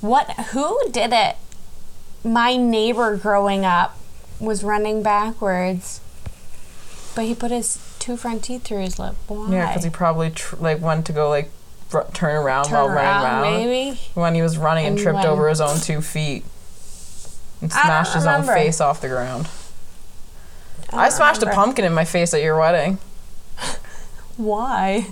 What? 0.00 0.30
Who 0.52 0.78
did 0.90 1.12
it? 1.12 1.36
My 2.24 2.56
neighbor 2.56 3.16
growing 3.16 3.64
up 3.64 3.98
was 4.40 4.64
running 4.64 5.02
backwards, 5.02 6.00
but 7.14 7.24
he 7.24 7.34
put 7.34 7.50
his 7.50 7.78
two 7.98 8.16
front 8.16 8.44
teeth 8.44 8.64
through 8.64 8.80
his 8.80 8.98
lip. 8.98 9.14
Why? 9.28 9.50
Yeah, 9.50 9.66
because 9.68 9.84
he 9.84 9.90
probably 9.90 10.30
tr- 10.30 10.56
like 10.56 10.80
went 10.80 11.06
to 11.06 11.12
go 11.12 11.28
like 11.28 11.50
r- 11.92 12.06
turn 12.12 12.34
around 12.36 12.64
Turn 12.66 12.74
while 12.74 12.86
around, 12.88 13.22
running 13.24 13.42
around. 13.42 13.66
maybe. 13.70 14.00
When 14.14 14.34
he 14.34 14.42
was 14.42 14.58
running 14.58 14.86
and 14.86 14.96
And 14.96 15.02
tripped 15.02 15.16
when- 15.18 15.26
over 15.26 15.48
his 15.48 15.60
own 15.60 15.78
two 15.80 16.00
feet 16.00 16.44
and 17.60 17.70
smashed 17.72 18.14
his 18.14 18.26
own 18.26 18.44
face 18.44 18.80
off 18.80 19.00
the 19.00 19.08
ground. 19.08 19.48
I, 20.92 21.04
don't 21.08 21.12
smashed 21.12 21.42
a 21.42 21.46
pumpkin 21.50 21.84
in 21.84 21.92
my 21.92 22.04
face 22.04 22.32
at 22.34 22.42
your 22.42 22.58
wedding. 22.58 22.98
Why? 24.36 25.08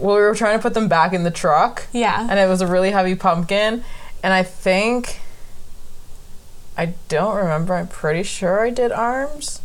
Well, 0.00 0.16
we 0.16 0.22
were 0.22 0.34
trying 0.34 0.58
to 0.58 0.62
put 0.62 0.74
them 0.74 0.88
back 0.88 1.12
in 1.12 1.24
the 1.24 1.30
truck. 1.30 1.86
Yeah. 1.92 2.26
and 2.30 2.38
it 2.38 2.48
was 2.48 2.60
a 2.60 2.66
really 2.66 2.90
heavy 2.90 3.14
pumpkin 3.14 3.84
and 4.22 4.32
i 4.32 4.42
think 4.42 5.20
i 6.76 6.94
don't 7.08 7.36
remember 7.36 7.74
i'm 7.74 7.86
pretty 7.88 8.22
sure 8.24 8.60
i 8.66 8.70
did 8.70 8.90
arms 8.90 9.60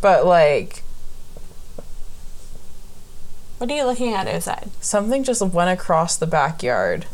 but 0.00 0.24
like 0.24 0.82
what 3.58 3.70
are 3.70 3.74
you 3.74 3.84
looking 3.84 4.12
at 4.12 4.26
outside? 4.26 4.70
something 4.80 5.24
just 5.24 5.42
went 5.42 5.70
across 5.70 6.16
the 6.16 6.26
backyard 6.26 7.06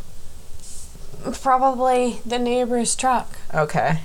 Probably 1.42 2.20
the 2.24 2.38
neighbor's 2.38 2.96
truck. 2.96 3.38
okay 3.54 4.00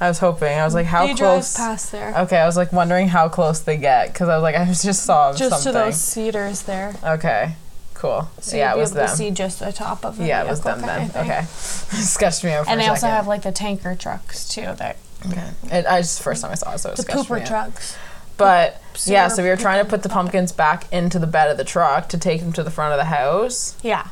i 0.00 0.08
was 0.08 0.18
hoping 0.20 0.58
i 0.58 0.64
was 0.64 0.74
like 0.74 0.86
how 0.86 1.06
he 1.06 1.14
close 1.14 1.18
drives 1.18 1.56
past 1.56 1.92
there. 1.92 2.14
okay 2.16 2.38
i 2.38 2.46
was 2.46 2.56
like 2.56 2.72
wondering 2.72 3.08
how 3.08 3.28
close 3.28 3.60
they 3.60 3.76
get 3.76 4.08
because 4.12 4.28
i 4.28 4.34
was 4.36 4.42
like 4.42 4.56
i 4.56 4.64
just 4.64 5.02
saw 5.04 5.32
just 5.34 5.62
something 5.62 5.72
to 5.72 5.78
those 5.86 6.00
cedars 6.00 6.62
there. 6.62 6.94
okay 7.04 7.54
cool 8.00 8.28
So 8.40 8.56
yeah 8.56 8.72
it 8.74 8.78
was 8.78 8.92
them 8.92 9.08
see 9.08 9.30
just 9.30 9.60
the 9.60 9.72
top 9.72 10.04
of 10.04 10.16
the 10.16 10.26
yeah 10.26 10.42
it 10.42 10.48
was 10.48 10.62
them 10.62 10.80
then 10.80 11.10
okay 11.14 11.42
sketched 11.50 12.42
me 12.44 12.52
out 12.52 12.64
for 12.64 12.70
And 12.70 12.80
they 12.80 12.86
also 12.88 13.06
have 13.06 13.26
like 13.26 13.42
the 13.42 13.52
tanker 13.52 13.94
trucks 13.94 14.48
too. 14.48 14.62
That 14.62 14.96
okay 15.26 15.50
and 15.70 15.86
i 15.86 16.00
just 16.00 16.22
first 16.22 16.40
time 16.42 16.50
i 16.50 16.54
saw 16.54 16.72
it 16.72 16.78
so 16.78 16.90
it 16.90 16.96
the 16.96 17.02
pooper 17.04 17.46
trucks. 17.46 17.96
But 18.36 18.80
yeah, 19.04 19.28
so 19.28 19.42
we 19.42 19.50
were 19.50 19.56
trying 19.56 19.84
to 19.84 19.90
put 19.90 20.02
the 20.02 20.08
pumpkins 20.08 20.50
back 20.50 20.90
into 20.90 21.18
the 21.18 21.26
bed 21.26 21.50
of 21.50 21.58
the 21.58 21.64
truck 21.64 22.08
to 22.08 22.16
take 22.18 22.40
them 22.40 22.54
to 22.54 22.62
the 22.62 22.70
front 22.70 22.92
of 22.94 22.98
the 22.98 23.04
house. 23.04 23.76
Yeah. 23.82 24.06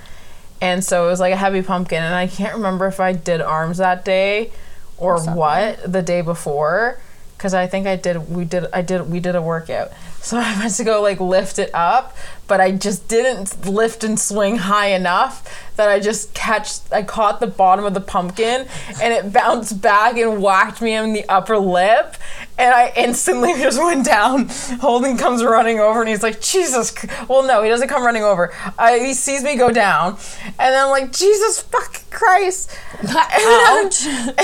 And 0.60 0.84
so 0.84 1.06
it 1.06 1.10
was 1.10 1.18
like 1.18 1.32
a 1.32 1.36
heavy 1.36 1.62
pumpkin, 1.62 2.02
and 2.02 2.14
I 2.14 2.26
can't 2.26 2.54
remember 2.54 2.86
if 2.86 3.00
I 3.00 3.14
did 3.14 3.40
arms 3.40 3.78
that 3.78 4.04
day 4.04 4.52
or 4.98 5.14
Or 5.14 5.16
something. 5.16 5.34
what 5.34 5.92
the 5.92 6.02
day 6.02 6.20
before, 6.20 7.00
because 7.38 7.54
I 7.54 7.66
think 7.66 7.86
I 7.86 7.96
did. 7.96 8.28
We 8.28 8.44
did. 8.44 8.66
I 8.70 8.82
did. 8.82 9.08
We 9.10 9.18
did 9.18 9.34
a 9.34 9.40
workout, 9.40 9.92
so 10.20 10.36
I 10.36 10.58
went 10.58 10.74
to 10.74 10.84
go 10.84 11.00
like 11.00 11.20
lift 11.20 11.58
it 11.58 11.70
up, 11.72 12.16
but 12.46 12.60
I 12.60 12.72
just 12.72 13.08
didn't 13.08 13.66
lift 13.66 14.02
and 14.02 14.18
swing 14.18 14.56
high 14.56 14.88
enough 14.88 15.66
that 15.76 15.88
I 15.88 16.00
just 16.00 16.34
catch. 16.34 16.80
I 16.90 17.02
caught 17.02 17.40
the 17.40 17.46
bottom 17.46 17.84
of 17.84 17.94
the 17.94 18.00
pumpkin, 18.00 18.66
and 19.00 19.14
it 19.14 19.32
bounced 19.32 19.80
back 19.80 20.16
and 20.16 20.42
whacked 20.42 20.82
me 20.82 20.94
in 20.94 21.12
the 21.12 21.24
upper 21.28 21.56
lip, 21.56 22.16
and 22.58 22.74
I 22.74 22.92
instantly 22.96 23.52
just 23.62 23.78
went 23.78 24.04
down. 24.04 24.48
Holden 24.80 25.16
comes 25.16 25.44
running 25.44 25.78
over, 25.78 26.00
and 26.00 26.08
he's 26.08 26.22
like, 26.22 26.40
"Jesus!" 26.40 26.94
Well, 27.28 27.44
no, 27.46 27.62
he 27.62 27.68
doesn't 27.68 27.88
come 27.88 28.04
running 28.04 28.24
over. 28.24 28.52
I, 28.78 28.98
he 28.98 29.14
sees 29.14 29.42
me 29.42 29.56
go 29.56 29.70
down, 29.70 30.18
and 30.44 30.74
then 30.74 30.84
I'm 30.84 30.90
like, 30.90 31.12
"Jesus 31.12 31.62
fucking 31.62 32.10
Christ!" 32.10 32.76
Ouch. 33.02 34.04
and 34.06 34.36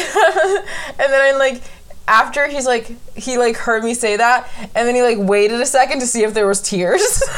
then 0.99 1.21
I'm 1.21 1.39
like 1.39 1.63
after 2.07 2.47
he's 2.49 2.67
like 2.67 2.91
he 3.17 3.39
like 3.39 3.57
heard 3.57 3.83
me 3.83 3.95
say 3.95 4.17
that 4.17 4.49
and 4.75 4.87
then 4.87 4.95
he 4.95 5.03
like 5.03 5.19
waited 5.19 5.61
a 5.61 5.67
second 5.67 6.01
to 6.01 6.07
see 6.07 6.23
if 6.25 6.35
there 6.35 6.47
was 6.47 6.61
tears. 6.61 7.23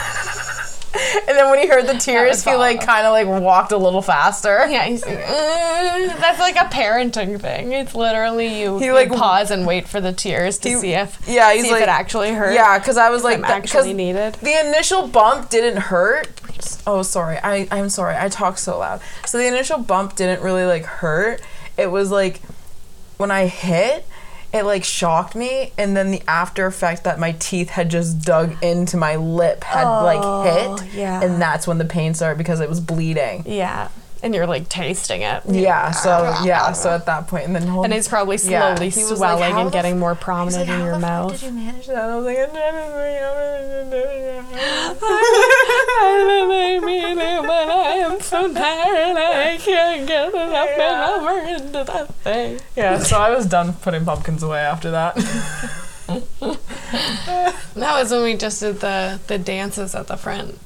And 1.28 1.36
then 1.36 1.50
when 1.50 1.58
he 1.58 1.66
heard 1.66 1.86
the 1.86 1.98
tears 1.98 2.42
he 2.42 2.54
like 2.54 2.80
kind 2.80 3.06
of 3.06 3.12
like 3.12 3.26
walked 3.42 3.70
a 3.70 3.76
little 3.76 4.00
faster. 4.00 4.66
Yeah, 4.66 4.84
he's 4.84 5.04
like, 5.04 5.18
"Uh," 5.18 6.16
that's 6.18 6.38
like 6.38 6.56
a 6.56 6.70
parenting 6.70 7.38
thing. 7.38 7.72
It's 7.72 7.94
literally 7.94 8.62
you, 8.62 8.78
He, 8.78 8.90
like, 8.92 9.10
pause 9.10 9.50
and 9.50 9.66
wait 9.66 9.86
for 9.88 10.00
the 10.00 10.14
tears 10.14 10.56
to 10.60 10.70
he- 10.70 10.74
see 10.76 10.92
if 10.94 11.20
yeah, 11.28 11.52
he's 11.52 11.70
like- 11.70 11.82
it 11.82 11.90
actually 11.90 12.30
hurt. 12.32 12.54
yeah 12.54 12.78
because 12.78 12.96
i 12.96 13.10
was 13.10 13.22
like 13.22 13.42
that- 13.42 13.50
actually 13.50 13.92
needed. 13.92 14.34
the 14.36 14.58
initial 14.58 15.06
bump 15.06 15.50
didn't 15.50 15.76
hurt. 15.82 16.28
Oh 16.86 17.02
sorry. 17.02 17.36
I 17.42 17.68
i'm 17.70 17.90
sorry. 17.90 18.16
I 18.18 18.30
talk 18.30 18.56
so 18.56 18.78
loud. 18.78 19.02
So 19.26 19.36
the 19.36 19.46
initial 19.46 19.78
bump 19.78 20.16
didn't 20.16 20.42
really 20.42 20.64
like 20.64 20.84
hurt. 20.86 21.42
It 21.76 21.90
was 21.90 22.10
like 22.10 22.40
when 23.18 23.30
i 23.30 23.48
hit 23.48 24.06
it 24.56 24.64
like 24.64 24.84
shocked 24.84 25.34
me 25.34 25.72
and 25.78 25.96
then 25.96 26.10
the 26.10 26.22
after 26.28 26.66
effect 26.66 27.04
that 27.04 27.18
my 27.18 27.32
teeth 27.32 27.70
had 27.70 27.90
just 27.90 28.22
dug 28.24 28.62
into 28.62 28.96
my 28.96 29.16
lip 29.16 29.64
had 29.64 29.84
like 30.02 30.20
Oh, 30.22 30.42
hit 30.78 30.94
yeah. 30.94 31.22
and 31.22 31.40
that's 31.40 31.66
when 31.66 31.78
the 31.78 31.84
pain 31.84 32.14
started 32.14 32.38
because 32.38 32.60
it 32.60 32.68
was 32.68 32.80
bleeding 32.80 33.44
Yeah. 33.46 33.88
And 34.26 34.34
you're 34.34 34.48
like 34.48 34.68
tasting 34.68 35.22
it. 35.22 35.42
yeah 35.46 35.92
so 35.92 36.34
yeah 36.42 36.72
so 36.72 36.90
at 36.90 37.06
that 37.06 37.28
point 37.28 37.44
and 37.44 37.54
then 37.54 37.62
whole, 37.68 37.84
And 37.84 37.92
it's 37.94 38.08
probably 38.08 38.38
Yeah, 38.38 38.74
slowly 38.74 38.86
was 38.88 38.96
like, 39.20 39.38
swelling 39.38 39.54
and 39.54 39.70
getting 39.70 40.00
more 40.00 40.16
prominent 40.16 40.68
like, 40.68 40.76
in 40.80 40.84
your 40.84 40.98
mouth. 40.98 41.30
did 41.30 41.42
you 41.42 41.52
manage 41.52 41.86
that? 41.86 41.96
I 41.96 42.16
was 42.16 42.26
like, 42.26 42.36
I 47.78 47.98
am 48.04 48.20
so 48.20 48.52
tired 48.52 49.16
I 49.16 49.58
can't 49.60 50.08
get 50.08 50.28
it 50.28 50.34
up 50.34 50.68
and 50.76 51.20
over 51.22 51.38
into 51.54 51.84
that 51.84 52.12
thing. 52.16 52.60
yeah. 52.76 52.98
So 52.98 53.18
I 53.18 53.30
was 53.30 53.46
done 53.46 53.74
putting 53.74 54.04
pumpkins 54.04 54.42
away 54.42 54.58
after 54.60 54.90
that. 54.90 55.14
That 56.08 58.00
was 58.00 58.10
when 58.10 58.22
we 58.24 58.34
just 58.36 58.58
did 58.60 58.80
the, 58.80 59.20
the 59.28 59.38
dances 59.38 59.94
at 59.94 60.08
the 60.08 60.16
front 60.16 60.58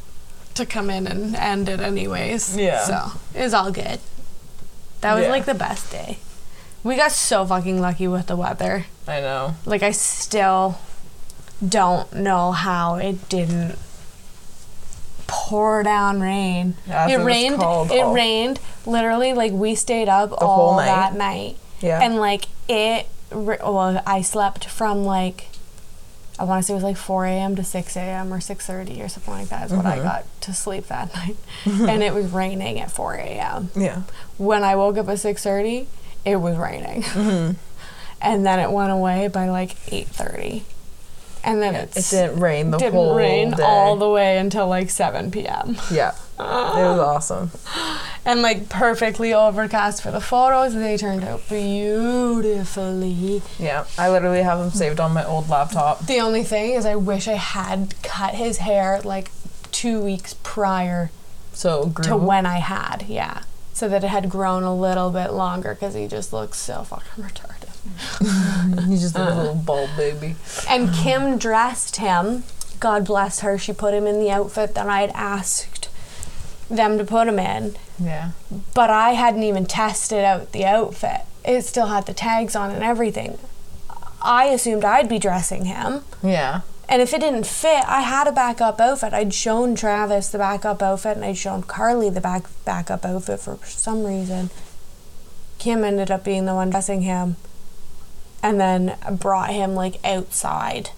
to 0.54 0.66
come 0.66 0.90
in 0.90 1.06
and 1.06 1.34
end 1.36 1.68
it 1.68 1.80
anyways. 1.80 2.56
Yeah. 2.56 2.84
So 2.84 3.18
it 3.34 3.42
was 3.42 3.54
all 3.54 3.70
good. 3.70 4.00
That 5.00 5.14
was 5.14 5.24
Yeah. 5.24 5.30
like 5.30 5.44
the 5.46 5.54
best 5.54 5.90
day. 5.90 6.18
We 6.82 6.96
got 6.96 7.12
so 7.12 7.44
fucking 7.46 7.80
lucky 7.80 8.08
with 8.08 8.26
the 8.26 8.36
weather. 8.36 8.86
I 9.06 9.20
know. 9.20 9.54
Like 9.66 9.82
I 9.82 9.90
still 9.92 10.78
don't 11.66 12.12
know 12.14 12.52
how 12.52 12.96
it 12.96 13.28
didn't 13.28 13.76
pour 15.26 15.82
down 15.82 16.20
rain. 16.20 16.74
It 16.86 17.12
it's 17.14 17.22
rained. 17.24 17.56
called. 17.58 17.90
It 17.92 18.02
Oh. 18.02 18.12
rained 18.12 18.58
literally 18.86 19.32
like 19.32 19.52
we 19.52 19.74
stayed 19.74 20.08
up 20.08 20.32
all 20.40 20.56
whole 20.56 20.76
night? 20.76 20.86
that 20.86 21.14
night. 21.14 21.56
Yeah. 21.80 22.00
And 22.02 22.16
like 22.16 22.46
it, 22.68 23.06
well, 23.32 24.02
I 24.06 24.22
slept 24.22 24.64
from 24.66 25.04
like, 25.04 25.48
I 26.40 26.44
want 26.44 26.62
to 26.62 26.66
say 26.66 26.72
it 26.72 26.76
was 26.76 26.82
like 26.84 26.96
4 26.96 27.26
a.m. 27.26 27.54
to 27.56 27.62
6 27.64 27.96
a.m. 27.96 28.32
or 28.32 28.38
6:30 28.38 29.04
or 29.04 29.08
something 29.08 29.34
like 29.34 29.48
that 29.50 29.66
is 29.66 29.72
what 29.72 29.84
I 29.84 29.96
Mm-hmm. 29.96 30.04
got 30.04 30.24
to 30.42 30.54
sleep 30.54 30.86
that 30.86 31.14
night. 31.20 31.36
and 31.66 32.02
it 32.02 32.14
was 32.14 32.30
raining 32.32 32.80
at 32.80 32.90
4 32.90 33.14
a.m. 33.14 33.70
yeah. 33.76 34.02
When 34.38 34.64
I 34.64 34.74
woke 34.76 34.96
up 34.96 35.08
at 35.08 35.18
6:30, 35.18 35.86
it 36.24 36.36
was 36.36 36.56
raining. 36.56 37.02
Mm-hmm. 37.02 37.52
and 38.22 38.46
then 38.46 38.58
it 38.58 38.70
went 38.70 38.90
away 38.90 39.28
by 39.28 39.48
like 39.50 39.76
8:30. 39.86 40.62
And 41.42 41.62
then 41.62 41.74
It 41.74 41.96
it's, 41.96 42.10
didn't 42.10 42.38
rain 42.40 42.70
the 42.70 42.76
didn't 42.78 42.92
whole 42.94 43.14
rain 43.14 43.52
day. 43.52 43.62
all 43.62 43.96
the 43.96 44.08
way 44.08 44.36
until 44.38 44.66
like 44.68 44.90
7 44.90 45.30
p.m. 45.30 45.76
yeah. 45.90 46.12
It 46.38 46.42
was 46.42 46.98
awesome. 47.00 47.50
And 48.24 48.42
like 48.42 48.68
perfectly 48.68 49.32
overcast 49.32 50.02
for 50.02 50.10
the 50.10 50.20
photos. 50.20 50.74
They 50.74 50.96
turned 50.96 51.24
out 51.24 51.42
beautifully. 51.48 53.42
Yeah. 53.58 53.84
I 53.98 54.08
literally 54.10 54.42
have 54.42 54.58
them 54.58 54.70
saved 54.70 55.00
on 55.00 55.12
my 55.12 55.24
old 55.24 55.48
laptop. 55.48 56.06
The 56.06 56.20
only 56.20 56.42
thing 56.44 56.72
is, 56.74 56.84
I 56.86 56.96
wish 56.96 57.28
I 57.28 57.34
had 57.34 57.94
cut 58.02 58.34
his 58.34 58.58
hair 58.58 59.00
like 59.02 59.30
two 59.72 60.00
weeks 60.00 60.34
prior 60.42 61.10
So 61.52 61.86
grew. 61.86 62.04
to 62.04 62.16
when 62.16 62.46
I 62.46 62.58
had, 62.58 63.04
yeah, 63.08 63.42
so 63.72 63.88
that 63.88 64.04
it 64.04 64.08
had 64.08 64.28
grown 64.28 64.62
a 64.62 64.74
little 64.74 65.10
bit 65.10 65.32
longer 65.32 65.74
because 65.74 65.94
he 65.94 66.06
just 66.06 66.32
looks 66.32 66.58
so 66.58 66.82
fucking 66.82 67.24
retarded. 67.24 67.56
He's 68.88 69.00
just 69.00 69.16
a 69.16 69.24
little 69.34 69.54
bald 69.54 69.90
baby. 69.96 70.36
And 70.68 70.92
Kim 70.92 71.38
dressed 71.38 71.96
him. 71.96 72.44
God 72.78 73.06
bless 73.06 73.40
her. 73.40 73.56
She 73.58 73.72
put 73.72 73.94
him 73.94 74.06
in 74.06 74.20
the 74.20 74.30
outfit 74.30 74.74
that 74.74 74.86
I 74.86 75.00
had 75.00 75.10
asked 75.14 75.79
them 76.70 76.96
to 76.98 77.04
put 77.04 77.28
him 77.28 77.38
in. 77.38 77.76
Yeah. 77.98 78.30
but 78.72 78.88
I 78.88 79.10
hadn't 79.10 79.42
even 79.42 79.66
tested 79.66 80.24
out 80.24 80.52
the 80.52 80.64
outfit. 80.64 81.22
It 81.44 81.62
still 81.62 81.88
had 81.88 82.06
the 82.06 82.14
tags 82.14 82.56
on 82.56 82.70
and 82.70 82.82
everything. 82.82 83.38
I 84.22 84.46
assumed 84.46 84.84
I'd 84.84 85.08
be 85.08 85.18
dressing 85.18 85.66
him. 85.66 86.04
Yeah. 86.22 86.62
And 86.88 87.00
if 87.00 87.12
it 87.14 87.20
didn't 87.20 87.46
fit, 87.46 87.84
I 87.86 88.00
had 88.00 88.26
a 88.26 88.32
backup 88.32 88.80
outfit. 88.80 89.12
I'd 89.12 89.32
shown 89.34 89.74
Travis 89.74 90.28
the 90.30 90.38
backup 90.38 90.82
outfit 90.82 91.16
and 91.16 91.24
I'd 91.24 91.36
shown 91.36 91.62
Carly 91.62 92.10
the 92.10 92.20
back 92.20 92.44
backup 92.64 93.04
outfit 93.04 93.40
for 93.40 93.58
some 93.64 94.04
reason. 94.04 94.50
Kim 95.58 95.84
ended 95.84 96.10
up 96.10 96.24
being 96.24 96.46
the 96.46 96.54
one 96.54 96.70
dressing 96.70 97.02
him 97.02 97.36
and 98.42 98.60
then 98.60 98.96
brought 99.18 99.50
him 99.50 99.74
like 99.74 100.04
outside. 100.04 100.90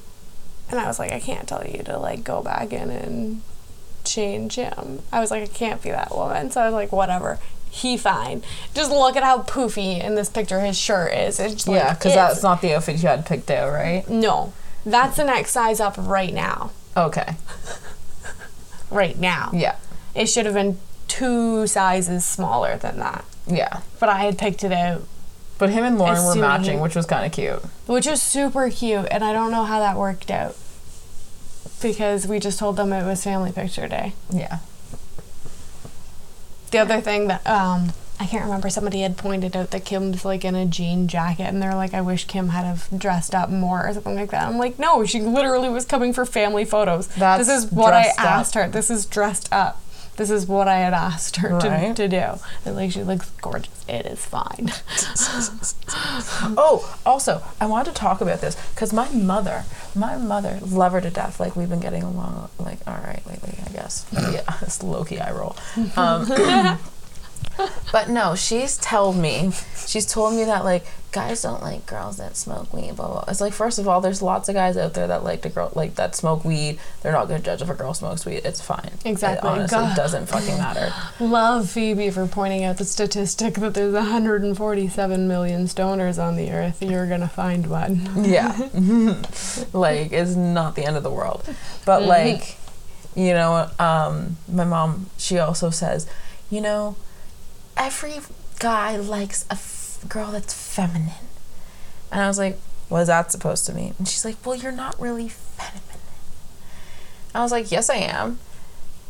And 0.70 0.80
I 0.80 0.86
was 0.86 0.98
like, 0.98 1.12
I 1.12 1.20
can't 1.20 1.46
tell 1.48 1.66
you 1.66 1.82
to 1.82 1.98
like 1.98 2.24
go 2.24 2.42
back 2.42 2.72
in 2.72 2.88
and 2.90 3.42
change 4.04 4.56
him. 4.56 5.00
I 5.12 5.20
was 5.20 5.30
like, 5.30 5.42
I 5.42 5.46
can't 5.46 5.82
be 5.82 5.90
that 5.90 6.14
woman. 6.14 6.50
So 6.50 6.60
I 6.60 6.64
was 6.66 6.74
like, 6.74 6.92
whatever. 6.92 7.38
He 7.70 7.96
fine. 7.96 8.42
Just 8.74 8.90
look 8.90 9.16
at 9.16 9.22
how 9.22 9.42
poofy 9.42 10.02
in 10.02 10.14
this 10.14 10.28
picture 10.28 10.60
his 10.60 10.78
shirt 10.78 11.14
is. 11.14 11.40
It's 11.40 11.66
like, 11.66 11.76
yeah, 11.78 11.94
because 11.94 12.14
that's 12.14 12.42
not 12.42 12.60
the 12.60 12.74
outfit 12.74 13.02
you 13.02 13.08
had 13.08 13.24
picked 13.24 13.50
out, 13.50 13.72
right? 13.72 14.08
no. 14.08 14.52
That's 14.84 15.16
the 15.16 15.24
next 15.24 15.52
size 15.52 15.78
up 15.80 15.94
right 15.96 16.34
now. 16.34 16.70
Okay. 16.96 17.36
Right 18.90 19.18
now. 19.18 19.50
Yeah. 19.54 19.76
It 20.14 20.26
should 20.26 20.44
have 20.44 20.54
been 20.54 20.78
two 21.08 21.66
sizes 21.66 22.24
smaller 22.24 22.76
than 22.76 22.98
that. 22.98 23.24
Yeah. 23.46 23.80
But 23.98 24.08
I 24.10 24.18
had 24.24 24.38
picked 24.38 24.64
it 24.64 24.72
out, 24.72 25.02
But 25.58 25.70
him 25.70 25.84
and 25.84 25.98
Lauren 25.98 26.24
were 26.26 26.34
matching, 26.34 26.76
he- 26.76 26.82
which 26.82 26.94
was 26.94 27.06
kind 27.06 27.24
of 27.24 27.32
cute. 27.32 27.62
which 27.86 28.06
was 28.06 28.20
super 28.20 28.68
cute, 28.70 29.06
and 29.10 29.24
I 29.24 29.32
don't 29.32 29.50
know 29.50 29.64
how 29.64 29.78
that 29.78 29.96
worked 29.96 30.30
out. 30.30 30.56
Because 31.80 32.26
we 32.26 32.38
just 32.38 32.58
told 32.58 32.76
them 32.76 32.92
it 32.92 33.04
was 33.04 33.24
family 33.24 33.52
picture 33.52 33.88
day. 33.88 34.14
Yeah. 34.30 34.58
The 36.70 36.78
other 36.78 37.00
thing 37.00 37.28
that 37.28 37.46
um 37.46 37.92
I 38.18 38.26
can't 38.26 38.44
remember 38.44 38.70
somebody 38.70 39.00
had 39.00 39.16
pointed 39.16 39.56
out 39.56 39.72
that 39.72 39.84
Kim's 39.84 40.24
like 40.24 40.44
in 40.44 40.54
a 40.54 40.64
jean 40.64 41.08
jacket 41.08 41.44
and 41.44 41.60
they're 41.60 41.74
like 41.74 41.92
I 41.92 42.00
wish 42.00 42.24
Kim 42.26 42.50
had 42.50 42.64
have 42.64 42.88
dressed 42.96 43.34
up 43.34 43.50
more 43.50 43.86
or 43.86 43.92
something 43.92 44.14
like 44.14 44.30
that. 44.30 44.46
I'm 44.48 44.58
like 44.58 44.78
no, 44.78 45.04
she 45.04 45.20
literally 45.20 45.68
was 45.68 45.84
coming 45.84 46.12
for 46.12 46.24
family 46.24 46.64
photos. 46.64 47.08
That's 47.08 47.46
this 47.46 47.64
is 47.64 47.70
what 47.72 47.92
I 47.92 48.04
dressed 48.04 48.20
up. 48.20 48.24
asked 48.26 48.54
her. 48.54 48.68
This 48.68 48.90
is 48.90 49.04
dressed 49.06 49.52
up. 49.52 49.81
This 50.16 50.30
is 50.30 50.46
what 50.46 50.68
I 50.68 50.78
had 50.78 50.92
asked 50.92 51.36
her 51.36 51.54
Right. 51.54 51.96
to, 51.96 52.08
to 52.08 52.08
do. 52.08 52.40
And 52.66 52.76
like 52.76 52.92
she 52.92 53.02
looks 53.02 53.30
gorgeous. 53.40 53.72
It 53.88 54.06
is 54.06 54.24
fine. 54.24 54.70
Oh, 56.56 56.98
also, 57.06 57.42
I 57.60 57.66
wanted 57.66 57.90
to 57.94 57.96
talk 57.96 58.20
about 58.20 58.40
this 58.40 58.56
because 58.74 58.92
my 58.92 59.08
mother, 59.10 59.64
my 59.94 60.16
mother, 60.16 60.58
love 60.62 60.92
her 60.92 61.00
to 61.00 61.10
death. 61.10 61.38
Like 61.40 61.56
we've 61.56 61.68
been 61.68 61.80
getting 61.80 62.02
along, 62.02 62.50
like 62.58 62.78
all 62.86 62.94
right 62.94 63.22
lately, 63.26 63.54
I 63.66 63.70
guess. 63.70 64.06
yeah, 64.12 64.42
it's 64.60 64.82
low 64.82 65.04
key 65.04 65.18
eye 65.20 65.32
roll. 65.32 65.56
Um, 65.96 66.78
but 67.92 68.08
no, 68.08 68.34
she's 68.34 68.76
told 68.78 69.16
me, 69.16 69.52
she's 69.86 70.06
told 70.06 70.34
me 70.34 70.44
that 70.44 70.64
like 70.64 70.84
guys 71.12 71.42
don't 71.42 71.62
like 71.62 71.84
girls 71.86 72.16
that 72.16 72.36
smoke 72.36 72.72
weed. 72.72 72.96
Blah 72.96 73.06
blah. 73.06 73.24
It's 73.28 73.40
like 73.40 73.52
first 73.52 73.78
of 73.78 73.86
all, 73.86 74.00
there's 74.00 74.22
lots 74.22 74.48
of 74.48 74.54
guys 74.54 74.76
out 74.76 74.94
there 74.94 75.06
that 75.06 75.22
like 75.22 75.42
to 75.42 75.50
girl 75.50 75.70
like 75.74 75.94
that 75.96 76.16
smoke 76.16 76.44
weed. 76.44 76.78
They're 77.02 77.12
not 77.12 77.28
gonna 77.28 77.40
judge 77.40 77.62
if 77.62 77.68
a 77.68 77.74
girl 77.74 77.94
smokes 77.94 78.24
weed. 78.24 78.40
It's 78.44 78.60
fine. 78.60 78.90
Exactly. 79.04 79.48
It 79.48 79.52
honestly 79.52 79.78
God. 79.78 79.96
doesn't 79.96 80.26
fucking 80.26 80.56
matter. 80.56 80.92
Love 81.20 81.70
Phoebe 81.70 82.10
for 82.10 82.26
pointing 82.26 82.64
out 82.64 82.78
the 82.78 82.84
statistic 82.84 83.54
that 83.54 83.74
there's 83.74 83.92
147 83.92 85.28
million 85.28 85.64
stoners 85.66 86.22
on 86.22 86.36
the 86.36 86.50
earth. 86.50 86.82
You're 86.82 87.06
gonna 87.06 87.28
find 87.28 87.66
one. 87.68 88.24
Yeah. 88.24 88.56
like 89.72 90.12
it's 90.12 90.34
not 90.34 90.74
the 90.74 90.84
end 90.84 90.96
of 90.96 91.02
the 91.02 91.10
world. 91.10 91.44
But 91.84 92.04
like, 92.04 92.56
you 93.14 93.34
know, 93.34 93.68
um, 93.78 94.38
my 94.50 94.64
mom, 94.64 95.10
she 95.18 95.38
also 95.38 95.70
says, 95.70 96.08
you 96.50 96.60
know, 96.60 96.96
every 97.76 98.20
guy 98.58 98.96
likes 98.96 99.44
a 99.50 99.54
f- 99.54 99.98
girl 100.08 100.30
that's 100.32 100.54
feminine. 100.54 101.12
And 102.10 102.20
I 102.20 102.28
was 102.28 102.38
like, 102.38 102.58
what 102.88 103.00
is 103.00 103.08
that 103.08 103.32
supposed 103.32 103.66
to 103.66 103.72
mean? 103.72 103.94
And 103.98 104.06
she's 104.06 104.24
like, 104.24 104.36
well, 104.44 104.54
you're 104.54 104.72
not 104.72 105.00
really 105.00 105.28
feminine. 105.28 105.82
I 107.34 107.40
was 107.42 107.52
like, 107.52 107.70
yes, 107.70 107.88
I 107.88 107.96
am. 107.96 108.38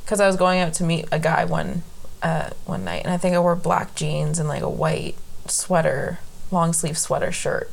Because 0.04 0.20
I 0.20 0.26
was 0.26 0.36
going 0.36 0.60
out 0.60 0.74
to 0.74 0.84
meet 0.84 1.06
a 1.10 1.18
guy 1.18 1.44
one 1.44 1.82
uh, 2.22 2.50
one 2.66 2.84
night, 2.84 3.02
and 3.04 3.12
I 3.12 3.16
think 3.16 3.34
I 3.34 3.38
wore 3.40 3.56
black 3.56 3.94
jeans 3.96 4.38
and 4.38 4.48
like 4.48 4.62
a 4.62 4.68
white 4.70 5.16
sweater, 5.46 6.20
long 6.52 6.72
sleeve 6.72 6.96
sweater 6.96 7.32
shirt. 7.32 7.70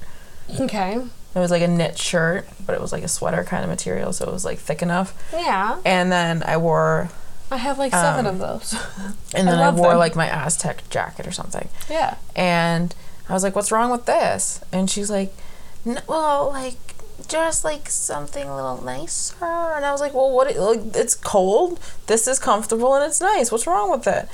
Okay. 0.59 0.93
It 1.35 1.39
was 1.39 1.51
like 1.51 1.61
a 1.61 1.67
knit 1.67 1.97
shirt, 1.99 2.47
but 2.65 2.73
it 2.73 2.81
was 2.81 2.91
like 2.91 3.03
a 3.03 3.07
sweater 3.07 3.43
kind 3.43 3.63
of 3.63 3.69
material, 3.69 4.11
so 4.13 4.27
it 4.27 4.33
was 4.33 4.43
like 4.45 4.57
thick 4.57 4.81
enough. 4.81 5.13
Yeah. 5.31 5.79
And 5.85 6.11
then 6.11 6.41
I 6.43 6.57
wore, 6.57 7.09
I 7.51 7.57
have 7.57 7.79
like 7.79 7.91
seven 7.91 8.25
Um, 8.27 8.35
of 8.35 8.39
those. 8.39 8.73
and 9.35 9.47
then 9.47 9.57
I, 9.57 9.61
love 9.67 9.79
wore 9.79 9.89
them. 9.91 9.97
like 9.99 10.15
my 10.15 10.27
Aztec 10.27 10.87
jacket 10.89 11.25
or 11.27 11.31
something. 11.31 11.67
yeah. 11.89 12.15
And 12.35 12.93
I 13.27 13.33
was 13.33 13.43
like, 13.43 13.55
"What's 13.55 13.71
wrong 13.71 13.91
with 13.91 14.05
this?" 14.05 14.61
And 14.71 14.89
she's 14.89 15.09
like, 15.09 15.33
"N- 15.85 16.01
"Well, 16.07 16.49
like 16.49 16.77
just 17.27 17.63
like 17.63 17.89
something 17.89 18.47
a 18.47 18.55
little 18.55 18.83
nicer." 18.83 19.35
And 19.45 19.83
I 19.85 19.91
was 19.91 20.01
like, 20.01 20.13
"Well, 20.13 20.29
what? 20.31 20.49
It, 20.49 20.59
like, 20.59 20.81
it's 20.95 21.15
cold. 21.15 21.79
This 22.07 22.27
is 22.27 22.39
comfortable 22.39 22.93
and 22.95 23.03
it's 23.03 23.19
nice. 23.21 23.51
What's 23.51 23.65
wrong 23.67 23.89
with 23.91 24.07
it?" 24.07 24.27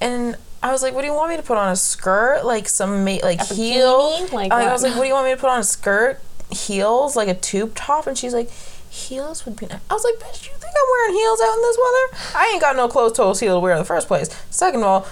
And 0.00 0.36
I 0.62 0.72
was 0.72 0.82
like, 0.82 0.94
"What 0.94 1.00
do 1.02 1.06
you 1.08 1.14
want 1.14 1.30
me 1.30 1.36
to 1.36 1.42
put 1.42 1.56
on 1.58 1.70
a 1.70 1.76
skirt? 1.76 2.44
Like 2.44 2.68
some 2.68 3.04
ma- 3.04 3.18
like 3.22 3.40
A 3.40 3.54
heel? 3.54 4.10
bikini? 4.12 4.32
Like 4.32 4.52
I 4.52 4.64
what? 4.64 4.72
was 4.72 4.82
like, 4.82 4.94
"What 4.94 5.02
do 5.02 5.08
you 5.08 5.14
want 5.14 5.26
me 5.26 5.32
to 5.34 5.40
put 5.40 5.50
on 5.50 5.60
a 5.60 5.64
skirt? 5.64 6.20
Heels? 6.50 7.16
Like 7.16 7.28
a 7.28 7.34
tube 7.34 7.74
top?" 7.74 8.06
And 8.06 8.16
she's 8.18 8.34
like. 8.34 8.50
Heels 8.92 9.46
would 9.46 9.56
be 9.56 9.64
nice. 9.64 9.80
I 9.88 9.94
was 9.94 10.04
like, 10.04 10.16
bitch, 10.16 10.44
you 10.44 10.52
think 10.72 10.84
I'm 10.84 10.90
wearing 10.90 11.14
heels 11.14 11.40
out 11.40 11.54
in 11.54 11.62
this 11.62 11.78
weather? 11.78 12.38
I 12.38 12.50
ain't 12.52 12.60
got 12.60 12.76
no 12.76 12.88
closed 12.88 13.16
toes 13.16 13.40
heel 13.40 13.56
to 13.56 13.60
wear 13.60 13.72
in 13.72 13.78
the 13.78 13.84
first 13.84 14.08
place. 14.08 14.28
Second 14.50 14.80
of 14.80 14.86
all, 14.86 15.06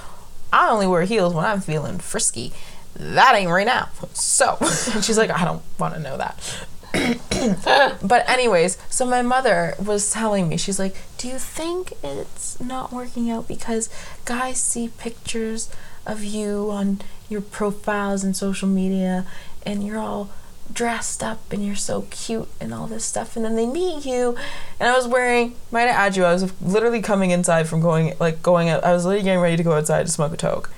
I 0.53 0.71
only 0.71 0.87
wear 0.87 1.03
heels 1.03 1.35
when 1.35 1.45
I'm 1.45 1.61
feeling 1.61 1.99
frisky. 1.99 2.53
That 2.97 3.35
ain't 3.37 3.51
right 3.51 3.67
now. 3.67 3.89
So, 4.13 4.57
and 4.95 5.05
she's 5.05 5.19
like, 5.19 5.31
I 5.31 5.45
don't 5.45 5.63
want 5.79 5.95
to 5.95 6.01
know 6.01 6.17
that. 6.17 6.67
but 8.03 8.29
anyways, 8.29 8.77
so 8.89 9.07
my 9.07 9.23
mother 9.23 9.75
was 9.79 10.11
telling 10.11 10.49
me, 10.49 10.57
she's 10.57 10.79
like, 10.79 10.97
"Do 11.19 11.29
you 11.29 11.39
think 11.39 11.93
it's 12.03 12.59
not 12.59 12.93
working 12.93 13.31
out 13.31 13.47
because 13.47 13.89
guys 14.25 14.61
see 14.61 14.89
pictures 14.89 15.71
of 16.05 16.25
you 16.25 16.69
on 16.73 17.01
your 17.29 17.41
profiles 17.41 18.25
and 18.25 18.37
social 18.37 18.69
media 18.69 19.25
and 19.65 19.87
you're 19.87 19.99
all 19.99 20.31
dressed 20.73 21.23
up 21.23 21.41
and 21.53 21.67
you're 21.67 21.75
so 21.77 22.07
cute 22.11 22.49
and 22.61 22.73
all 22.73 22.87
this 22.87 23.05
stuff. 23.05 23.37
And 23.37 23.45
then 23.45 23.57
they 23.57 23.67
meet 23.67 24.05
you 24.05 24.37
and 24.79 24.89
I 24.89 24.97
was 24.97 25.07
wearing 25.09 25.55
might 25.71 25.89
I 25.89 25.91
add 25.91 26.17
you 26.17 26.25
I 26.25 26.33
was 26.33 26.53
literally 26.63 27.03
coming 27.03 27.31
inside 27.31 27.69
from 27.69 27.81
going 27.81 28.15
like 28.21 28.43
going 28.43 28.69
out 28.69 28.85
I 28.85 28.93
was 28.93 29.05
literally 29.05 29.25
getting 29.25 29.41
ready 29.41 29.57
to 29.57 29.63
go 29.63 29.73
outside 29.73 30.07
to 30.07 30.13
smoke 30.13 30.33
a 30.33 30.37
toke. 30.37 30.71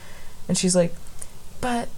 And 0.48 0.56
she's 0.56 0.74
like 0.74 0.94
but 1.60 1.88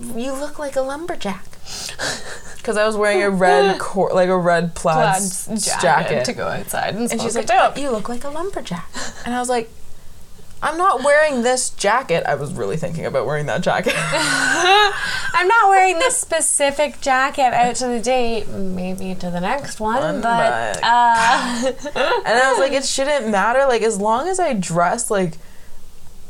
you 0.00 0.32
look 0.32 0.58
like 0.58 0.76
a 0.76 0.82
lumberjack. 0.82 1.44
Because 2.56 2.76
I 2.76 2.84
was 2.86 2.94
wearing 2.94 3.22
a 3.22 3.30
red 3.30 3.78
cor- 3.80 4.12
like 4.12 4.28
a 4.28 4.36
red 4.36 4.74
plaid, 4.74 5.22
Plaid 5.22 5.60
jacket, 5.62 5.80
jacket, 5.80 6.24
to 6.26 6.34
go 6.34 6.46
outside 6.46 6.94
and, 6.94 7.10
and 7.10 7.18
she's 7.18 7.34
a 7.34 7.38
like 7.38 7.46
dope. 7.46 7.74
"But 7.74 7.82
you 7.82 7.90
look 7.90 8.10
like 8.10 8.22
a 8.22 8.28
lumberjack. 8.28 8.86
And 9.24 9.34
I 9.34 9.38
was 9.40 9.48
like 9.48 9.70
I'm 10.62 10.76
not 10.76 11.02
wearing 11.02 11.42
this 11.42 11.70
jacket 11.70 12.24
I 12.26 12.34
was 12.34 12.52
really 12.52 12.76
thinking 12.76 13.06
about 13.06 13.26
wearing 13.26 13.46
that 13.46 13.62
jacket 13.62 13.94
I'm 13.96 15.48
not 15.48 15.68
wearing 15.68 15.98
this 15.98 16.18
specific 16.18 17.00
jacket 17.00 17.54
out 17.54 17.76
to 17.76 17.86
the 17.86 18.00
date, 18.00 18.48
maybe 18.48 19.14
to 19.14 19.30
the 19.30 19.40
next 19.40 19.80
one, 19.80 20.02
One, 20.02 20.20
but, 20.20 20.80
uh, 20.82 21.72
And 21.94 22.26
I 22.26 22.50
was 22.50 22.58
like, 22.58 22.72
it 22.80 22.84
shouldn't 22.84 23.28
matter. 23.28 23.60
Like, 23.66 23.82
as 23.82 23.98
long 23.98 24.28
as 24.28 24.38
I 24.38 24.52
dress 24.52 25.10
like 25.10 25.38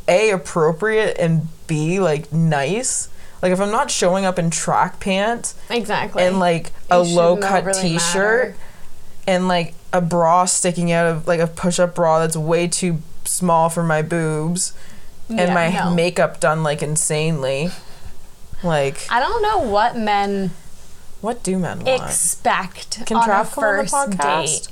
A, 0.06 0.30
appropriate, 0.30 1.16
and 1.18 1.48
B, 1.66 1.98
like 1.98 2.32
nice. 2.32 3.08
Like, 3.42 3.52
if 3.52 3.60
I'm 3.60 3.70
not 3.70 3.90
showing 3.90 4.24
up 4.24 4.38
in 4.38 4.50
track 4.50 5.00
pants 5.00 5.54
exactly. 5.70 6.22
and 6.22 6.38
like 6.38 6.72
a 6.90 7.00
low 7.02 7.36
cut 7.36 7.64
really 7.64 7.82
t 7.82 7.98
shirt 7.98 8.54
and 9.26 9.48
like 9.48 9.74
a 9.92 10.00
bra 10.00 10.44
sticking 10.44 10.92
out 10.92 11.06
of 11.06 11.26
like 11.26 11.40
a 11.40 11.46
push 11.46 11.78
up 11.78 11.94
bra 11.94 12.20
that's 12.20 12.36
way 12.36 12.68
too 12.68 12.98
small 13.30 13.68
for 13.68 13.82
my 13.82 14.02
boobs 14.02 14.72
and 15.28 15.38
Yeah, 15.38 15.54
my 15.54 15.70
no. 15.70 15.94
makeup 15.94 16.40
done 16.40 16.62
like 16.62 16.82
insanely. 16.82 17.70
Like, 18.62 19.06
I 19.10 19.20
don't 19.20 19.42
know 19.42 19.58
what 19.70 19.96
men 19.96 20.50
what 21.20 21.42
do 21.42 21.58
men 21.58 21.84
want? 21.84 22.02
expect 22.02 23.06
Can 23.06 23.16
on 23.18 23.28
a 23.28 23.32
Trav 23.32 23.52
come 23.52 23.64
on 23.64 23.76
the 23.76 23.82
first 23.82 23.94
podcast? 23.94 24.44
date. 24.66 24.68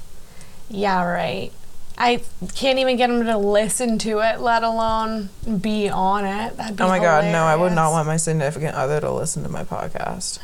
Yeah, 0.70 1.04
right. 1.04 1.52
I 2.00 2.22
can't 2.54 2.78
even 2.78 2.96
get 2.96 3.10
him 3.10 3.24
to 3.24 3.36
listen 3.36 3.98
to 3.98 4.20
it, 4.20 4.40
let 4.40 4.62
alone 4.62 5.30
be 5.60 5.88
on 5.88 6.24
it. 6.24 6.56
That'd 6.56 6.76
be 6.76 6.82
Oh 6.84 6.86
my 6.88 7.00
god, 7.00 7.24
no, 7.24 7.42
I 7.44 7.56
would 7.56 7.72
not 7.72 7.90
want 7.90 8.06
my 8.06 8.16
significant 8.16 8.74
other 8.76 9.00
to 9.00 9.10
listen 9.10 9.42
to 9.42 9.48
my 9.48 9.64
podcast. 9.64 10.38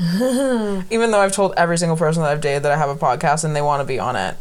Even 0.91 1.11
though 1.13 1.21
I've 1.21 1.33
told 1.33 1.55
every 1.57 1.79
single 1.79 1.97
person 1.97 2.23
that 2.23 2.33
I've 2.33 2.41
dated 2.41 2.65
that 2.65 2.73
I 2.73 2.77
have 2.77 2.89
a 2.91 2.97
podcast 2.97 3.45
and 3.45 3.55
they 3.55 3.63
want 3.63 3.81
to 3.81 3.85
be 3.87 3.99
on 4.01 4.17
it. 4.17 4.37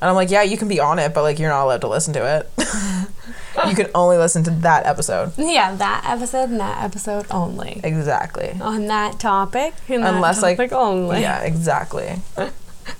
And 0.00 0.08
I'm 0.08 0.14
like, 0.16 0.30
yeah, 0.30 0.42
you 0.42 0.56
can 0.56 0.68
be 0.68 0.80
on 0.80 0.98
it, 0.98 1.12
but 1.12 1.22
like 1.22 1.38
you're 1.38 1.50
not 1.50 1.64
allowed 1.64 1.80
to 1.82 1.88
listen 1.88 2.14
to 2.14 2.38
it. 2.38 2.50
you 3.68 3.74
can 3.74 3.90
only 3.94 4.16
listen 4.16 4.42
to 4.44 4.50
that 4.50 4.86
episode. 4.86 5.32
Yeah, 5.36 5.74
that 5.74 6.04
episode 6.06 6.48
and 6.50 6.60
that 6.60 6.82
episode 6.82 7.26
only. 7.30 7.80
Exactly. 7.84 8.56
On 8.60 8.86
that 8.86 9.18
topic 9.20 9.74
Unless 9.88 10.36
that 10.36 10.42
like 10.42 10.56
topic 10.56 10.72
only. 10.72 11.20
Yeah, 11.20 11.40
exactly. 11.42 12.16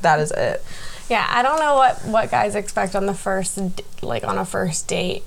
that 0.02 0.20
is 0.20 0.30
it. 0.32 0.62
Yeah, 1.08 1.26
I 1.28 1.42
don't 1.42 1.58
know 1.58 1.74
what 1.74 2.04
what 2.04 2.30
guys 2.30 2.54
expect 2.54 2.94
on 2.94 3.06
the 3.06 3.14
first 3.14 3.58
like 4.02 4.22
on 4.24 4.38
a 4.38 4.44
first 4.44 4.86
date 4.86 5.22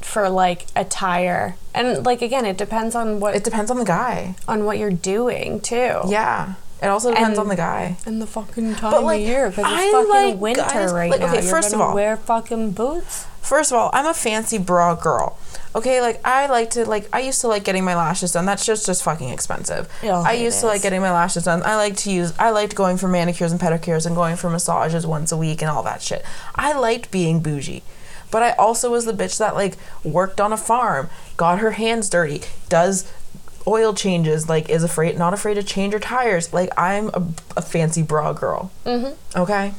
for 0.00 0.28
like 0.28 0.66
attire. 0.74 1.56
And 1.74 2.04
like 2.04 2.22
again, 2.22 2.44
it 2.44 2.56
depends 2.56 2.94
on 2.94 3.20
what 3.20 3.34
It 3.36 3.44
depends 3.44 3.70
on 3.70 3.78
the 3.78 3.84
guy. 3.84 4.34
on 4.48 4.64
what 4.64 4.78
you're 4.78 4.90
doing 4.90 5.60
too. 5.60 6.00
Yeah. 6.08 6.54
It 6.82 6.88
also 6.88 7.10
depends 7.10 7.38
And- 7.38 7.44
on 7.44 7.48
the 7.48 7.56
guy. 7.56 7.96
And 8.06 8.20
the 8.20 8.26
fucking 8.26 8.74
time 8.74 8.90
But, 8.90 9.04
like, 9.04 9.20
of 9.20 9.26
year 9.26 9.50
because 9.50 9.64
I 9.66 9.82
it's 9.82 9.92
fucking 9.92 10.08
like 10.10 10.40
winter 10.40 10.62
guys- 10.62 10.92
right 10.92 11.10
like, 11.10 11.20
now. 11.20 11.26
okay, 11.28 11.42
You're 11.42 11.50
first 11.50 11.72
of 11.72 11.80
all- 11.80 11.94
wear 11.94 12.16
fucking 12.16 12.72
boots. 12.72 13.26
First 13.40 13.72
of 13.72 13.78
all, 13.78 13.90
I'm 13.92 14.06
a 14.06 14.14
fancy 14.14 14.58
bra 14.58 14.94
girl. 14.94 15.36
Okay, 15.74 16.00
like 16.00 16.20
I 16.24 16.46
like 16.46 16.70
to 16.70 16.84
like 16.84 17.08
I 17.12 17.20
used 17.20 17.40
to 17.40 17.48
like 17.48 17.64
getting 17.64 17.84
my 17.84 17.96
lashes 17.96 18.32
done. 18.32 18.44
That's 18.44 18.64
just 18.64 18.84
just 18.86 19.02
fucking 19.02 19.30
expensive. 19.30 19.88
Yeah, 20.02 20.20
I 20.20 20.32
used 20.34 20.60
to 20.60 20.66
like 20.66 20.82
getting 20.82 21.00
my 21.00 21.10
lashes 21.12 21.44
done. 21.44 21.62
I 21.64 21.76
like 21.76 21.96
to 21.98 22.10
use 22.10 22.32
I 22.38 22.50
liked 22.50 22.74
going 22.74 22.98
for 22.98 23.08
manicures 23.08 23.50
and 23.52 23.60
pedicures 23.60 24.04
and 24.06 24.14
going 24.14 24.36
for 24.36 24.50
massages 24.50 25.06
once 25.06 25.32
a 25.32 25.36
week 25.36 25.62
and 25.62 25.70
all 25.70 25.82
that 25.84 26.02
shit. 26.02 26.24
I 26.54 26.72
liked 26.74 27.10
being 27.10 27.40
bougie. 27.40 27.82
But 28.30 28.42
I 28.42 28.52
also 28.52 28.90
was 28.90 29.04
the 29.06 29.12
bitch 29.12 29.38
that 29.38 29.54
like 29.56 29.76
worked 30.04 30.40
on 30.40 30.52
a 30.52 30.56
farm, 30.56 31.08
got 31.36 31.58
her 31.58 31.72
hands 31.72 32.08
dirty, 32.08 32.42
does 32.68 33.04
oil 33.66 33.94
changes, 33.94 34.48
like 34.48 34.68
is 34.68 34.82
afraid 34.82 35.18
not 35.18 35.34
afraid 35.34 35.54
to 35.54 35.62
change 35.62 35.92
her 35.92 35.98
tires. 36.00 36.52
Like 36.52 36.70
I'm 36.76 37.08
a, 37.08 37.26
a 37.56 37.62
fancy 37.62 38.02
bra 38.02 38.32
girl. 38.32 38.70
Mm-hmm. 38.84 39.40
Okay. 39.40 39.74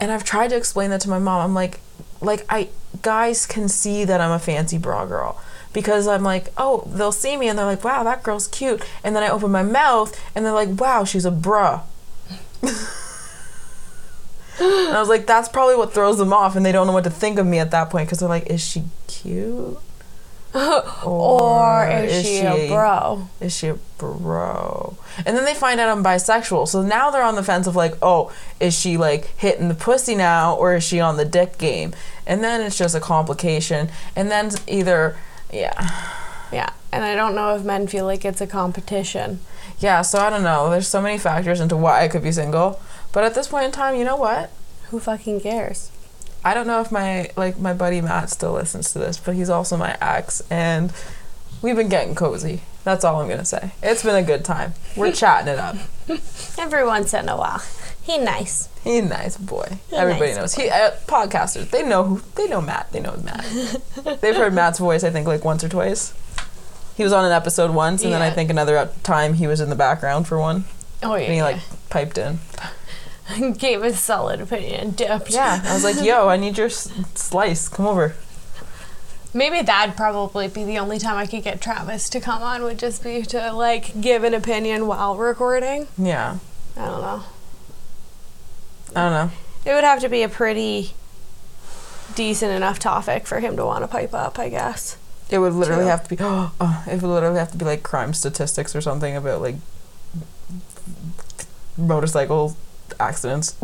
And 0.00 0.12
I've 0.12 0.24
tried 0.24 0.48
to 0.50 0.56
explain 0.56 0.90
that 0.90 1.00
to 1.02 1.08
my 1.08 1.18
mom. 1.18 1.42
I'm 1.42 1.54
like, 1.54 1.80
like 2.20 2.44
I 2.48 2.68
guys 3.02 3.46
can 3.46 3.68
see 3.68 4.04
that 4.04 4.20
I'm 4.20 4.30
a 4.30 4.38
fancy 4.38 4.78
bra 4.78 5.06
girl 5.06 5.40
because 5.72 6.06
I'm 6.08 6.22
like, 6.22 6.52
oh, 6.56 6.88
they'll 6.92 7.12
see 7.12 7.36
me 7.36 7.48
and 7.48 7.58
they're 7.58 7.66
like, 7.66 7.84
wow, 7.84 8.02
that 8.04 8.22
girl's 8.22 8.48
cute, 8.48 8.82
and 9.04 9.14
then 9.14 9.22
I 9.22 9.28
open 9.28 9.50
my 9.50 9.62
mouth 9.62 10.18
and 10.34 10.44
they're 10.44 10.52
like, 10.52 10.80
wow, 10.80 11.04
she's 11.04 11.24
a 11.24 11.30
bra. 11.30 11.82
and 12.62 12.72
I 14.60 14.98
was 14.98 15.08
like, 15.08 15.26
that's 15.26 15.48
probably 15.48 15.76
what 15.76 15.92
throws 15.92 16.18
them 16.18 16.32
off, 16.32 16.56
and 16.56 16.64
they 16.64 16.72
don't 16.72 16.86
know 16.86 16.92
what 16.92 17.04
to 17.04 17.10
think 17.10 17.38
of 17.38 17.46
me 17.46 17.58
at 17.58 17.70
that 17.70 17.90
point 17.90 18.08
because 18.08 18.20
they're 18.20 18.28
like, 18.28 18.46
is 18.46 18.60
she 18.60 18.84
cute? 19.06 19.78
or 21.04 21.88
is, 21.88 22.26
she, 22.26 22.38
a 22.38 22.68
bro? 22.68 23.28
Is 23.40 23.56
she 23.56 23.68
a 23.68 23.74
bro? 23.98 24.96
And 25.24 25.36
then 25.36 25.44
they 25.44 25.54
find 25.54 25.78
out 25.78 25.88
I'm 25.88 26.02
bisexual. 26.02 26.68
So 26.68 26.82
now 26.82 27.10
they're 27.10 27.22
on 27.22 27.34
the 27.34 27.42
fence 27.42 27.66
of 27.66 27.76
like, 27.76 27.94
oh, 28.02 28.32
is 28.58 28.78
she 28.78 28.96
like 28.96 29.26
hitting 29.36 29.68
the 29.68 29.74
pussy 29.74 30.14
now 30.14 30.54
or 30.54 30.74
is 30.74 30.84
she 30.84 31.00
on 31.00 31.16
the 31.16 31.24
dick 31.24 31.58
game? 31.58 31.92
And 32.26 32.42
then 32.42 32.60
it's 32.60 32.76
just 32.76 32.94
a 32.94 33.00
complication. 33.00 33.90
And 34.16 34.30
then 34.30 34.50
either, 34.66 35.16
yeah. 35.52 36.14
Yeah, 36.50 36.72
and 36.90 37.04
I 37.04 37.14
don't 37.14 37.34
know 37.34 37.54
if 37.54 37.62
men 37.62 37.86
feel 37.86 38.06
like 38.06 38.24
it's 38.24 38.40
a 38.40 38.46
competition. 38.46 39.40
Yeah, 39.80 40.02
so 40.02 40.18
I 40.18 40.30
don't 40.30 40.42
know. 40.42 40.70
There's 40.70 40.88
so 40.88 41.02
many 41.02 41.18
factors 41.18 41.60
into 41.60 41.76
why 41.76 42.02
I 42.02 42.08
could 42.08 42.22
be 42.22 42.32
single. 42.32 42.80
But 43.12 43.24
at 43.24 43.34
this 43.34 43.48
point 43.48 43.66
in 43.66 43.72
time, 43.72 43.96
you 43.96 44.04
know 44.04 44.16
what? 44.16 44.50
Who 44.90 44.98
fucking 44.98 45.40
cares? 45.40 45.90
I 46.44 46.54
don't 46.54 46.66
know 46.66 46.80
if 46.80 46.90
my 46.92 47.30
like 47.36 47.58
my 47.58 47.72
buddy 47.72 48.00
Matt 48.00 48.30
still 48.30 48.52
listens 48.52 48.92
to 48.92 48.98
this, 48.98 49.18
but 49.18 49.34
he's 49.34 49.50
also 49.50 49.76
my 49.76 49.96
ex 50.00 50.42
and 50.50 50.92
we've 51.62 51.76
been 51.76 51.88
getting 51.88 52.14
cozy. 52.14 52.62
That's 52.84 53.04
all 53.04 53.20
I'm 53.20 53.28
gonna 53.28 53.44
say. 53.44 53.72
It's 53.82 54.02
been 54.02 54.14
a 54.14 54.22
good 54.22 54.44
time. 54.44 54.74
We're 54.96 55.12
chatting 55.24 55.48
it 55.52 55.58
up. 55.58 55.76
Every 56.58 56.84
once 56.86 57.12
in 57.12 57.28
a 57.28 57.36
while. 57.36 57.62
He 58.02 58.16
nice. 58.16 58.70
He's 58.84 59.04
a 59.04 59.08
nice 59.08 59.36
boy. 59.36 59.78
Everybody 59.92 60.28
nice 60.30 60.36
knows. 60.36 60.54
He 60.54 60.70
uh, 60.70 60.92
podcasters. 61.06 61.68
They 61.70 61.82
know 61.82 62.04
who. 62.04 62.22
They 62.36 62.48
know 62.48 62.62
Matt. 62.62 62.90
They 62.92 63.00
know 63.00 63.14
Matt. 63.22 63.44
They've 64.22 64.34
heard 64.34 64.54
Matt's 64.54 64.78
voice. 64.78 65.04
I 65.04 65.10
think 65.10 65.26
like 65.26 65.44
once 65.44 65.62
or 65.62 65.68
twice. 65.68 66.14
He 66.96 67.04
was 67.04 67.12
on 67.12 67.24
an 67.26 67.32
episode 67.32 67.72
once, 67.72 68.02
and 68.02 68.12
then 68.12 68.22
I 68.22 68.30
think 68.30 68.48
another 68.50 68.88
time 69.02 69.34
he 69.34 69.46
was 69.46 69.60
in 69.60 69.68
the 69.70 69.76
background 69.76 70.26
for 70.26 70.36
one, 70.38 70.64
Oh 71.02 71.14
yeah. 71.14 71.24
and 71.26 71.34
he 71.34 71.42
like 71.42 71.58
piped 71.90 72.16
in. 72.18 72.38
gave 73.58 73.82
a 73.82 73.92
solid 73.92 74.40
opinion. 74.40 74.90
Dipped. 74.96 75.30
Yeah, 75.30 75.62
I 75.64 75.74
was 75.74 75.84
like, 75.84 76.02
"Yo, 76.02 76.28
I 76.28 76.36
need 76.36 76.56
your 76.58 76.66
s- 76.68 76.90
slice. 77.14 77.68
Come 77.68 77.86
over." 77.86 78.14
Maybe 79.34 79.60
that'd 79.60 79.94
probably 79.96 80.48
be 80.48 80.64
the 80.64 80.78
only 80.78 80.98
time 80.98 81.16
I 81.16 81.26
could 81.26 81.44
get 81.44 81.60
Travis 81.60 82.08
to 82.10 82.20
come 82.20 82.42
on 82.42 82.62
would 82.62 82.78
just 82.78 83.04
be 83.04 83.22
to 83.22 83.52
like 83.52 84.00
give 84.00 84.24
an 84.24 84.32
opinion 84.34 84.86
while 84.86 85.16
recording. 85.16 85.86
Yeah, 85.98 86.38
I 86.76 86.86
don't 86.86 87.00
know. 87.02 87.22
I 88.96 89.02
don't 89.02 89.12
know. 89.12 89.30
It 89.66 89.74
would 89.74 89.84
have 89.84 90.00
to 90.00 90.08
be 90.08 90.22
a 90.22 90.28
pretty 90.30 90.94
decent 92.14 92.52
enough 92.52 92.78
topic 92.78 93.26
for 93.26 93.40
him 93.40 93.54
to 93.56 93.66
want 93.66 93.84
to 93.84 93.88
pipe 93.88 94.14
up, 94.14 94.38
I 94.38 94.48
guess. 94.48 94.96
It 95.28 95.38
would 95.40 95.52
literally 95.52 95.82
True. 95.82 95.90
have 95.90 96.02
to 96.04 96.08
be. 96.08 96.16
Oh, 96.20 96.84
it 96.86 97.02
would 97.02 97.10
literally 97.10 97.38
have 97.38 97.52
to 97.52 97.58
be 97.58 97.66
like 97.66 97.82
crime 97.82 98.14
statistics 98.14 98.74
or 98.74 98.80
something 98.80 99.14
about 99.14 99.42
like 99.42 99.56
motorcycle 101.76 102.56
accidents. 103.00 103.54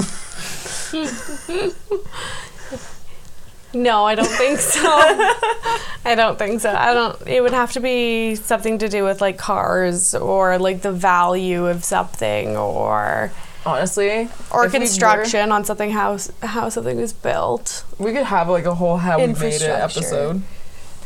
No, 3.72 4.04
I 4.04 4.14
don't 4.14 4.28
think 4.28 4.60
so. 4.60 4.80
I 4.84 6.14
don't 6.14 6.38
think 6.38 6.60
so. 6.60 6.72
I 6.72 6.94
don't. 6.94 7.20
It 7.26 7.42
would 7.42 7.52
have 7.52 7.72
to 7.72 7.80
be 7.80 8.36
something 8.36 8.78
to 8.78 8.88
do 8.88 9.02
with 9.02 9.20
like 9.20 9.36
cars 9.36 10.14
or 10.14 10.58
like 10.58 10.82
the 10.82 10.92
value 10.92 11.66
of 11.66 11.82
something 11.84 12.56
or 12.56 13.32
Honestly, 13.66 14.28
or 14.52 14.66
if 14.66 14.72
we 14.72 14.78
were- 14.78 14.84
construction 14.84 15.50
on 15.50 15.64
something 15.64 15.90
how 15.90 16.18
how 16.42 16.68
something 16.68 17.00
was 17.00 17.12
built. 17.12 17.84
We 17.98 18.12
could 18.12 18.26
have 18.26 18.48
like 18.48 18.66
a 18.66 18.74
whole 18.76 18.98
how 18.98 19.18
we 19.18 19.26
made 19.28 19.54
it 19.54 19.62
episode. 19.62 20.42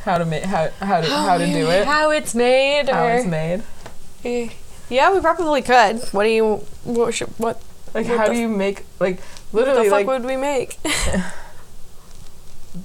How 0.04 0.18
to 0.18 0.26
make 0.26 0.42
how 0.44 0.68
how 0.80 1.00
to 1.00 1.06
how 1.08 1.38
to 1.38 1.46
do 1.46 1.70
it. 1.70 1.86
How 1.86 2.10
it's 2.10 2.34
made. 2.34 2.88
How 2.90 3.06
or, 3.06 3.10
it's 3.14 3.26
made. 3.26 3.62
Eh, 4.24 4.50
Yeah, 4.90 5.14
we 5.14 5.20
probably 5.20 5.62
could. 5.62 6.00
What 6.12 6.24
do 6.24 6.28
you? 6.30 6.56
What? 6.84 7.14
Should, 7.14 7.28
what 7.38 7.62
Like 7.94 8.06
What 8.08 8.18
how 8.18 8.26
do 8.28 8.38
you 8.38 8.48
make 8.48 8.84
like 9.00 9.16
the 9.18 9.56
literally 9.56 9.88
fuck 9.88 9.92
like 9.92 10.06
would 10.06 10.24
we 10.24 10.36
make? 10.36 10.78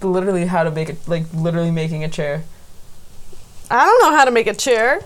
literally 0.01 0.45
how 0.45 0.63
to 0.63 0.71
make 0.71 0.89
it 0.89 1.07
like 1.07 1.25
literally 1.33 1.71
making 1.71 2.03
a 2.03 2.09
chair. 2.09 2.43
I 3.69 3.85
don't 3.85 4.01
know 4.03 4.17
how 4.17 4.25
to 4.25 4.31
make 4.31 4.47
a 4.47 4.53
chair. 4.53 5.01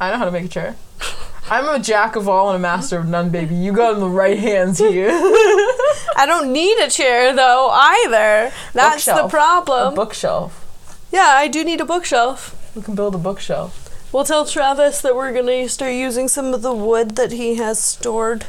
I 0.00 0.10
know 0.10 0.18
how 0.18 0.24
to 0.24 0.30
make 0.30 0.44
a 0.44 0.48
chair. 0.48 0.76
I'm 1.50 1.68
a 1.68 1.82
jack 1.82 2.16
of 2.16 2.28
all 2.28 2.48
and 2.50 2.56
a 2.56 2.58
master 2.58 2.98
of 2.98 3.08
none, 3.08 3.30
baby. 3.30 3.54
You 3.54 3.72
got 3.72 3.94
in 3.94 4.00
the 4.00 4.08
right 4.08 4.38
hands 4.38 4.78
here. 4.78 5.10
I 5.10 6.24
don't 6.26 6.52
need 6.52 6.78
a 6.78 6.88
chair 6.88 7.34
though 7.34 7.68
either. 7.70 8.52
That's 8.72 9.04
the 9.04 9.28
Bookshelf. 9.28 9.92
a 9.92 9.96
bookshelf. 9.96 11.08
yeah, 11.12 11.34
I 11.36 11.48
do 11.48 11.64
need 11.64 11.80
a 11.80 11.84
bookshelf. 11.84 12.58
We 12.74 12.82
can 12.82 12.94
build 12.94 13.14
a 13.14 13.18
bookshelf. 13.18 13.78
We'll 14.12 14.24
tell 14.24 14.44
Travis 14.44 15.00
that 15.02 15.16
we're 15.16 15.32
gonna 15.32 15.68
start 15.68 15.92
using 15.92 16.28
some 16.28 16.54
of 16.54 16.62
the 16.62 16.74
wood 16.74 17.16
that 17.16 17.32
he 17.32 17.56
has 17.56 17.82
stored. 17.82 18.46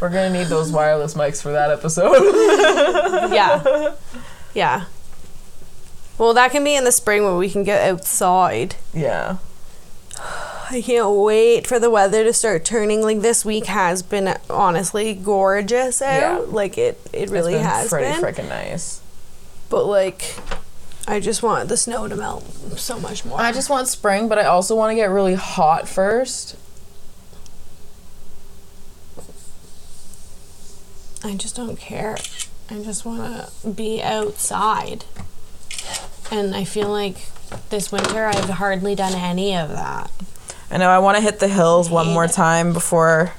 We're 0.00 0.08
gonna 0.08 0.30
need 0.30 0.46
those 0.46 0.72
wireless 0.72 1.14
mics 1.14 1.42
for 1.42 1.52
that 1.52 1.70
episode. 1.70 2.12
yeah. 3.34 3.94
Yeah. 4.54 4.84
Well, 6.18 6.34
that 6.34 6.50
can 6.52 6.64
be 6.64 6.74
in 6.74 6.84
the 6.84 6.92
spring 6.92 7.24
when 7.24 7.36
we 7.36 7.50
can 7.50 7.64
get 7.64 7.86
outside. 7.88 8.76
yeah. 8.92 9.38
I 10.72 10.82
can't 10.82 11.10
wait 11.16 11.66
for 11.66 11.80
the 11.80 11.90
weather 11.90 12.22
to 12.22 12.32
start 12.32 12.64
turning. 12.64 13.02
Like 13.02 13.20
this 13.22 13.44
week 13.44 13.66
has 13.66 14.02
been 14.04 14.36
honestly 14.48 15.14
gorgeous 15.14 16.00
out. 16.00 16.20
Yeah. 16.20 16.38
Like 16.46 16.78
it, 16.78 17.00
it 17.12 17.28
really 17.28 17.54
it's 17.54 17.62
been 17.62 17.70
has 17.70 17.88
pretty 17.88 18.06
been. 18.12 18.22
freaking 18.22 18.48
nice. 18.48 19.00
But 19.68 19.86
like, 19.86 20.36
I 21.08 21.18
just 21.18 21.42
want 21.42 21.68
the 21.68 21.76
snow 21.76 22.06
to 22.06 22.14
melt 22.14 22.44
so 22.78 23.00
much 23.00 23.24
more. 23.24 23.40
I 23.40 23.50
just 23.50 23.68
want 23.68 23.88
spring, 23.88 24.28
but 24.28 24.38
I 24.38 24.44
also 24.44 24.76
want 24.76 24.92
to 24.92 24.94
get 24.94 25.10
really 25.10 25.34
hot 25.34 25.88
first. 25.88 26.54
I 31.22 31.34
just 31.34 31.56
don't 31.56 31.76
care. 31.76 32.16
I 32.70 32.82
just 32.82 33.04
want 33.04 33.50
to 33.62 33.68
be 33.68 34.02
outside. 34.02 35.04
And 36.30 36.54
I 36.54 36.64
feel 36.64 36.88
like 36.88 37.28
this 37.70 37.90
winter 37.90 38.26
I've 38.26 38.48
hardly 38.48 38.94
done 38.94 39.14
any 39.14 39.56
of 39.56 39.70
that. 39.70 40.10
I 40.70 40.76
know 40.76 40.88
I 40.88 40.98
want 40.98 41.16
to 41.16 41.22
hit 41.22 41.40
the 41.40 41.48
hills 41.48 41.90
one 41.90 42.06
more 42.08 42.26
it. 42.26 42.32
time 42.32 42.72
before 42.72 43.32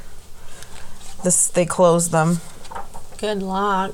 this 1.23 1.47
they 1.47 1.65
close 1.65 2.09
them. 2.09 2.41
Good 3.17 3.41
luck. 3.41 3.93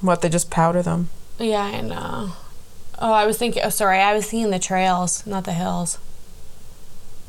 What 0.00 0.22
they 0.22 0.28
just 0.28 0.50
powder 0.50 0.82
them. 0.82 1.10
Yeah, 1.38 1.62
I 1.62 1.80
know. 1.82 2.32
Oh, 2.98 3.12
I 3.12 3.26
was 3.26 3.36
thinking. 3.36 3.62
Oh, 3.62 3.68
sorry, 3.68 3.98
I 3.98 4.14
was 4.14 4.30
thinking 4.30 4.50
the 4.50 4.58
trails, 4.58 5.26
not 5.26 5.44
the 5.44 5.52
hills. 5.52 5.98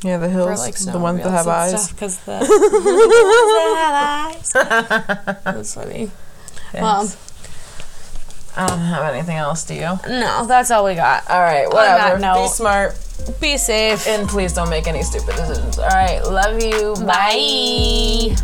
Yeah, 0.02 0.18
the 0.18 0.28
hills, 0.28 0.60
like 0.60 0.76
the 0.76 0.98
ones 0.98 1.22
that 1.22 1.30
have 1.30 1.48
eyes. 1.48 1.90
Because 1.90 2.18
the, 2.18 2.38
the 2.38 2.46
ones 4.36 4.52
that 4.52 4.66
have 4.68 5.36
eyes. 5.36 5.44
That's 5.44 5.74
funny. 5.74 6.10
Yes. 6.72 7.16
Um, 8.56 8.64
I 8.64 8.66
don't 8.66 8.78
have 8.78 9.14
anything 9.14 9.36
else. 9.36 9.64
Do 9.64 9.74
you? 9.74 9.98
No, 10.08 10.44
that's 10.46 10.70
all 10.70 10.84
we 10.84 10.94
got. 10.94 11.28
right, 11.40 11.68
that 11.70 11.72
whatever. 11.72 12.42
Be 12.42 12.48
smart 12.48 12.98
Be 13.40 13.56
safe. 13.56 14.06
and 14.06 14.28
please 14.28 14.52
don't 14.52 14.70
make 14.70 14.86
any 14.86 15.02
stupid 15.02 15.36
decisions. 15.36 15.78
All 15.78 15.88
right, 15.88 16.22
love 16.24 16.62
you. 16.62 16.94
Bye. 17.04 18.36